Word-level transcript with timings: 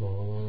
Так, 0.00 0.39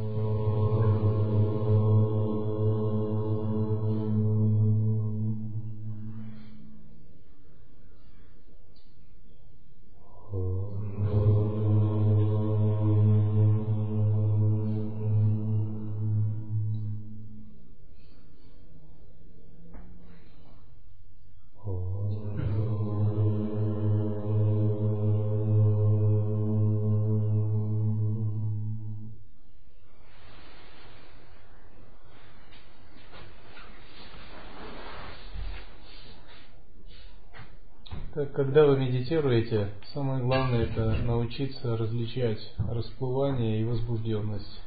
когда 38.28 38.66
вы 38.66 38.78
медитируете, 38.78 39.70
самое 39.94 40.24
главное 40.24 40.64
это 40.64 40.98
научиться 41.04 41.78
различать 41.78 42.40
расплывание 42.58 43.62
и 43.62 43.64
возбужденность. 43.64 44.62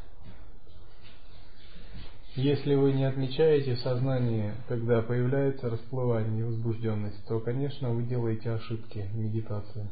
Если 2.37 2.75
вы 2.75 2.93
не 2.93 3.05
отмечаете 3.05 3.77
в 3.77 3.81
сознании, 3.81 4.55
когда 4.67 5.03
появляется 5.03 5.71
расплывание 5.71 6.41
и 6.41 6.43
возбужденность, 6.43 7.25
то, 7.27 7.39
конечно, 7.39 7.91
вы 7.91 8.03
делаете 8.03 8.51
ошибки 8.51 9.09
в 9.12 9.17
медитации. 9.17 9.89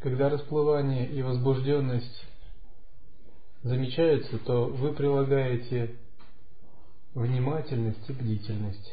Когда 0.00 0.28
расплывание 0.28 1.08
и 1.08 1.22
возбужденность 1.22 2.26
замечаются, 3.62 4.38
то 4.38 4.66
вы 4.66 4.92
прилагаете 4.92 5.96
Внимательность 7.14 8.10
и 8.10 8.12
бдительность. 8.12 8.92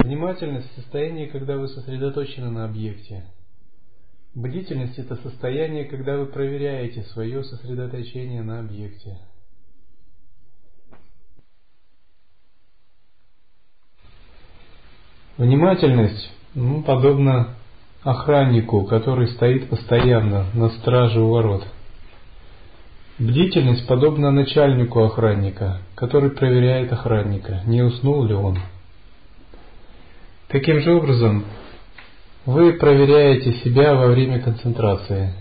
Внимательность– 0.00 0.74
состояние, 0.74 1.28
когда 1.28 1.56
вы 1.56 1.68
сосредоточены 1.68 2.50
на 2.50 2.64
объекте. 2.64 3.24
Бдительность– 4.34 4.98
это 4.98 5.14
состояние, 5.16 5.84
когда 5.84 6.16
вы 6.16 6.26
проверяете 6.26 7.02
свое 7.04 7.44
сосредоточение 7.44 8.42
на 8.42 8.58
объекте. 8.58 9.18
Внимательность 15.36 16.32
ну, 16.54 16.82
подобна 16.82 17.54
охраннику, 18.02 18.86
который 18.86 19.28
стоит 19.28 19.70
постоянно 19.70 20.50
на 20.54 20.70
страже 20.70 21.20
у 21.20 21.28
ворот– 21.28 21.64
Бдительность 23.18 23.84
подобна 23.88 24.30
начальнику 24.30 25.02
охранника, 25.02 25.78
который 25.96 26.30
проверяет 26.30 26.92
охранника, 26.92 27.62
не 27.66 27.82
уснул 27.82 28.24
ли 28.24 28.34
он. 28.34 28.58
Таким 30.46 30.80
же 30.80 30.94
образом, 30.94 31.44
вы 32.46 32.74
проверяете 32.74 33.54
себя 33.54 33.96
во 33.96 34.06
время 34.06 34.40
концентрации. 34.40 35.34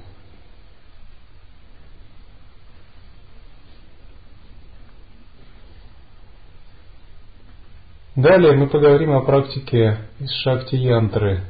Далее 8.16 8.54
мы 8.54 8.68
поговорим 8.68 9.12
о 9.12 9.22
практике 9.22 10.00
из 10.20 10.32
шакти-янтры, 10.42 11.42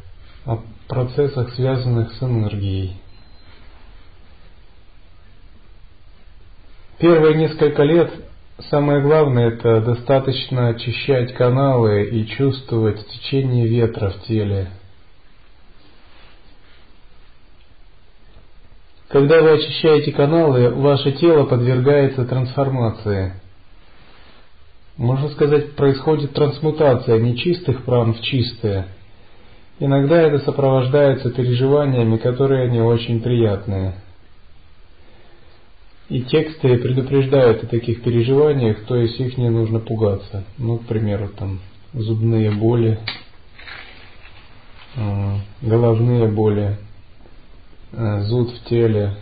о 0.46 0.60
процессах, 0.90 1.54
связанных 1.54 2.12
с 2.12 2.22
энергией. 2.22 2.98
Первые 7.00 7.36
несколько 7.36 7.84
лет 7.84 8.12
самое 8.72 9.02
главное 9.02 9.50
это 9.50 9.82
достаточно 9.82 10.70
очищать 10.70 11.32
каналы 11.36 12.06
и 12.06 12.26
чувствовать 12.26 13.06
течение 13.08 13.68
ветра 13.68 14.10
в 14.10 14.24
теле. 14.24 14.70
Когда 19.10 19.44
вы 19.44 19.52
очищаете 19.52 20.12
каналы, 20.12 20.72
ваше 20.72 21.12
тело 21.12 21.46
подвергается 21.46 22.26
трансформации. 22.26 23.34
Можно 24.98 25.30
сказать, 25.30 25.76
происходит 25.76 26.34
трансмутация 26.34 27.20
нечистых 27.20 27.84
пран 27.84 28.16
в 28.16 28.22
чистые. 28.22 28.88
Иногда 29.80 30.20
это 30.20 30.40
сопровождается 30.40 31.30
переживаниями, 31.30 32.18
которые 32.18 32.72
не 32.72 32.82
очень 32.82 33.22
приятные. 33.22 33.94
И 36.10 36.22
тексты 36.22 36.78
предупреждают 36.78 37.64
о 37.64 37.68
таких 37.68 38.02
переживаниях, 38.02 38.86
то 38.86 38.96
есть 38.96 39.20
их 39.20 39.38
не 39.38 39.50
нужно 39.50 39.80
пугаться. 39.80 40.46
Ну, 40.58 40.78
к 40.78 40.86
примеру, 40.86 41.30
там 41.38 41.60
зубные 41.94 42.52
боли, 42.52 43.00
а, 44.96 45.40
головные 45.62 46.28
боли, 46.28 46.78
а, 47.92 48.22
зуд 48.22 48.52
в 48.52 48.70
теле. 48.70 49.16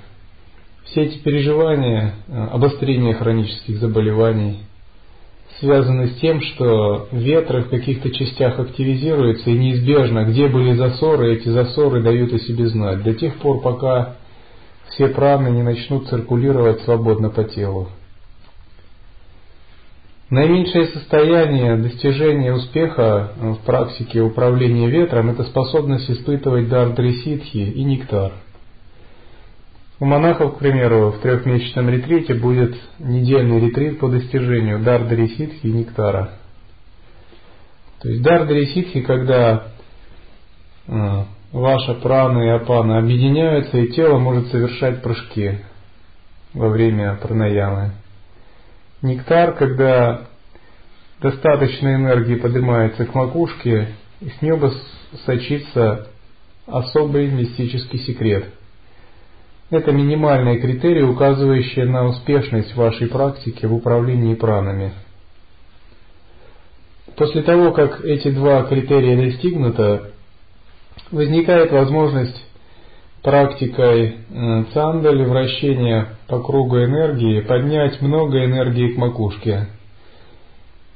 Все 0.84 1.06
эти 1.06 1.18
переживания, 1.18 2.14
а, 2.28 2.50
обострение 2.54 3.16
хронических 3.16 3.80
заболеваний 3.80 4.60
связаны 5.60 6.10
с 6.10 6.16
тем, 6.20 6.42
что 6.42 7.08
ветры 7.12 7.64
в 7.64 7.70
каких-то 7.70 8.12
частях 8.12 8.60
активизируются 8.60 9.50
и 9.50 9.58
неизбежно, 9.58 10.26
где 10.26 10.48
были 10.48 10.76
засоры, 10.76 11.36
эти 11.36 11.50
засоры 11.50 12.02
дают 12.02 12.34
о 12.34 12.40
себе 12.40 12.68
знать. 12.68 13.04
До 13.04 13.14
тех 13.14 13.36
пор, 13.38 13.62
пока 13.62 14.18
все 14.96 15.10
праны 15.10 15.50
не 15.50 15.62
начнут 15.62 16.08
циркулировать 16.08 16.82
свободно 16.82 17.30
по 17.30 17.44
телу. 17.44 17.90
Наименьшее 20.30 20.88
состояние 20.88 21.78
достижения 21.78 22.54
успеха 22.54 23.34
в 23.38 23.58
практике 23.66 24.22
управления 24.22 24.90
ветром– 24.90 25.30
это 25.32 25.44
способность 25.44 26.10
испытывать 26.10 26.68
дар 26.68 26.94
дреситхи 26.94 27.58
и 27.58 27.84
нектар. 27.84 28.32
У 30.00 30.06
монахов, 30.06 30.56
к 30.56 30.60
примеру, 30.60 31.12
в 31.12 31.20
трехмесячном 31.20 31.90
ретрите 31.90 32.34
будет 32.34 32.76
недельный 32.98 33.60
ретрит 33.60 34.00
по 34.00 34.10
достижению 34.10 34.80
дар 34.80 35.06
дреситхи 35.08 35.68
и 35.68 35.72
нектара. 35.72 36.32
То 38.02 38.10
есть 38.10 38.22
дар 38.24 38.48
дреситхи, 38.48 39.02
когда 39.02 39.68
а, 40.88 41.28
ваша 41.56 41.94
прана 41.94 42.44
и 42.44 42.50
апана 42.50 42.98
объединяются, 42.98 43.78
и 43.78 43.88
тело 43.88 44.18
может 44.20 44.48
совершать 44.48 45.02
прыжки 45.02 45.60
во 46.54 46.68
время 46.68 47.18
пранаямы. 47.22 47.92
Нектар, 49.02 49.54
когда 49.54 50.28
достаточно 51.22 51.96
энергии 51.96 52.36
поднимается 52.36 53.06
к 53.06 53.14
макушке, 53.16 53.88
и 54.20 54.30
с 54.30 54.42
неба 54.42 54.74
сочится 55.26 56.08
особый 56.66 57.28
мистический 57.32 58.00
секрет. 58.00 58.48
Это 59.70 59.94
минимальные 59.94 60.60
критерии, 60.60 61.04
указывающие 61.04 61.86
на 61.86 62.06
успешность 62.06 62.76
вашей 62.76 63.08
практики 63.08 63.66
в 63.66 63.74
управлении 63.74 64.36
пранами. 64.36 64.92
После 67.16 67.44
того, 67.44 67.72
как 67.72 68.04
эти 68.04 68.30
два 68.30 68.64
критерия 68.64 69.16
достигнуто, 69.16 70.12
возникает 71.12 71.72
возможность 71.72 72.46
практикой 73.26 74.18
э, 74.30 74.64
цандали, 74.72 75.26
вращения 75.26 76.10
по 76.28 76.40
кругу 76.40 76.78
энергии, 76.78 77.42
поднять 77.42 78.00
много 78.00 78.46
энергии 78.46 78.94
к 78.94 78.98
макушке. 78.98 79.68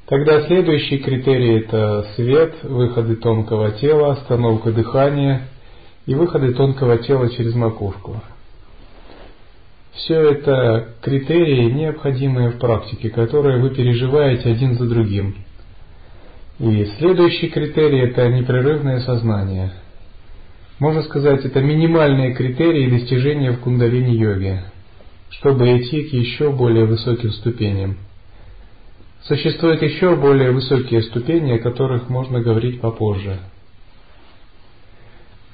Тогда 0.06 0.42
следующий 0.42 0.98
критерий 0.98 1.58
это 1.58 2.06
свет, 2.14 2.54
выходы 2.62 3.16
тонкого 3.16 3.72
тела, 3.72 4.12
остановка 4.12 4.70
дыхания 4.70 5.48
и 6.06 6.14
выходы 6.14 6.54
тонкого 6.54 6.98
тела 6.98 7.28
через 7.30 7.54
макушку. 7.54 8.20
Все 9.92 10.20
это 10.20 10.94
критерии, 11.02 11.70
необходимые 11.72 12.50
в 12.50 12.58
практике, 12.58 13.10
которые 13.10 13.60
вы 13.60 13.70
переживаете 13.70 14.50
один 14.50 14.74
за 14.74 14.88
другим. 14.88 15.34
И 16.60 16.84
следующий 16.98 17.48
критерий 17.48 18.02
это 18.02 18.28
непрерывное 18.28 19.00
сознание– 19.00 19.72
можно 20.80 21.02
сказать, 21.02 21.44
это 21.44 21.60
минимальные 21.60 22.34
критерии 22.34 22.90
достижения 22.90 23.52
в 23.52 23.60
кундалини-йоге, 23.60 24.64
чтобы 25.28 25.78
идти 25.78 26.04
к 26.04 26.12
еще 26.14 26.50
более 26.50 26.86
высоким 26.86 27.30
ступеням. 27.32 27.98
Существуют 29.22 29.82
еще 29.82 30.16
более 30.16 30.50
высокие 30.50 31.02
ступени, 31.02 31.52
о 31.52 31.58
которых 31.58 32.08
можно 32.08 32.40
говорить 32.40 32.80
попозже. 32.80 33.38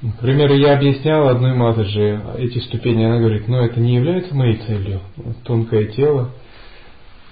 Например, 0.00 0.52
я 0.52 0.74
объяснял 0.74 1.26
одной 1.28 1.54
матаджи 1.54 2.20
эти 2.38 2.58
ступени, 2.60 3.02
она 3.02 3.18
говорит, 3.18 3.48
но 3.48 3.64
это 3.64 3.80
не 3.80 3.96
является 3.96 4.32
моей 4.34 4.58
целью, 4.58 5.00
тонкое 5.42 5.86
тело. 5.86 6.30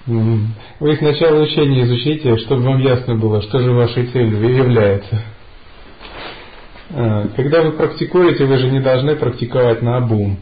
Вы 0.05 0.97
сначала 0.97 1.41
учение 1.41 1.85
изучите, 1.85 2.35
чтобы 2.39 2.63
вам 2.63 2.79
ясно 2.79 3.15
было, 3.15 3.41
что 3.41 3.59
же 3.59 3.71
вашей 3.71 4.07
целью 4.07 4.49
является. 4.53 5.23
А, 6.91 7.27
когда 7.35 7.61
вы 7.61 7.71
практикуете, 7.71 8.45
вы 8.45 8.57
же 8.57 8.69
не 8.69 8.79
должны 8.79 9.15
практиковать 9.15 9.81
на 9.81 9.97
обум. 9.97 10.37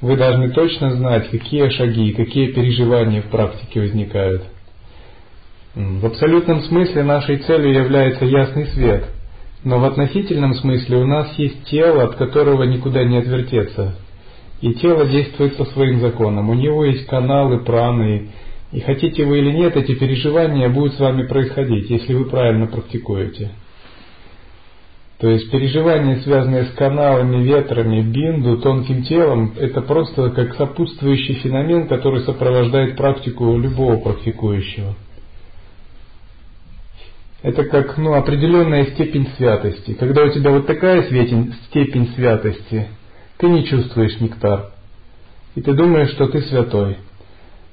Вы 0.00 0.16
должны 0.16 0.50
точно 0.50 0.90
знать, 0.90 1.30
какие 1.30 1.68
шаги, 1.70 2.12
какие 2.12 2.52
переживания 2.52 3.22
в 3.22 3.26
практике 3.26 3.80
возникают. 3.80 4.42
В 5.74 6.06
абсолютном 6.06 6.62
смысле 6.62 7.02
нашей 7.02 7.38
целью 7.38 7.72
является 7.72 8.24
ясный 8.24 8.66
свет, 8.68 9.04
но 9.64 9.78
в 9.78 9.84
относительном 9.84 10.54
смысле 10.54 10.98
у 10.98 11.06
нас 11.06 11.38
есть 11.38 11.64
тело, 11.64 12.04
от 12.04 12.16
которого 12.16 12.62
никуда 12.64 13.04
не 13.04 13.18
отвертеться. 13.18 13.94
И 14.60 14.72
тело 14.74 15.06
действует 15.06 15.56
по 15.56 15.64
своим 15.66 16.00
законам. 16.00 16.48
У 16.48 16.54
него 16.54 16.84
есть 16.84 17.06
каналы, 17.06 17.58
праны. 17.58 18.30
И 18.72 18.80
хотите 18.80 19.24
вы 19.24 19.38
или 19.38 19.50
нет, 19.50 19.76
эти 19.76 19.94
переживания 19.94 20.68
будут 20.68 20.94
с 20.94 20.98
вами 20.98 21.26
происходить, 21.26 21.90
если 21.90 22.14
вы 22.14 22.24
правильно 22.24 22.66
практикуете. 22.66 23.50
То 25.18 25.30
есть 25.30 25.50
переживания, 25.50 26.20
связанные 26.20 26.66
с 26.66 26.72
каналами, 26.72 27.42
ветрами, 27.42 28.02
бинду, 28.02 28.58
тонким 28.58 29.02
телом, 29.02 29.54
это 29.58 29.80
просто 29.80 30.30
как 30.30 30.54
сопутствующий 30.56 31.36
феномен, 31.36 31.88
который 31.88 32.20
сопровождает 32.20 32.96
практику 32.96 33.56
любого 33.56 33.96
практикующего. 33.96 34.94
Это 37.42 37.64
как 37.64 37.96
ну, 37.96 38.12
определенная 38.12 38.86
степень 38.86 39.28
святости. 39.36 39.94
Когда 39.94 40.24
у 40.24 40.30
тебя 40.30 40.50
вот 40.50 40.66
такая 40.66 41.04
степень 41.04 42.08
святости, 42.14 42.88
ты 43.38 43.48
не 43.48 43.64
чувствуешь 43.64 44.20
нектар. 44.20 44.72
И 45.54 45.62
ты 45.62 45.72
думаешь, 45.72 46.10
что 46.10 46.28
ты 46.28 46.42
святой. 46.42 46.98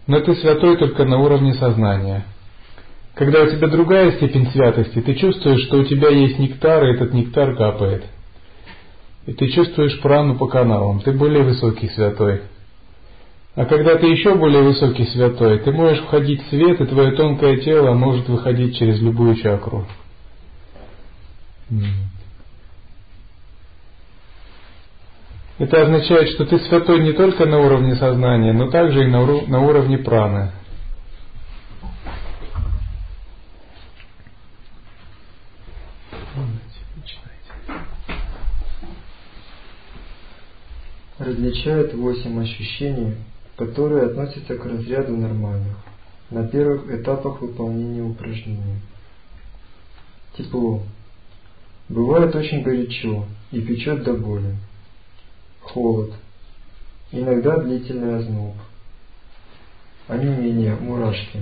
Но 0.07 0.19
ты 0.21 0.35
святой 0.35 0.77
только 0.77 1.03
на 1.05 1.17
уровне 1.19 1.53
сознания. 1.55 2.25
Когда 3.15 3.43
у 3.43 3.47
тебя 3.47 3.67
другая 3.67 4.11
степень 4.13 4.49
святости, 4.51 4.99
ты 5.01 5.13
чувствуешь, 5.15 5.63
что 5.67 5.77
у 5.77 5.83
тебя 5.83 6.09
есть 6.09 6.39
нектар, 6.39 6.83
и 6.85 6.93
этот 6.95 7.13
нектар 7.13 7.55
капает. 7.55 8.05
И 9.27 9.33
ты 9.33 9.47
чувствуешь 9.49 10.01
прану 10.01 10.35
по 10.35 10.47
каналам, 10.47 10.99
ты 10.99 11.11
более 11.11 11.43
высокий 11.43 11.89
святой. 11.89 12.41
А 13.55 13.65
когда 13.65 13.97
ты 13.97 14.07
еще 14.07 14.33
более 14.33 14.63
высокий 14.63 15.05
святой, 15.05 15.59
ты 15.59 15.71
можешь 15.71 16.03
входить 16.03 16.43
в 16.43 16.49
свет, 16.49 16.81
и 16.81 16.85
твое 16.85 17.11
тонкое 17.11 17.57
тело 17.57 17.93
может 17.93 18.27
выходить 18.27 18.77
через 18.77 18.99
любую 18.99 19.35
чакру. 19.35 19.85
Это 25.59 25.83
означает, 25.83 26.29
что 26.29 26.45
ты 26.45 26.57
святой 26.59 27.03
не 27.03 27.13
только 27.13 27.45
на 27.45 27.59
уровне 27.59 27.95
сознания, 27.95 28.53
но 28.53 28.71
также 28.71 29.03
и 29.03 29.07
на, 29.07 29.23
на 29.23 29.61
уровне 29.61 29.99
праны. 29.99 30.51
Различают 41.19 41.93
восемь 41.93 42.41
ощущений, 42.41 43.15
которые 43.55 44.07
относятся 44.07 44.55
к 44.57 44.65
разряду 44.65 45.15
нормальных, 45.15 45.77
на 46.29 46.47
первых 46.47 46.91
этапах 46.91 47.41
выполнения 47.41 48.01
упражнений. 48.01 48.79
Тепло. 50.37 50.81
Бывает 51.89 52.35
очень 52.35 52.63
горячо 52.63 53.25
и 53.51 53.61
печет 53.61 54.03
до 54.03 54.13
боли 54.13 54.55
холод, 55.63 56.13
иногда 57.11 57.57
длительный 57.57 58.17
озноб, 58.17 58.53
а 60.07 60.17
не 60.17 60.25
менее 60.25 60.75
мурашки, 60.75 61.41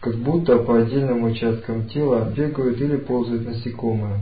как 0.00 0.16
будто 0.16 0.58
по 0.58 0.78
отдельным 0.78 1.24
участкам 1.24 1.88
тела 1.88 2.30
бегают 2.30 2.80
или 2.80 2.96
ползают 2.96 3.46
насекомые, 3.46 4.20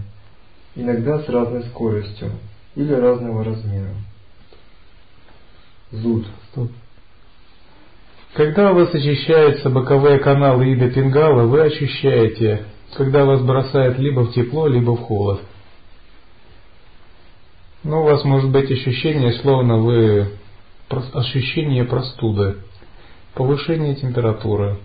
иногда 0.74 1.20
с 1.20 1.28
разной 1.28 1.64
скоростью 1.64 2.32
или 2.74 2.92
разного 2.92 3.44
размера. 3.44 3.94
Зуд. 5.90 6.26
Когда 8.34 8.72
у 8.72 8.74
вас 8.74 8.94
очищаются 8.94 9.70
боковые 9.70 10.18
каналы 10.18 10.72
Ида 10.72 10.90
Пингала, 10.90 11.44
вы 11.44 11.62
ощущаете, 11.62 12.66
когда 12.94 13.24
вас 13.24 13.40
бросает 13.42 13.98
либо 13.98 14.20
в 14.20 14.32
тепло, 14.32 14.66
либо 14.66 14.92
в 14.92 15.00
холод. 15.00 15.40
Ну, 17.84 18.02
у 18.02 18.04
вас 18.04 18.22
может 18.24 18.50
быть 18.50 18.70
ощущение, 18.70 19.32
словно 19.40 19.78
вы 19.78 20.32
ощущение 20.90 21.84
простуды, 21.84 22.56
повышение 23.34 23.94
температуры. 23.94 24.78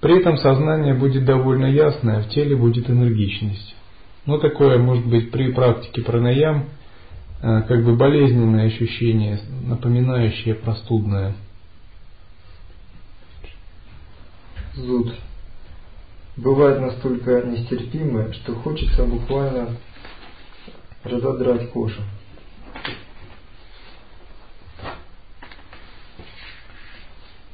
При 0.00 0.18
этом 0.18 0.38
сознание 0.38 0.94
будет 0.94 1.24
довольно 1.24 1.66
ясное, 1.66 2.22
в 2.22 2.28
теле 2.30 2.56
будет 2.56 2.90
энергичность. 2.90 3.76
Но 4.26 4.38
такое 4.38 4.78
может 4.78 5.06
быть 5.06 5.30
при 5.30 5.52
практике 5.52 6.02
пранаям, 6.02 6.68
как 7.42 7.84
бы 7.84 7.96
болезненное 7.96 8.68
ощущение, 8.68 9.40
напоминающее 9.66 10.54
простудное. 10.54 11.34
Зуд. 14.74 15.12
Бывает 16.36 16.80
настолько 16.80 17.42
нестерпимое, 17.42 18.32
что 18.32 18.54
хочется 18.54 19.04
буквально 19.04 19.76
разодрать 21.02 21.68
кожу. 21.72 22.00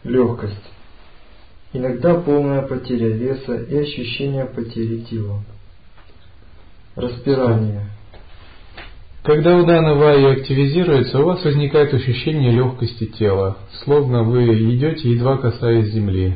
Легкость. 0.05 0.55
Иногда 1.73 2.15
полная 2.15 2.63
потеря 2.63 3.09
веса 3.09 3.57
и 3.57 3.77
ощущение 3.79 4.45
потери 4.45 5.01
тела. 5.01 5.43
Распирание. 6.95 7.98
Когда 9.29 9.59
удана 9.59 9.93
вайя 9.93 10.33
активизируется, 10.33 11.19
у 11.21 11.27
вас 11.27 11.45
возникает 11.45 11.93
ощущение 11.93 12.51
легкости 12.51 13.05
тела, 13.05 13.59
словно 13.85 14.23
вы 14.23 14.47
идете, 14.75 15.11
едва 15.11 15.37
касаясь 15.37 15.93
земли. 15.93 16.33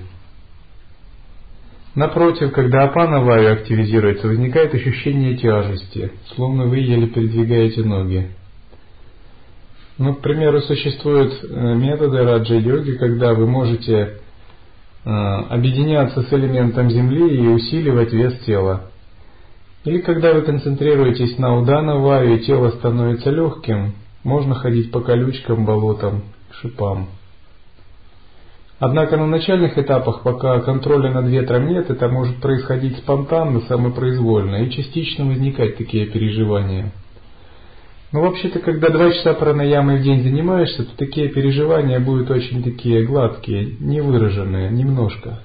Напротив, 1.94 2.52
когда 2.52 2.84
апана-ваю 2.84 3.54
активизируется, 3.54 4.26
возникает 4.28 4.74
ощущение 4.74 5.38
тяжести, 5.38 6.12
словно 6.34 6.66
вы 6.66 6.80
еле 6.80 7.06
передвигаете 7.06 7.82
ноги. 7.82 8.28
Ну, 9.96 10.12
к 10.12 10.20
примеру, 10.20 10.60
существуют 10.60 11.32
э, 11.42 11.74
методы 11.74 12.18
раджа-йоги, 12.18 12.98
когда 12.98 13.32
вы 13.32 13.46
можете 13.46 14.18
э, 15.06 15.08
объединяться 15.08 16.24
с 16.24 16.30
элементом 16.30 16.90
земли 16.90 17.36
и 17.38 17.46
усиливать 17.46 18.12
вес 18.12 18.38
тела. 18.40 18.91
Или 19.84 19.98
когда 19.98 20.32
вы 20.32 20.42
концентрируетесь 20.42 21.38
на 21.38 21.58
удана-ваю 21.58 22.36
и 22.36 22.44
тело 22.44 22.70
становится 22.70 23.30
легким, 23.30 23.94
можно 24.22 24.54
ходить 24.54 24.92
по 24.92 25.00
колючкам, 25.00 25.64
болотам, 25.64 26.22
шипам. 26.52 27.08
Однако 28.78 29.16
на 29.16 29.26
начальных 29.26 29.78
этапах, 29.78 30.22
пока 30.22 30.60
контроля 30.60 31.12
над 31.12 31.26
ветром 31.28 31.68
нет, 31.68 31.90
это 31.90 32.08
может 32.08 32.36
происходить 32.36 32.98
спонтанно, 32.98 33.60
самопроизвольно 33.62 34.64
и 34.64 34.70
частично 34.70 35.24
возникать 35.24 35.76
такие 35.76 36.06
переживания. 36.06 36.92
Но 38.12 38.22
вообще-то, 38.22 38.58
когда 38.58 38.90
два 38.90 39.10
часа 39.10 39.34
пранаямой 39.34 39.98
в 39.98 40.02
день 40.02 40.22
занимаешься, 40.22 40.84
то 40.84 40.96
такие 40.96 41.28
переживания 41.28 41.98
будут 41.98 42.30
очень 42.30 42.62
такие 42.62 43.04
гладкие, 43.04 43.76
невыраженные, 43.80 44.70
немножко. 44.70 45.38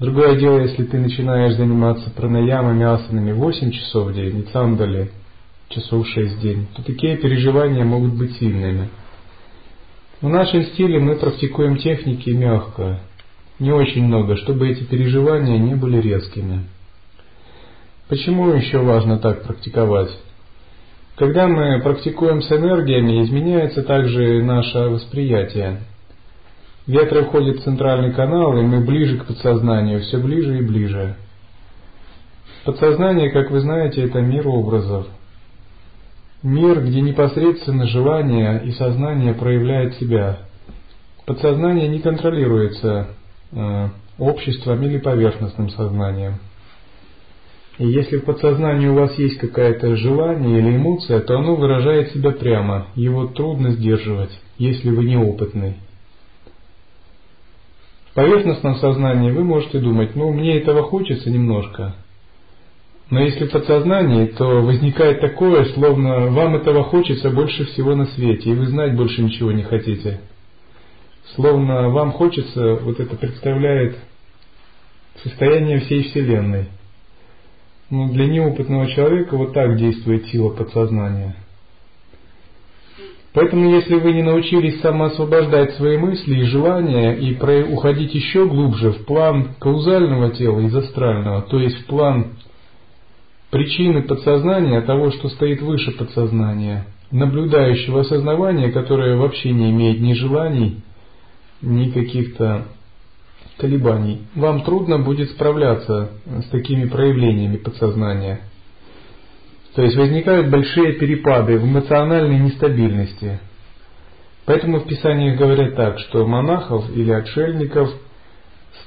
Другое 0.00 0.36
дело, 0.36 0.58
если 0.58 0.84
ты 0.84 0.98
начинаешь 0.98 1.54
заниматься 1.54 2.10
пранаямами, 2.10 2.84
асанами 2.84 3.32
8 3.32 3.70
часов 3.70 4.08
в 4.08 4.14
день, 4.14 4.40
и 4.40 4.42
цандали 4.50 5.12
часов 5.68 6.08
6 6.08 6.36
в 6.36 6.40
день, 6.40 6.66
то 6.74 6.82
такие 6.82 7.16
переживания 7.16 7.84
могут 7.84 8.14
быть 8.14 8.36
сильными– 8.38 8.88
в 10.20 10.28
нашем 10.28 10.64
стиле 10.64 10.98
мы 10.98 11.16
практикуем 11.16 11.78
техники 11.78 12.28
мягко, 12.28 13.00
не 13.58 13.72
очень 13.72 14.04
много, 14.04 14.36
чтобы 14.36 14.68
эти 14.68 14.82
переживания 14.82 15.56
не 15.56 15.74
были 15.74 15.98
резкими. 15.98 16.66
Почему 18.06 18.50
еще 18.50 18.80
важно 18.80 19.18
так 19.18 19.44
практиковать? 19.44 20.10
Когда 21.16 21.48
мы 21.48 21.80
практикуем 21.80 22.42
с 22.42 22.52
энергиями, 22.52 23.22
изменяется 23.24 23.82
также 23.82 24.42
наше 24.42 24.78
восприятие. 24.78 25.80
Ветры 26.90 27.24
входят 27.24 27.58
в 27.58 27.64
центральный 27.64 28.12
канал, 28.12 28.56
и 28.58 28.62
мы 28.62 28.84
ближе 28.84 29.18
к 29.18 29.26
подсознанию, 29.26 30.00
все 30.00 30.18
ближе 30.18 30.58
и 30.58 30.62
ближе. 30.62 31.16
Подсознание, 32.64 33.30
как 33.30 33.50
вы 33.50 33.60
знаете, 33.60 34.02
это 34.02 34.20
мир 34.20 34.48
образов– 34.48 35.06
Мир, 36.42 36.82
где 36.82 37.02
непосредственно 37.02 37.86
желание 37.86 38.62
и 38.64 38.72
сознание 38.72 39.34
проявляют 39.34 39.94
себя. 39.96 40.38
Подсознание 41.26 41.86
не 41.86 41.98
контролируется 41.98 43.08
э, 43.52 43.88
обществом 44.18 44.82
или 44.82 44.96
поверхностным 44.96 45.68
сознанием. 45.68 46.36
И 47.76 47.86
если 47.86 48.18
в 48.18 48.24
подсознании 48.24 48.88
у 48.88 48.94
вас 48.94 49.18
есть 49.18 49.36
какое-то 49.36 49.96
желание 49.96 50.60
или 50.60 50.76
эмоция, 50.76 51.20
то 51.20 51.36
оно 51.36 51.56
выражает 51.56 52.12
себя 52.12 52.30
прямо, 52.30 52.86
его 52.94 53.26
трудно 53.26 53.72
сдерживать, 53.72 54.32
если 54.56 54.88
вы 54.88 55.04
неопытный. 55.04 55.76
Поверхностном 58.14 58.76
сознании 58.76 59.30
вы 59.30 59.44
можете 59.44 59.78
думать, 59.78 60.16
ну 60.16 60.32
мне 60.32 60.58
этого 60.58 60.82
хочется 60.82 61.30
немножко, 61.30 61.94
Но 63.08 63.20
если 63.20 63.46
в 63.46 63.52
подсознании, 63.52 64.26
то 64.26 64.44
возникает 64.62 65.20
такое, 65.20 65.64
словно 65.74 66.28
вам 66.28 66.56
этого 66.56 66.84
хочется 66.84 67.30
больше 67.30 67.64
всего 67.66 67.94
на 67.94 68.06
свете, 68.06 68.50
и 68.50 68.54
вы 68.54 68.66
знать 68.66 68.96
больше 68.96 69.22
ничего 69.22 69.52
не 69.52 69.62
хотите. 69.62 70.20
Словно 71.34 71.90
вам 71.90 72.12
хочется, 72.12 72.74
вот 72.76 72.98
это 72.98 73.16
представляет 73.16 73.96
состояние 75.22 75.80
всей 75.80 76.04
Вселенной. 76.04 76.66
Но 77.90 78.08
для 78.08 78.26
неопытного 78.26 78.88
человека 78.88 79.36
вот 79.36 79.52
так 79.52 79.76
действует 79.76 80.26
сила 80.26 80.50
подсознания. 80.50 81.36
Поэтому, 83.32 83.70
если 83.70 83.94
вы 83.94 84.12
не 84.12 84.22
научились 84.22 84.80
самоосвобождать 84.80 85.74
свои 85.74 85.96
мысли 85.96 86.40
и 86.40 86.44
желания 86.44 87.14
и 87.14 87.36
уходить 87.72 88.12
еще 88.12 88.46
глубже 88.46 88.90
в 88.90 89.04
план 89.04 89.54
каузального 89.60 90.30
тела 90.30 90.60
из 90.60 90.74
астрального, 90.74 91.42
то 91.42 91.60
есть 91.60 91.78
в 91.82 91.86
план 91.86 92.32
причины 93.50 94.02
подсознания, 94.02 94.80
того, 94.80 95.12
что 95.12 95.28
стоит 95.28 95.62
выше 95.62 95.92
подсознания, 95.92 96.86
наблюдающего 97.12 98.00
осознавания, 98.00 98.72
которое 98.72 99.16
вообще 99.16 99.52
не 99.52 99.70
имеет 99.70 100.00
ни 100.00 100.12
желаний, 100.14 100.82
ни 101.62 101.90
каких-то 101.90 102.66
колебаний, 103.58 104.22
вам 104.34 104.62
трудно 104.62 104.98
будет 104.98 105.30
справляться 105.30 106.10
с 106.26 106.48
такими 106.48 106.86
проявлениями 106.86 107.58
подсознания. 107.58 108.40
То 109.74 109.82
есть 109.82 109.96
возникают 109.96 110.50
большие 110.50 110.94
перепады 110.94 111.58
в 111.58 111.64
эмоциональной 111.64 112.38
нестабильности. 112.38 113.38
Поэтому 114.46 114.80
в 114.80 114.86
Писаниях 114.86 115.38
говорят 115.38 115.76
так, 115.76 115.98
что 116.00 116.26
монахов 116.26 116.90
или 116.90 117.12
отшельников 117.12 117.90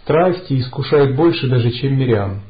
страсти 0.01 0.59
искушают 0.59 1.15
больше 1.15 1.47
даже, 1.47 1.71
чем 1.71 1.97
мирян. 1.97 2.41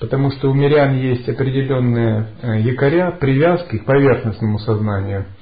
Потому 0.00 0.32
что 0.32 0.50
у 0.50 0.54
мирян 0.54 0.98
есть 0.98 1.28
определенные 1.28 2.28
э, 2.42 2.60
якоря, 2.60 3.12
привязки 3.12 3.78
к 3.78 3.84
поверхностному 3.84 4.58
сознанию– 4.58 5.26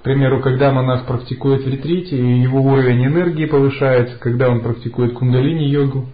к 0.00 0.02
примеру, 0.02 0.40
когда 0.40 0.72
монах 0.72 1.04
практикует 1.04 1.62
в 1.62 1.68
ретрите, 1.68 2.16
и 2.16 2.40
его 2.40 2.62
уровень 2.62 3.04
энергии 3.04 3.44
повышается, 3.44 4.18
когда 4.18 4.48
он 4.48 4.62
практикует 4.62 5.12
кундалини-йогу, 5.12 6.08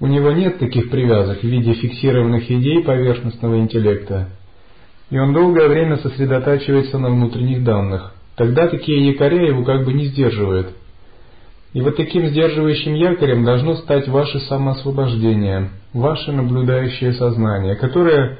у 0.00 0.06
него 0.06 0.32
нет 0.32 0.58
таких 0.58 0.90
привязок 0.90 1.40
в 1.40 1.44
виде 1.44 1.72
фиксированных 1.72 2.50
идей 2.50 2.82
поверхностного 2.82 3.58
интеллекта, 3.58 4.28
и 5.10 5.18
он 5.18 5.32
долгое 5.32 5.68
время 5.68 5.96
сосредотачивается 5.96 6.98
на 6.98 7.10
внутренних 7.10 7.64
данных. 7.64 8.14
Тогда 8.36 8.68
такие 8.68 9.06
якоря 9.06 9.48
его 9.48 9.64
как 9.64 9.84
бы 9.84 9.92
не 9.92 10.06
сдерживают. 10.06 10.68
И 11.72 11.82
вот 11.82 11.96
таким 11.96 12.26
сдерживающим 12.28 12.94
якорем 12.94 13.44
должно 13.44 13.76
стать 13.76 14.08
ваше 14.08 14.40
самоосвобождение, 14.40 15.70
ваше 15.92 16.32
наблюдающее 16.32 17.12
сознание, 17.12 17.76
которое, 17.76 18.38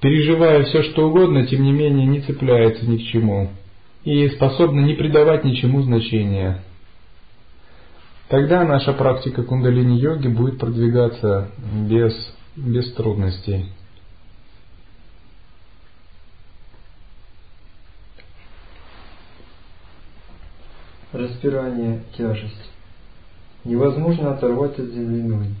переживая 0.00 0.64
все 0.64 0.82
что 0.82 1.08
угодно, 1.08 1.46
тем 1.46 1.62
не 1.62 1.72
менее 1.72 2.06
не 2.06 2.20
цепляется 2.20 2.88
ни 2.88 2.98
к 2.98 3.02
чему, 3.04 3.50
и 4.04 4.28
способны 4.28 4.80
не 4.80 4.94
придавать 4.94 5.44
ничему 5.44 5.82
значения. 5.82 6.62
Тогда 8.28 8.64
наша 8.64 8.92
практика 8.92 9.42
кундалини-йоги 9.42 10.28
будет 10.28 10.58
продвигаться 10.58 11.50
без, 11.88 12.12
без 12.56 12.92
трудностей. 12.94 13.66
Распирание, 21.16 22.02
тяжесть. 22.18 22.70
Невозможно 23.64 24.34
оторвать 24.34 24.78
от 24.78 24.88
земли 24.88 25.22
ноги. 25.22 25.54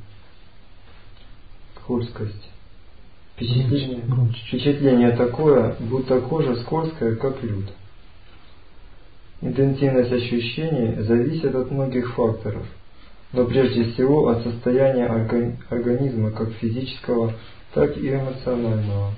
Скользкость. 1.76 2.50
Впечатление, 3.34 4.02
впечатление 4.46 5.16
такое, 5.16 5.74
будто 5.80 6.20
кожа 6.20 6.56
скользкая, 6.56 7.16
как 7.16 7.42
лед. 7.42 7.72
Интенсивность 9.40 10.12
ощущений 10.12 11.02
зависит 11.02 11.54
от 11.54 11.70
многих 11.70 12.12
факторов, 12.14 12.66
но 13.32 13.46
прежде 13.46 13.84
всего 13.92 14.28
от 14.28 14.42
состояния 14.42 15.06
организма 15.06 16.32
как 16.32 16.50
физического, 16.52 17.32
так 17.72 17.96
и 17.96 18.10
эмоционального. 18.10 19.12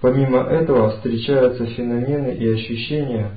Помимо 0.00 0.44
этого 0.44 0.92
встречаются 0.92 1.66
феномены 1.66 2.34
и 2.36 2.54
ощущения, 2.54 3.32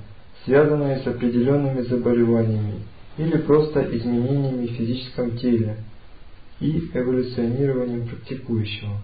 связанные 0.48 1.00
с 1.00 1.08
определенными 1.08 1.82
заболеваниями 1.82 2.80
или 3.18 3.38
просто 3.38 3.82
изменениями 3.96 4.68
в 4.68 4.72
физическом 4.72 5.38
теле 5.38 5.78
и 6.62 6.90
эволюционированием 6.94 8.08
практикующего. 8.08 8.98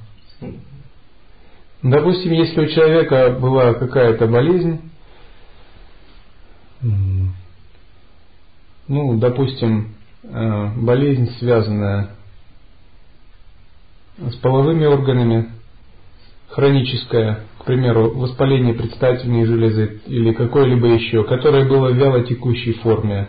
Допустим, 1.83 2.31
если 2.31 2.62
у 2.62 2.67
человека 2.67 3.38
была 3.41 3.73
какая-то 3.73 4.25
болезнь, 4.27 4.79
ну, 8.88 9.17
допустим, 9.17 9.95
э, 10.23 10.67
болезнь, 10.77 11.29
связанная 11.39 12.12
с 14.17 14.35
половыми 14.35 14.85
органами, 14.85 15.50
хроническая, 16.53 17.41
к 17.60 17.65
примеру, 17.65 18.12
воспаление 18.15 18.74
предстательной 18.74 19.45
железы 19.45 20.01
или 20.07 20.33
какое-либо 20.33 20.88
еще, 20.88 21.24
которое 21.24 21.65
было 21.65 21.89
в 21.89 21.95
вялотекущей 21.95 22.74
форме, 22.74 23.27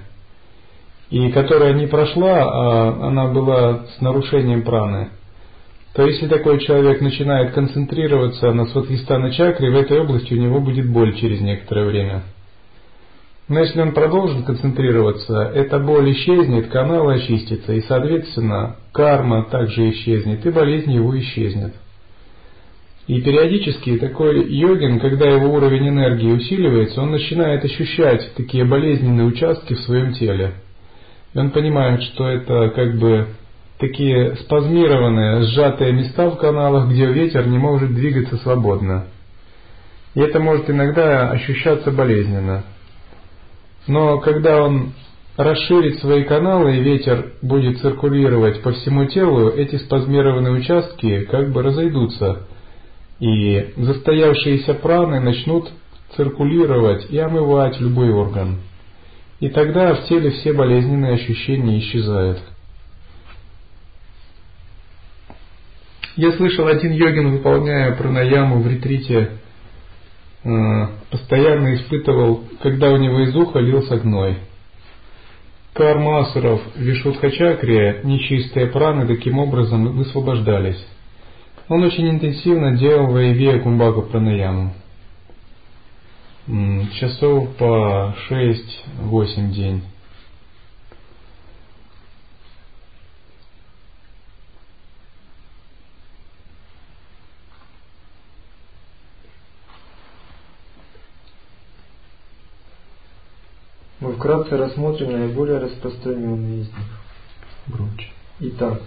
и 1.11 1.31
которая 1.31 1.75
не 1.75 1.87
прошла, 1.87 2.43
а 2.43 3.09
она 3.09 3.29
была 3.29 3.87
с 3.97 4.01
нарушением 4.01 4.63
праны, 4.63 5.09
то 5.95 6.07
если 6.07 6.27
такой 6.27 6.61
человек 6.61 7.01
начинает 7.01 7.53
концентрироваться 7.53 8.53
на 8.53 8.67
сватхистана 8.67 9.31
чакре, 9.33 9.71
в 9.71 9.77
этой 9.77 10.01
области 10.01 10.35
у 10.35 10.41
него 10.41 10.61
будет 10.61 10.91
боль 10.91 11.15
через 11.17 11.41
некоторое 11.41 11.87
время– 11.87 12.23
но 13.47 13.61
если 13.61 13.81
он 13.81 13.93
продолжит 13.93 14.47
концентрироваться, 14.47 15.53
эта 15.55 15.79
боль 15.79 16.11
исчезнет, 16.13 16.69
канал 16.69 17.09
очистится, 17.11 17.75
и, 17.75 17.83
соответственно, 17.83 18.77
карма 18.93 19.45
также 19.45 19.91
исчезнет, 19.91 20.45
и 20.47 20.51
болезнь 20.51 20.93
его 20.93 21.19
исчезнет. 21.19 21.75
И 23.07 23.21
периодически 23.21 23.99
такой 23.99 24.51
йогин, 24.51 24.99
когда 24.99 25.27
его 25.27 25.53
уровень 25.53 25.89
энергии 25.89 26.33
усиливается, 26.33 27.03
он 27.03 27.11
начинает 27.11 27.63
ощущать 27.63 28.35
такие 28.35 28.65
болезненные 28.65 29.27
участки 29.27 29.75
в 29.75 29.81
своем 29.81 30.15
теле. 30.15 30.55
И 31.35 31.39
он 31.39 31.51
понимает, 31.51 32.03
что 32.03 32.27
это 32.27 32.71
как 32.71 32.99
бы 32.99 33.29
такие 33.79 34.37
спазмированные, 34.37 35.43
сжатые 35.43 35.93
места 35.93 36.31
в 36.31 36.39
каналах, 36.39 36.89
где 36.89 37.07
ветер 37.07 37.47
не 37.47 37.59
может 37.59 37.95
двигаться 37.95 38.39
свободно. 38.39 39.09
И 40.15 40.21
это 40.21 40.41
может 40.41 40.71
иногда 40.71 41.31
ощущаться 41.31 41.91
болезненно. 41.91 42.65
Но 43.87 44.19
когда 44.21 44.63
он 44.63 44.95
расширит 45.37 45.99
свои 45.99 46.23
каналы 46.23 46.77
и 46.77 46.81
ветер 46.81 47.33
будет 47.43 47.81
циркулировать 47.81 48.63
по 48.63 48.73
всему 48.73 49.05
телу, 49.07 49.51
эти 49.51 49.77
спазмированные 49.77 50.53
участки 50.53 51.25
как 51.25 51.51
бы 51.53 51.63
разойдутся, 51.63 52.47
и 53.21 53.73
застоявшиеся 53.77 54.75
праны 54.75 55.21
начнут 55.21 55.71
циркулировать 56.17 57.11
и 57.11 57.19
омывать 57.19 57.81
любой 57.81 58.11
орган. 58.11 58.61
И 59.41 59.49
тогда 59.49 59.95
в 59.95 60.07
теле 60.09 60.31
все 60.31 60.53
болезненные 60.53 61.15
ощущения 61.15 61.79
исчезают. 61.79 62.41
Я 66.17 66.33
слышал, 66.33 66.69
один 66.69 66.93
йогин, 66.93 67.33
выполняя 67.33 67.95
пранаяму 67.97 68.61
в 68.61 68.69
ретрите, 68.69 69.33
Э, 70.45 70.89
постоянно 71.11 71.75
испытывал, 71.75 72.45
когда 72.61 72.91
у 72.91 72.99
него 72.99 73.21
из 73.21 73.35
уха 73.35 73.61
лился 73.61 73.97
гной. 73.97 74.37
Кармасуров 75.73 76.61
в 76.75 76.79
Вишудхачакре 76.79 78.03
нечистые 78.05 78.67
праны 78.67 79.07
таким 79.07 79.39
образом 79.39 79.97
высвобождались. 79.97 80.87
Он 81.69 81.83
очень 81.83 82.11
интенсивно 82.11 82.77
делал 82.77 83.07
Ваевия 83.11 83.59
Кумбаку 83.59 84.03
пранаяму. 84.03 84.75
Часов 86.47 87.57
по 87.57 88.15
6-8 88.29 89.51
день. 89.51 89.83
Мы 104.01 104.13
вкратце 104.13 104.59
рассмотрим 104.59 105.13
наиболее 105.13 105.57
распространенные 105.61 106.61
из 106.61 106.67
них. 106.67 107.01
Громче. 107.69 108.11
Итак, 108.41 108.83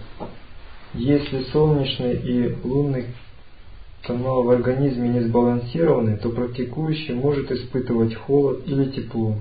если 0.94 1.42
солнечный 1.52 2.14
и 2.14 2.54
лунный 2.64 3.06
канал 4.02 4.42
в 4.42 4.50
организме 4.50 5.08
не 5.08 5.20
сбалансированы, 5.20 6.16
то 6.16 6.30
практикующий 6.30 7.14
может 7.14 7.50
испытывать 7.50 8.14
холод 8.14 8.62
или 8.66 8.90
тепло. 8.90 9.36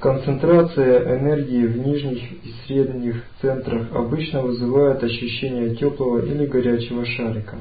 Концентрация 0.00 1.18
энергии 1.18 1.66
в 1.66 1.86
нижних 1.86 2.32
и 2.32 2.54
средних 2.66 3.22
центрах 3.42 3.94
обычно 3.94 4.40
вызывает 4.40 5.04
ощущение 5.04 5.76
теплого 5.76 6.24
или 6.24 6.46
горячего 6.46 7.04
шарика. 7.04 7.56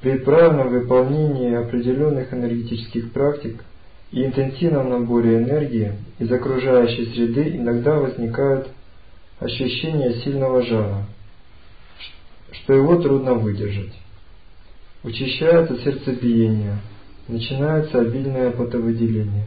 При 0.00 0.16
правильном 0.18 0.70
выполнении 0.70 1.54
определенных 1.54 2.32
энергетических 2.32 3.12
практик 3.12 3.62
и 4.10 4.24
интенсивном 4.24 4.88
наборе 4.88 5.36
энергии 5.36 5.92
из 6.18 6.32
окружающей 6.32 7.06
среды 7.12 7.56
иногда 7.56 7.96
возникает 7.96 8.68
ощущение 9.40 10.20
сильного 10.20 10.62
жара, 10.62 11.04
что 12.52 12.72
его 12.72 12.96
трудно 12.96 13.34
выдержать. 13.34 13.92
Учащается 15.04 15.78
сердцебиение, 15.78 16.78
начинается 17.28 18.00
обильное 18.00 18.50
потовыделение. 18.50 19.46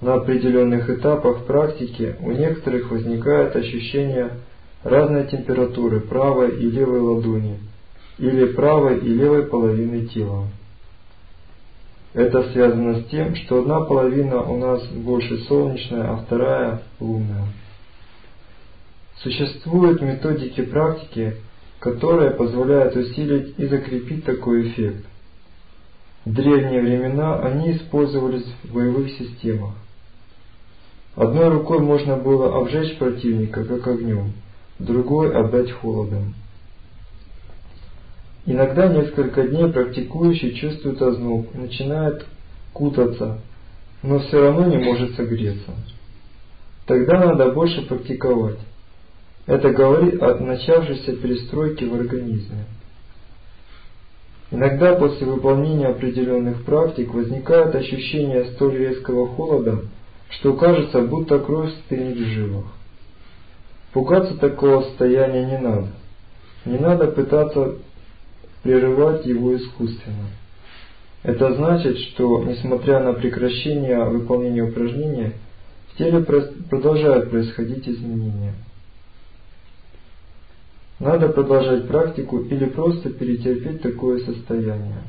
На 0.00 0.14
определенных 0.14 0.90
этапах 0.90 1.44
практики 1.44 2.16
у 2.20 2.30
некоторых 2.32 2.90
возникает 2.90 3.54
ощущение 3.56 4.30
разной 4.82 5.26
температуры 5.26 6.00
правой 6.00 6.58
и 6.58 6.70
левой 6.70 7.00
ладони 7.00 7.58
или 8.18 8.46
правой 8.46 8.98
и 8.98 9.08
левой 9.08 9.44
половины 9.44 10.06
тела. 10.06 10.48
Это 12.14 12.50
связано 12.52 13.00
с 13.00 13.04
тем, 13.06 13.34
что 13.36 13.60
одна 13.60 13.80
половина 13.80 14.42
у 14.42 14.58
нас 14.58 14.86
больше 14.88 15.38
солнечная, 15.44 16.12
а 16.12 16.16
вторая 16.16 16.82
лунная. 17.00 17.46
Существуют 19.22 20.02
методики 20.02 20.62
практики, 20.62 21.36
которые 21.78 22.32
позволяют 22.32 22.96
усилить 22.96 23.54
и 23.56 23.66
закрепить 23.66 24.24
такой 24.24 24.68
эффект. 24.68 25.04
В 26.24 26.32
древние 26.32 26.80
времена 26.80 27.38
они 27.40 27.76
использовались 27.76 28.46
в 28.64 28.72
боевых 28.72 29.10
системах. 29.10 29.74
Одной 31.14 31.48
рукой 31.50 31.78
можно 31.80 32.16
было 32.16 32.56
обжечь 32.56 32.96
противника, 32.98 33.64
как 33.64 33.86
огнем, 33.86 34.32
другой 34.78 35.32
обдать 35.32 35.70
холодом. 35.70 36.34
Иногда 38.44 38.88
несколько 38.88 39.46
дней 39.46 39.68
практикующий 39.68 40.54
чувствует 40.54 41.00
озноб, 41.00 41.54
начинает 41.54 42.26
кутаться, 42.72 43.38
но 44.02 44.18
все 44.18 44.40
равно 44.40 44.66
не 44.66 44.78
может 44.78 45.14
согреться. 45.14 45.70
Тогда 46.86 47.26
надо 47.26 47.52
больше 47.52 47.82
практиковать. 47.82 48.58
Это 49.46 49.70
говорит 49.70 50.22
о 50.22 50.36
начавшейся 50.36 51.16
перестройке 51.16 51.86
в 51.86 51.94
организме. 51.94 52.64
Иногда 54.52 54.94
после 54.94 55.26
выполнения 55.26 55.86
определенных 55.86 56.64
практик 56.64 57.12
возникает 57.14 57.74
ощущение 57.74 58.44
столь 58.52 58.76
резкого 58.76 59.26
холода, 59.26 59.80
что 60.28 60.54
кажется, 60.54 61.00
будто 61.00 61.38
кровь 61.38 61.72
стынет 61.86 62.16
в 62.18 62.24
жилах. 62.26 62.66
Пугаться 63.92 64.36
такого 64.36 64.82
состояния 64.82 65.44
не 65.44 65.58
надо. 65.58 65.88
Не 66.64 66.78
надо 66.78 67.08
пытаться 67.08 67.76
прерывать 68.62 69.26
его 69.26 69.56
искусственно. 69.56 70.28
Это 71.22 71.54
значит, 71.54 71.98
что, 71.98 72.44
несмотря 72.44 73.00
на 73.00 73.12
прекращение 73.12 74.04
выполнения 74.04 74.62
упражнения, 74.62 75.32
в 75.92 75.98
теле 75.98 76.20
продолжают 76.20 77.30
происходить 77.30 77.88
изменения. 77.88 78.54
Надо 81.02 81.30
продолжать 81.30 81.88
практику 81.88 82.38
или 82.42 82.66
просто 82.66 83.10
перетерпеть 83.10 83.82
такое 83.82 84.20
состояние. 84.20 85.02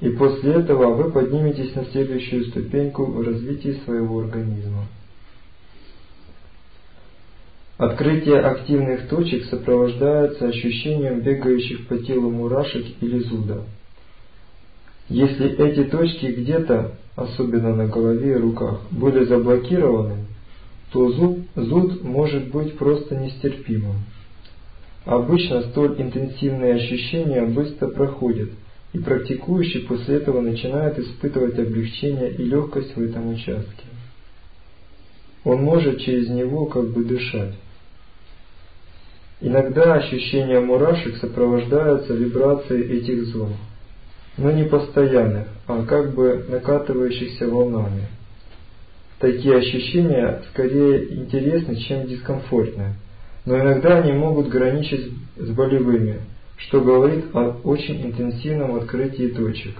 И 0.00 0.10
после 0.10 0.52
этого 0.52 0.94
вы 0.94 1.10
подниметесь 1.10 1.74
на 1.74 1.86
следующую 1.86 2.44
ступеньку 2.44 3.04
в 3.04 3.20
развитии 3.20 3.80
своего 3.84 4.20
организма. 4.20 4.84
Открытие 7.78 8.38
активных 8.38 9.08
точек 9.08 9.46
сопровождается 9.46 10.46
ощущением 10.46 11.20
бегающих 11.20 11.88
по 11.88 11.98
телу 11.98 12.30
мурашек 12.30 12.86
или 13.00 13.18
зуда. 13.24 13.64
Если 15.08 15.50
эти 15.50 15.82
точки 15.90 16.26
где-то, 16.26 16.92
особенно 17.16 17.74
на 17.74 17.88
голове 17.88 18.34
и 18.34 18.36
руках, 18.36 18.82
были 18.92 19.24
заблокированы, 19.24 20.26
то 20.92 21.10
зуд, 21.10 21.38
зуд 21.56 22.04
может 22.04 22.52
быть 22.52 22.78
просто 22.78 23.16
нестерпимым. 23.16 23.96
Обычно 25.06 25.62
столь 25.70 26.00
интенсивные 26.02 26.74
ощущения 26.74 27.42
быстро 27.42 27.88
проходят– 27.88 28.50
и 28.96 28.98
практикующий 28.98 29.80
после 29.80 30.16
этого 30.16 30.40
начинает 30.40 30.98
испытывать 30.98 31.58
облегчение 31.58 32.30
и 32.30 32.42
легкость 32.44 32.96
в 32.96 33.02
этом 33.02 33.28
участке. 33.28 33.84
Он 35.44 35.62
может 35.62 36.00
через 36.00 36.30
него 36.30 36.64
как 36.64 36.88
бы 36.88 37.04
дышать. 37.04 37.54
Иногда 39.42 39.94
ощущения 39.94 40.60
мурашек 40.60 41.16
сопровождаются 41.18 42.14
вибрацией 42.14 43.00
этих 43.00 43.26
зон, 43.26 43.52
но 44.38 44.50
не 44.50 44.64
постоянных, 44.64 45.48
а 45.66 45.84
как 45.84 46.14
бы 46.14 46.46
накатывающихся 46.48 47.46
волнами. 47.46 48.08
Такие 49.18 49.56
ощущения 49.56 50.42
скорее 50.52 51.16
интересны, 51.16 51.76
чем 51.76 52.06
дискомфортны, 52.06 52.94
но 53.46 53.60
иногда 53.60 53.98
они 53.98 54.12
могут 54.12 54.48
граничить 54.48 55.12
с 55.36 55.48
болевыми, 55.50 56.20
что 56.58 56.80
говорит 56.80 57.26
о 57.32 57.56
очень 57.62 58.04
интенсивном 58.04 58.74
открытии 58.74 59.28
точек. 59.28 59.76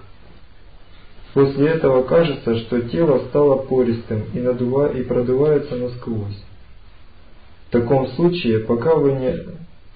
После 1.35 1.69
этого 1.69 2.05
кажется, 2.05 2.57
что 2.61 2.81
тело 2.83 3.27
стало 3.29 3.57
пористым 3.57 4.23
и, 4.33 4.39
надува... 4.39 4.89
и 4.93 5.03
продувается 5.03 5.77
насквозь. 5.77 6.43
В 7.69 7.73
таком 7.73 8.07
случае, 8.13 8.61
пока 8.61 8.95
вы 8.95 9.13
не 9.13 9.37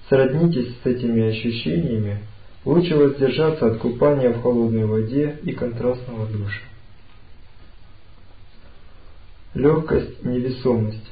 сроднитесь 0.09 0.75
с 0.83 0.85
этими 0.85 1.29
ощущениями, 1.29 2.19
лучше 2.65 2.95
воздержаться 2.95 3.67
от 3.67 3.77
купания 3.77 4.31
в 4.31 4.41
холодной 4.41 4.85
воде 4.85 5.37
и 5.43 5.53
контрастного 5.53 6.27
душа. 6.27 6.61
Легкость, 9.55 10.23
невесомость 10.23 11.10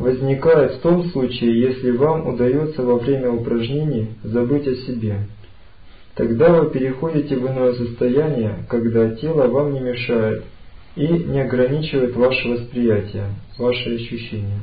возникает 0.00 0.76
в 0.76 0.80
том 0.80 1.04
случае, 1.10 1.60
если 1.60 1.90
вам 1.90 2.26
удается 2.26 2.82
во 2.82 2.96
время 2.96 3.30
упражнений 3.30 4.08
забыть 4.24 4.66
о 4.66 4.74
себе. 4.74 5.26
Тогда 6.14 6.52
вы 6.52 6.70
переходите 6.70 7.36
в 7.36 7.46
иное 7.46 7.74
состояние, 7.74 8.64
когда 8.68 9.14
тело 9.14 9.46
вам 9.46 9.74
не 9.74 9.80
мешает 9.80 10.44
и 10.96 11.06
не 11.06 11.40
ограничивает 11.40 12.16
ваше 12.16 12.48
восприятие, 12.48 13.26
ваши 13.58 13.94
ощущения. 13.94 14.60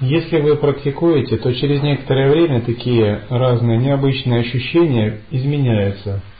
Если 0.00 0.40
вы 0.40 0.56
практикуете, 0.56 1.38
то 1.38 1.54
через 1.54 1.82
некоторое 1.82 2.30
время 2.30 2.60
такие 2.60 3.22
разные 3.30 3.78
необычные 3.78 4.40
ощущения 4.40 5.20
изменяются– 5.30 6.20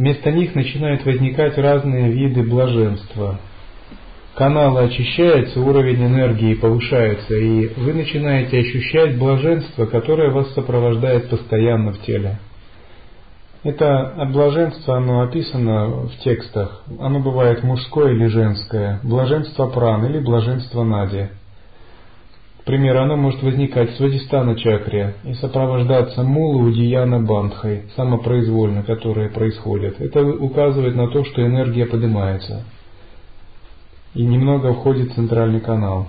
Вместо 0.00 0.32
них 0.32 0.54
начинают 0.54 1.04
возникать 1.04 1.58
разные 1.58 2.10
виды 2.10 2.42
блаженства. 2.42 3.38
Каналы 4.34 4.84
очищаются, 4.84 5.60
уровень 5.60 6.02
энергии 6.02 6.54
повышается, 6.54 7.34
и 7.34 7.66
вы 7.76 7.92
начинаете 7.92 8.60
ощущать 8.60 9.18
блаженство, 9.18 9.84
которое 9.84 10.30
вас 10.30 10.54
сопровождает 10.54 11.28
постоянно 11.28 11.92
в 11.92 12.00
теле. 12.00 12.38
Это 13.62 14.26
блаженство, 14.32 14.96
оно 14.96 15.20
описано 15.20 15.88
в 16.06 16.16
текстах. 16.24 16.82
Оно 16.98 17.20
бывает 17.20 17.62
мужское 17.62 18.14
или 18.14 18.24
женское. 18.28 19.00
Блаженство 19.02 19.66
пран 19.66 20.06
или 20.06 20.18
блаженство 20.18 20.82
нади. 20.82 21.28
К 22.60 22.64
примеру, 22.64 23.00
оно 23.00 23.16
может 23.16 23.42
возникать 23.42 23.90
в 23.90 23.96
Свадистана 23.96 24.54
чакре 24.54 25.14
и 25.24 25.32
сопровождаться 25.34 26.22
мулу 26.22 26.68
удияна 26.68 27.18
бандхой, 27.18 27.84
самопроизвольно, 27.96 28.82
которые 28.82 29.30
происходят. 29.30 29.98
Это 29.98 30.22
указывает 30.22 30.94
на 30.94 31.08
то, 31.08 31.24
что 31.24 31.44
энергия 31.44 31.86
поднимается 31.86 32.64
и 34.14 34.22
немного 34.22 34.74
входит 34.74 35.12
в 35.12 35.14
центральный 35.14 35.60
канал. 35.60 36.08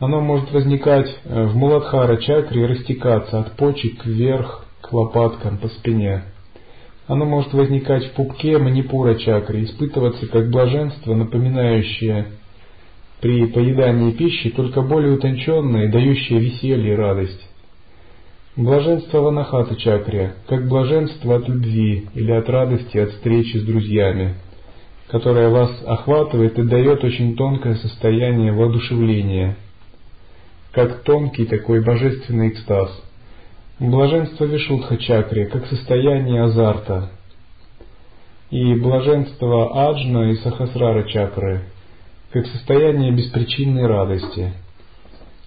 Оно 0.00 0.20
может 0.20 0.52
возникать 0.52 1.08
э, 1.24 1.44
в 1.46 1.56
Муладхара 1.56 2.16
чакре 2.16 2.62
и 2.62 2.66
растекаться 2.66 3.38
от 3.38 3.52
почек 3.52 4.04
вверх 4.04 4.66
к 4.82 4.92
лопаткам 4.92 5.58
по 5.58 5.68
спине. 5.68 6.24
Оно 7.06 7.24
может 7.24 7.52
возникать 7.54 8.04
в 8.06 8.12
пупке 8.12 8.58
манипура 8.58 9.14
чакры, 9.14 9.64
испытываться 9.64 10.26
как 10.26 10.50
блаженство, 10.50 11.14
напоминающее 11.14 12.26
при 13.20 13.46
поедании 13.46 14.12
пищи, 14.12 14.50
только 14.50 14.80
более 14.80 15.12
утонченное, 15.12 15.90
дающее 15.90 16.40
веселье 16.40 16.94
и 16.94 16.96
радость. 16.96 17.46
Блаженство 18.56 19.20
в 19.20 19.28
анахата 19.28 19.76
чакре, 19.76 20.34
как 20.48 20.68
блаженство 20.68 21.36
от 21.36 21.48
любви 21.48 22.08
или 22.14 22.32
от 22.32 22.48
радости 22.48 22.98
от 22.98 23.10
встречи 23.10 23.58
с 23.58 23.64
друзьями, 23.64 24.34
которое 25.08 25.50
вас 25.50 25.70
охватывает 25.86 26.58
и 26.58 26.62
дает 26.62 27.04
очень 27.04 27.36
тонкое 27.36 27.74
состояние 27.76 28.52
воодушевления, 28.52 29.56
как 30.72 31.02
тонкий 31.02 31.44
такой 31.44 31.82
божественный 31.82 32.48
экстаз. 32.48 32.90
Блаженство 33.78 34.44
Вишудха 34.44 34.96
чакре, 34.96 35.46
как 35.46 35.66
состояние 35.66 36.42
азарта. 36.42 37.10
и 38.50 38.74
блаженство 38.74 39.88
аджна 39.88 40.32
и 40.32 40.34
сахасрара 40.36 41.04
чакры 41.04 41.62
как 42.32 42.46
состояние 42.46 43.12
беспричинной 43.12 43.86
радости. 43.86 44.52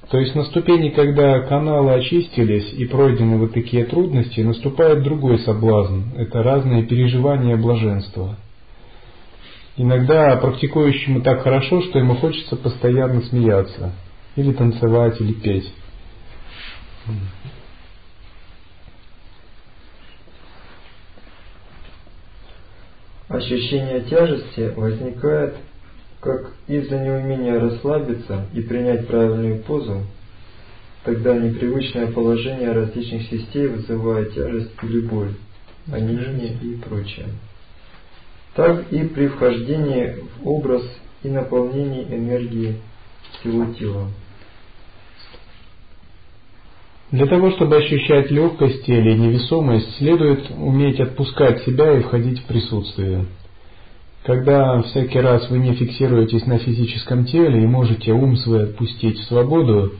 То 0.09 0.19
есть 0.19 0.35
на 0.35 0.43
ступени, 0.43 0.89
когда 0.89 1.39
каналы 1.41 1.93
очистились 1.93 2.73
и 2.73 2.85
пройдены 2.85 3.37
вот 3.37 3.53
такие 3.53 3.85
трудности, 3.85 4.41
наступает 4.41 5.01
другой 5.01 5.39
соблазн. 5.39 6.01
Это 6.17 6.43
разные 6.43 6.83
переживания 6.83 7.55
блаженства. 7.55 8.35
Иногда 9.75 10.35
практикующему 10.37 11.21
так 11.21 11.41
хорошо, 11.41 11.81
что 11.81 11.97
ему 11.97 12.15
хочется 12.15 12.55
постоянно 12.55 13.21
смеяться, 13.21 13.93
или 14.35 14.51
танцевать, 14.51 15.19
или 15.19 15.33
петь. 15.33 15.73
Ощущение 23.29 24.01
тяжести 24.01 24.73
возникает 24.75 25.55
как 26.23 26.53
из-за 26.67 26.99
неумения 26.99 27.59
расслабиться 27.59 28.45
и 28.53 28.61
принять 28.61 29.07
правильную 29.07 29.61
позу, 29.63 30.03
тогда 31.03 31.35
непривычное 31.35 32.07
положение 32.07 32.71
различных 32.71 33.29
частей 33.29 33.67
вызывает 33.67 34.33
тяжесть 34.33 34.71
или 34.81 35.01
боль, 35.01 35.33
онемение 35.91 36.53
и 36.61 36.75
прочее. 36.77 37.27
Так 38.55 38.91
и 38.91 39.03
при 39.03 39.27
вхождении 39.27 40.15
в 40.39 40.47
образ 40.47 40.83
и 41.23 41.27
наполнении 41.27 42.03
энергии 42.03 42.75
всего 43.39 43.65
тела. 43.73 44.07
Для 47.11 47.25
того, 47.25 47.51
чтобы 47.51 47.75
ощущать 47.75 48.31
легкость 48.31 48.87
или 48.87 49.13
невесомость, 49.13 49.97
следует 49.97 50.49
уметь 50.51 50.99
отпускать 50.99 51.63
себя 51.63 51.97
и 51.97 52.01
входить 52.01 52.39
в 52.39 52.45
присутствие. 52.45 53.25
Когда 54.23 54.81
всякий 54.83 55.19
раз 55.19 55.49
вы 55.49 55.59
не 55.59 55.73
фиксируетесь 55.73 56.45
на 56.45 56.57
физическом 56.57 57.25
теле 57.25 57.63
и 57.63 57.67
можете 57.67 58.13
ум 58.13 58.37
свой 58.37 58.65
отпустить 58.65 59.19
в 59.19 59.25
свободу, 59.25 59.93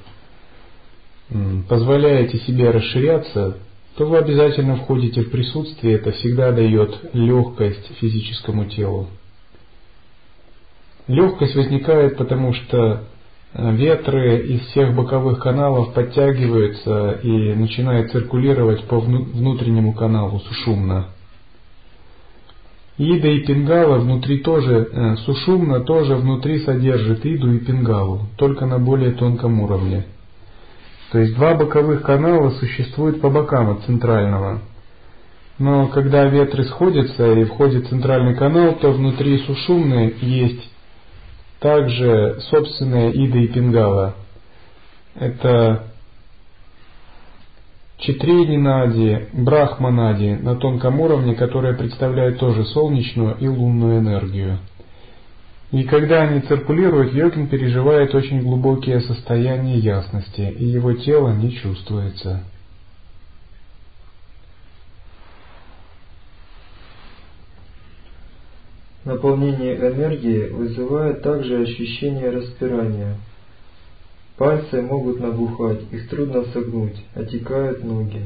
позволяете 1.68 2.38
себе 2.40 2.72
расширяться, 2.72 3.58
то 3.98 4.06
вы 4.06 4.18
обязательно 4.18 4.78
входите 4.78 5.22
в 5.22 5.32
присутствие, 5.32 5.96
это 5.96 6.12
всегда 6.14 6.52
дает 6.52 7.14
легкость 7.14 7.92
физическому 8.00 8.66
телу. 8.66 9.08
Легкость 11.08 11.56
возникает 11.56 12.18
потому, 12.18 12.54
что 12.54 13.04
Э, 13.56 13.72
ветры 13.72 14.48
из 14.48 14.62
всех 14.68 14.96
боковых 14.96 15.40
каналов 15.40 15.94
подтягиваются 15.94 17.20
и 17.22 17.54
начинают 17.54 18.12
циркулировать 18.12 18.84
по 18.86 19.00
внутреннему 19.00 19.94
каналу 19.94 20.40
сушумно. 20.40 21.10
Ида 22.98 23.28
и 23.28 23.40
пингала 23.40 23.98
внутри 23.98 24.40
тоже, 24.40 24.88
э, 24.92 25.16
сушумно 25.26 25.80
тоже 25.80 26.16
внутри 26.16 26.60
содержит 26.60 27.26
иду 27.26 27.52
и 27.52 27.60
пингалу, 27.60 28.28
только 28.38 28.68
на 28.68 28.78
более 28.78 29.12
тонком 29.12 29.62
уровне. 29.62 30.06
То 31.12 31.20
есть 31.20 31.36
два 31.36 31.56
боковых 31.56 32.04
канала 32.04 32.52
существуют 32.52 33.20
по 33.20 33.30
бокам 33.30 33.72
от 33.72 33.84
центрального. 33.84 34.62
Но 35.58 35.88
когда 35.88 36.26
ветры 36.26 36.66
сходятся 36.66 37.34
и 37.34 37.46
входит 37.46 37.88
центральный 37.88 38.36
канал, 38.36 38.74
то 38.76 38.92
внутри 38.92 39.40
сушумной 39.40 40.16
есть 40.22 40.70
также 41.60 42.40
собственная 42.50 43.12
Ида 43.12 43.38
и 43.40 43.48
Пингала. 43.48 44.16
Это 45.16 45.93
Читрини 48.06 48.58
Нади, 48.58 49.28
Брахманади 49.32 50.38
на 50.42 50.56
тонком 50.56 51.00
уровне, 51.00 51.36
которые 51.36 51.74
представляют 51.74 52.38
тоже 52.38 52.66
солнечную 52.66 53.38
и 53.40 53.48
лунную 53.48 54.00
энергию. 54.00 54.60
И 55.72 55.84
когда 55.86 56.24
они 56.24 56.42
циркулируют, 56.42 57.14
йогин 57.14 57.48
переживает 57.48 58.14
очень 58.14 58.42
глубокие 58.42 59.00
состояния 59.00 59.78
ясности, 59.78 60.42
и 60.42 60.66
его 60.66 60.94
тело 60.94 61.30
не 61.34 61.54
чувствуется. 61.54 62.44
Наполнение 69.06 69.78
энергии 69.78 70.50
вызывает 70.50 71.22
также 71.22 71.62
ощущение 71.62 72.30
распирания. 72.32 73.16
Пальцы 74.38 74.82
могут 74.82 75.20
набухать, 75.20 75.82
их 75.92 76.10
трудно 76.10 76.44
согнуть, 76.54 76.96
отекают 77.14 77.84
ноги. 77.84 78.22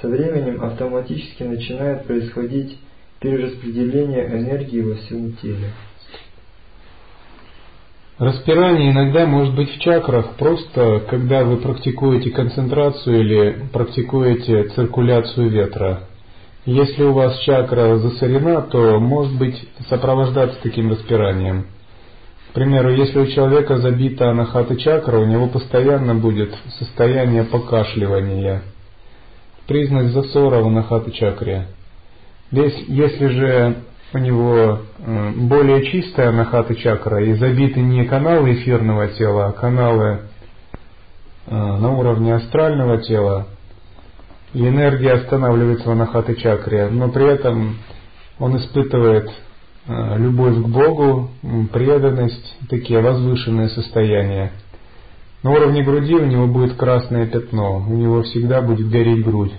Со 0.00 0.08
временем 0.08 0.62
автоматически 0.62 1.42
начинает 1.42 2.04
происходить 2.04 2.78
перераспределение 3.20 4.26
энергии 4.26 4.82
во 4.82 4.94
всем 4.96 5.32
теле. 5.36 5.70
Распирание 8.18 8.92
иногда 8.92 9.26
может 9.26 9.54
быть 9.54 9.70
в 9.70 9.78
чакрах, 9.78 10.36
просто 10.36 11.02
когда 11.08 11.44
вы 11.44 11.58
практикуете 11.58 12.30
концентрацию 12.30 13.20
или 13.20 13.68
практикуете 13.72 14.64
циркуляцию 14.68 15.50
ветра. 15.50 16.00
Если 16.66 17.04
у 17.04 17.12
вас 17.12 17.38
чакра 17.40 17.96
засорена, 17.96 18.62
то 18.62 18.98
может 19.00 19.38
быть 19.38 19.68
сопровождаться 19.88 20.58
таким 20.62 20.90
распиранием. 20.90 21.66
Примеру, 22.56 22.90
если 22.90 23.18
у 23.18 23.26
человека 23.26 23.76
забита 23.76 24.30
анахата 24.30 24.76
чакра, 24.76 25.18
у 25.18 25.26
него 25.26 25.46
постоянно 25.46 26.14
будет 26.14 26.56
состояние 26.78 27.44
покашливания, 27.44 28.62
признак 29.66 30.06
засора 30.06 30.62
в 30.62 30.68
анахата 30.68 31.10
чакре. 31.10 31.66
Если 32.50 33.26
же 33.26 33.76
у 34.14 34.18
него 34.18 34.78
э, 34.98 35.32
более 35.36 35.84
чистая 35.84 36.30
анахата 36.30 36.74
чакра 36.76 37.22
и 37.22 37.34
забиты 37.34 37.82
не 37.82 38.06
каналы 38.06 38.54
эфирного 38.54 39.08
тела, 39.08 39.48
а 39.48 39.52
каналы 39.52 40.20
э, 41.48 41.54
на 41.54 41.90
уровне 41.90 42.36
астрального 42.36 43.02
тела, 43.02 43.48
и 44.54 44.66
энергия 44.66 45.12
останавливается 45.12 45.90
в 45.90 45.92
анахаты 45.92 46.36
чакре, 46.36 46.88
но 46.88 47.10
при 47.10 47.26
этом 47.26 47.76
он 48.38 48.56
испытывает 48.56 49.30
любовь 49.88 50.56
к 50.56 50.66
Богу, 50.66 51.30
преданность, 51.72 52.56
такие 52.68 53.00
возвышенные 53.00 53.68
состояния. 53.68 54.52
На 55.42 55.52
уровне 55.52 55.84
груди 55.84 56.14
у 56.14 56.26
него 56.26 56.46
будет 56.46 56.74
красное 56.74 57.26
пятно, 57.26 57.84
у 57.88 57.94
него 57.94 58.22
всегда 58.22 58.62
будет 58.62 58.88
гореть 58.88 59.24
грудь. 59.24 59.52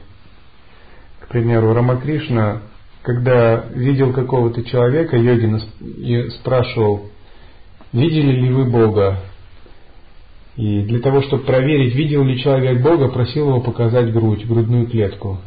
К 1.21 1.27
примеру, 1.29 1.73
Рамакришна, 1.73 2.61
когда 3.03 3.65
видел 3.73 4.11
какого-то 4.11 4.63
человека, 4.63 5.15
йогина 5.17 5.61
спрашивал, 6.39 7.09
видели 7.93 8.31
ли 8.33 8.51
вы 8.51 8.65
Бога? 8.65 9.19
И 10.57 10.81
для 10.81 10.99
того, 10.99 11.21
чтобы 11.21 11.43
проверить, 11.43 11.95
видел 11.95 12.23
ли 12.23 12.39
человек 12.39 12.81
Бога, 12.81 13.09
просил 13.09 13.49
его 13.49 13.61
показать 13.61 14.11
грудь, 14.11 14.45
грудную 14.45 14.87
клетку. 14.87 15.39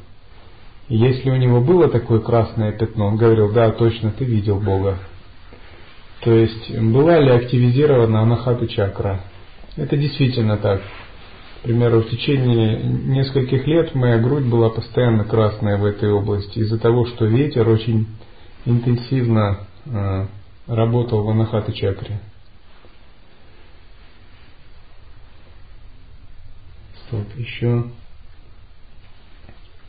Если 0.90 1.30
у 1.30 1.36
него 1.36 1.60
было 1.60 1.88
такое 1.88 2.18
красное 2.18 2.72
пятно, 2.72 3.06
он 3.06 3.16
говорил, 3.16 3.52
да, 3.52 3.70
точно, 3.70 4.10
ты 4.10 4.24
видел 4.24 4.58
Бога. 4.58 4.98
То 6.22 6.32
есть, 6.32 6.76
была 6.78 7.16
ли 7.20 7.30
активизирована 7.30 8.22
анахата 8.22 8.66
чакра? 8.66 9.20
Это 9.76 9.96
действительно 9.96 10.56
так. 10.56 10.80
К 10.80 11.62
примеру, 11.62 12.00
в 12.00 12.10
течение 12.10 12.82
нескольких 12.82 13.68
лет 13.68 13.94
моя 13.94 14.18
грудь 14.18 14.46
была 14.46 14.68
постоянно 14.68 15.22
красная 15.22 15.78
в 15.78 15.84
этой 15.84 16.10
области 16.10 16.58
из-за 16.58 16.76
того, 16.76 17.06
что 17.06 17.24
ветер 17.24 17.68
очень 17.68 18.08
интенсивно 18.64 19.58
э, 19.86 20.26
работал 20.66 21.22
в 21.22 21.30
анахата 21.30 21.72
чакре. 21.72 22.18
Так, 27.12 27.26
еще. 27.36 27.84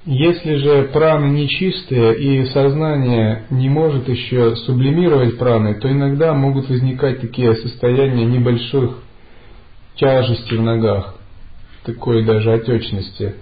Если 0.03 0.55
же 0.55 0.89
праны 0.91 1.27
нечистые 1.27 2.17
и 2.17 2.45
сознание 2.47 3.43
не 3.51 3.69
может 3.69 4.09
еще 4.09 4.55
сублимировать 4.55 5.37
праны, 5.37 5.75
то 5.75 5.91
иногда 5.91 6.33
могут 6.33 6.69
возникать 6.69 7.21
такие 7.21 7.53
состояния 7.53 8.25
небольших 8.25 8.97
тяжести 9.95 10.55
в 10.55 10.61
ногах, 10.61 11.15
такой 11.83 12.25
даже 12.25 12.51
отечности. 12.51 13.35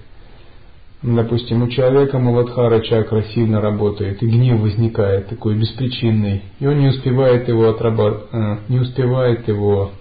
Допустим, 1.02 1.63
у 1.63 1.69
человека 1.69 2.19
Муладхара 2.19 2.82
чакра 2.82 3.22
сильно 3.34 3.62
работает, 3.62 4.22
и 4.22 4.28
гнев 4.28 4.60
возникает 4.60 5.30
такой 5.30 5.56
беспричинный, 5.56 6.41
и 6.60 6.67
он 6.67 6.80
не 6.80 6.89
успевает 6.89 7.48
его 7.48 7.69
отработ... 7.69 8.28
Э, 8.34 8.58
не 8.67 8.80
успевает 8.80 9.48
его 9.48 9.91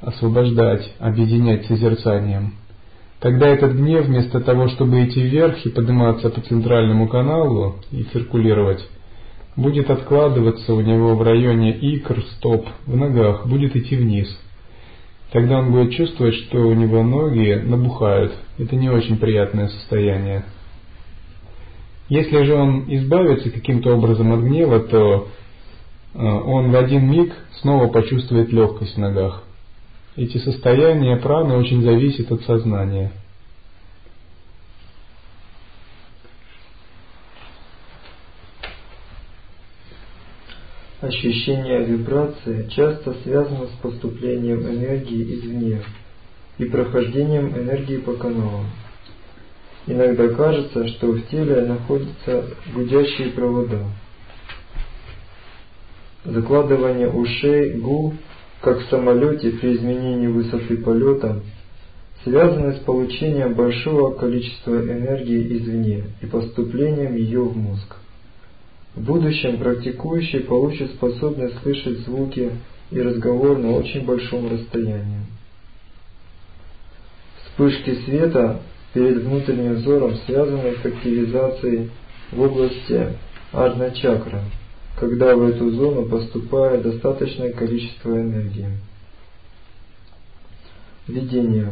освобождать, 0.00 0.94
объединять 0.98 1.66
созерцанием. 1.66 2.54
Тогда 3.22 3.46
этот 3.46 3.76
гнев, 3.76 4.06
вместо 4.06 4.40
того, 4.40 4.66
чтобы 4.66 5.04
идти 5.04 5.22
вверх 5.22 5.64
и 5.64 5.70
подниматься 5.70 6.28
по 6.28 6.40
центральному 6.40 7.06
каналу 7.06 7.76
и 7.92 8.02
циркулировать, 8.02 8.84
будет 9.54 9.90
откладываться 9.90 10.74
у 10.74 10.80
него 10.80 11.14
в 11.14 11.22
районе 11.22 11.70
икр, 11.70 12.24
стоп, 12.36 12.66
в 12.84 12.96
ногах, 12.96 13.46
будет 13.46 13.76
идти 13.76 13.94
вниз. 13.94 14.26
Тогда 15.30 15.60
он 15.60 15.70
будет 15.70 15.92
чувствовать, 15.92 16.34
что 16.34 16.58
у 16.66 16.74
него 16.74 17.04
ноги 17.04 17.62
набухают. 17.64 18.32
Это 18.58 18.74
не 18.74 18.90
очень 18.90 19.18
приятное 19.18 19.68
состояние. 19.68 20.44
Если 22.08 22.42
же 22.42 22.54
он 22.54 22.92
избавится 22.92 23.50
каким-то 23.50 23.94
образом 23.94 24.32
от 24.32 24.40
гнева, 24.40 24.80
то 24.80 25.28
э, 26.14 26.18
он 26.18 26.72
в 26.72 26.76
один 26.76 27.08
миг 27.08 27.32
снова 27.60 27.86
почувствует 27.86 28.50
легкость 28.50 28.96
в 28.96 28.98
ногах. 29.00 29.44
Эти 30.14 30.36
состояния 30.38 31.16
праны 31.16 31.56
очень 31.56 31.82
зависят 31.82 32.30
от 32.30 32.42
сознания. 32.42 33.12
Ощущение 41.00 41.84
вибрации 41.84 42.68
часто 42.68 43.14
связано 43.22 43.66
с 43.66 43.80
поступлением 43.80 44.68
энергии 44.68 45.34
извне 45.34 45.82
и 46.58 46.64
прохождением 46.66 47.56
энергии 47.56 47.96
по 47.96 48.12
каналам. 48.12 48.66
Иногда 49.86 50.28
кажется, 50.28 50.86
что 50.88 51.08
в 51.08 51.26
теле 51.28 51.62
находятся 51.62 52.50
гудящие 52.74 53.30
провода. 53.30 53.80
Закладывание 56.24 57.08
ушей, 57.10 57.78
губ, 57.78 58.14
как 58.62 58.78
в 58.78 58.88
самолете 58.90 59.50
при 59.50 59.74
изменении 59.74 60.28
высоты 60.28 60.76
полета, 60.76 61.40
связаны 62.22 62.74
с 62.74 62.78
получением 62.78 63.54
большого 63.54 64.14
количества 64.14 64.80
энергии 64.80 65.58
извне 65.58 66.04
и 66.20 66.26
поступлением 66.26 67.16
ее 67.16 67.40
в 67.40 67.56
мозг. 67.56 67.96
В 68.94 69.02
будущем 69.02 69.58
практикующий 69.58 70.40
получит 70.40 70.92
способность 70.92 71.60
слышать 71.62 71.98
звуки 72.00 72.52
и 72.92 73.02
разговор 73.02 73.58
на 73.58 73.72
очень 73.72 74.04
большом 74.04 74.48
расстоянии. 74.48 75.22
Вспышки 77.42 77.96
света 78.04 78.60
перед 78.94 79.24
внутренним 79.24 79.74
взором 79.74 80.14
связаны 80.26 80.74
с 80.80 80.86
активизацией 80.86 81.90
в 82.30 82.40
области 82.40 83.08
ажна 83.52 83.90
чакра, 83.90 84.42
когда 84.98 85.34
в 85.34 85.42
эту 85.42 85.70
зону 85.70 86.06
поступает 86.06 86.82
достаточное 86.82 87.52
количество 87.52 88.10
энергии. 88.10 88.68
Видение. 91.08 91.68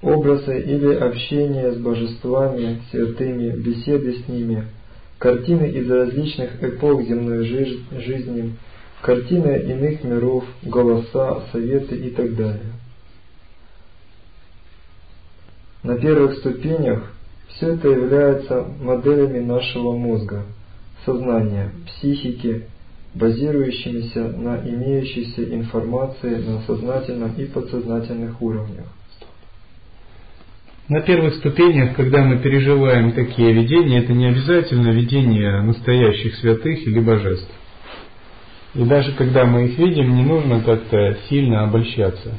Образы 0.00 0.60
или 0.60 0.94
общение 0.94 1.72
с 1.72 1.76
божествами, 1.76 2.80
святыми, 2.90 3.50
беседы 3.50 4.14
с 4.14 4.28
ними, 4.28 4.66
картины 5.18 5.70
из 5.70 5.90
различных 5.90 6.62
эпох 6.62 7.02
земной 7.02 7.44
жизни, 7.44 8.56
картины 9.02 9.58
иных 9.58 10.04
миров, 10.04 10.44
голоса, 10.62 11.42
советы 11.52 11.96
и 11.96 12.10
так 12.10 12.36
далее. 12.36 12.72
На 15.82 15.96
первых 15.96 16.38
ступенях 16.38 17.12
все 17.48 17.74
это 17.74 17.88
является 17.88 18.64
моделями 18.80 19.40
нашего 19.40 19.96
мозга, 19.96 20.44
сознания, 21.08 21.72
психики, 21.86 22.64
базирующимися 23.14 24.28
на 24.28 24.58
имеющейся 24.58 25.42
информации 25.54 26.36
на 26.36 26.60
сознательном 26.62 27.32
и 27.38 27.46
подсознательных 27.46 28.42
уровнях. 28.42 28.86
На 30.88 31.00
первых 31.00 31.34
ступенях, 31.36 31.96
когда 31.96 32.24
мы 32.24 32.38
переживаем 32.38 33.12
такие 33.12 33.52
видения, 33.52 33.98
это 33.98 34.12
не 34.12 34.26
обязательно 34.26 34.90
видение 34.90 35.62
настоящих 35.62 36.34
святых 36.36 36.86
или 36.86 37.00
божеств. 37.00 37.50
И 38.74 38.84
даже 38.84 39.12
когда 39.12 39.44
мы 39.44 39.66
их 39.66 39.78
видим, 39.78 40.14
не 40.14 40.24
нужно 40.24 40.62
как-то 40.62 41.16
сильно 41.28 41.64
обольщаться. 41.64 42.38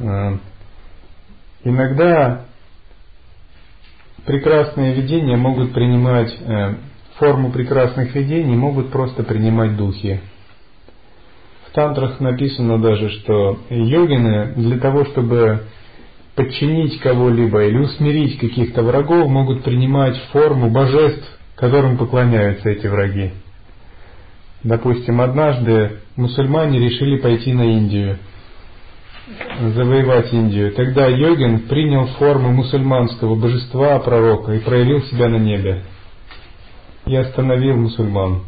А, 0.00 0.38
Иногда 1.64 2.46
прекрасные 4.26 4.94
видения 4.94 5.36
могут 5.36 5.72
принимать 5.72 6.36
э, 6.40 6.74
форму 7.22 7.52
прекрасных 7.52 8.16
видений, 8.16 8.56
могут 8.56 8.90
просто 8.90 9.22
принимать 9.22 9.76
духи. 9.76 10.20
В 11.68 11.70
тантрах 11.72 12.18
написано 12.18 12.82
даже, 12.82 13.10
что 13.10 13.60
йогины 13.70 14.54
для 14.56 14.78
того, 14.78 15.04
чтобы 15.04 15.62
подчинить 16.34 16.98
кого-либо 16.98 17.64
или 17.64 17.78
усмирить 17.78 18.40
каких-то 18.40 18.82
врагов, 18.82 19.28
могут 19.28 19.62
принимать 19.62 20.16
форму 20.32 20.68
божеств, 20.68 21.38
которым 21.54 21.96
поклоняются 21.96 22.68
эти 22.68 22.88
враги. 22.88 23.30
Допустим, 24.64 25.20
однажды 25.20 25.98
мусульмане 26.16 26.80
решили 26.80 27.18
пойти 27.18 27.52
на 27.52 27.62
Индию– 27.62 28.18
завоевать 29.74 30.32
Индию. 30.32 30.72
Тогда 30.72 31.06
Йогин 31.06 31.60
принял 31.68 32.06
форму 32.18 32.50
мусульманского 32.50 33.36
божества 33.36 34.00
пророка 34.00 34.54
и 34.54 34.58
проявил 34.58 35.02
себя 35.02 35.28
на 35.28 35.36
небе. 35.36 35.84
И 37.06 37.16
остановил 37.16 37.76
мусульман. 37.76 38.42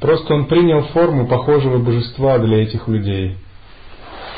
Просто 0.00 0.34
он 0.34 0.46
принял 0.46 0.82
форму 0.88 1.26
похожего 1.26 1.78
божества 1.78 2.38
для 2.38 2.62
этих 2.62 2.88
людей. 2.88 3.36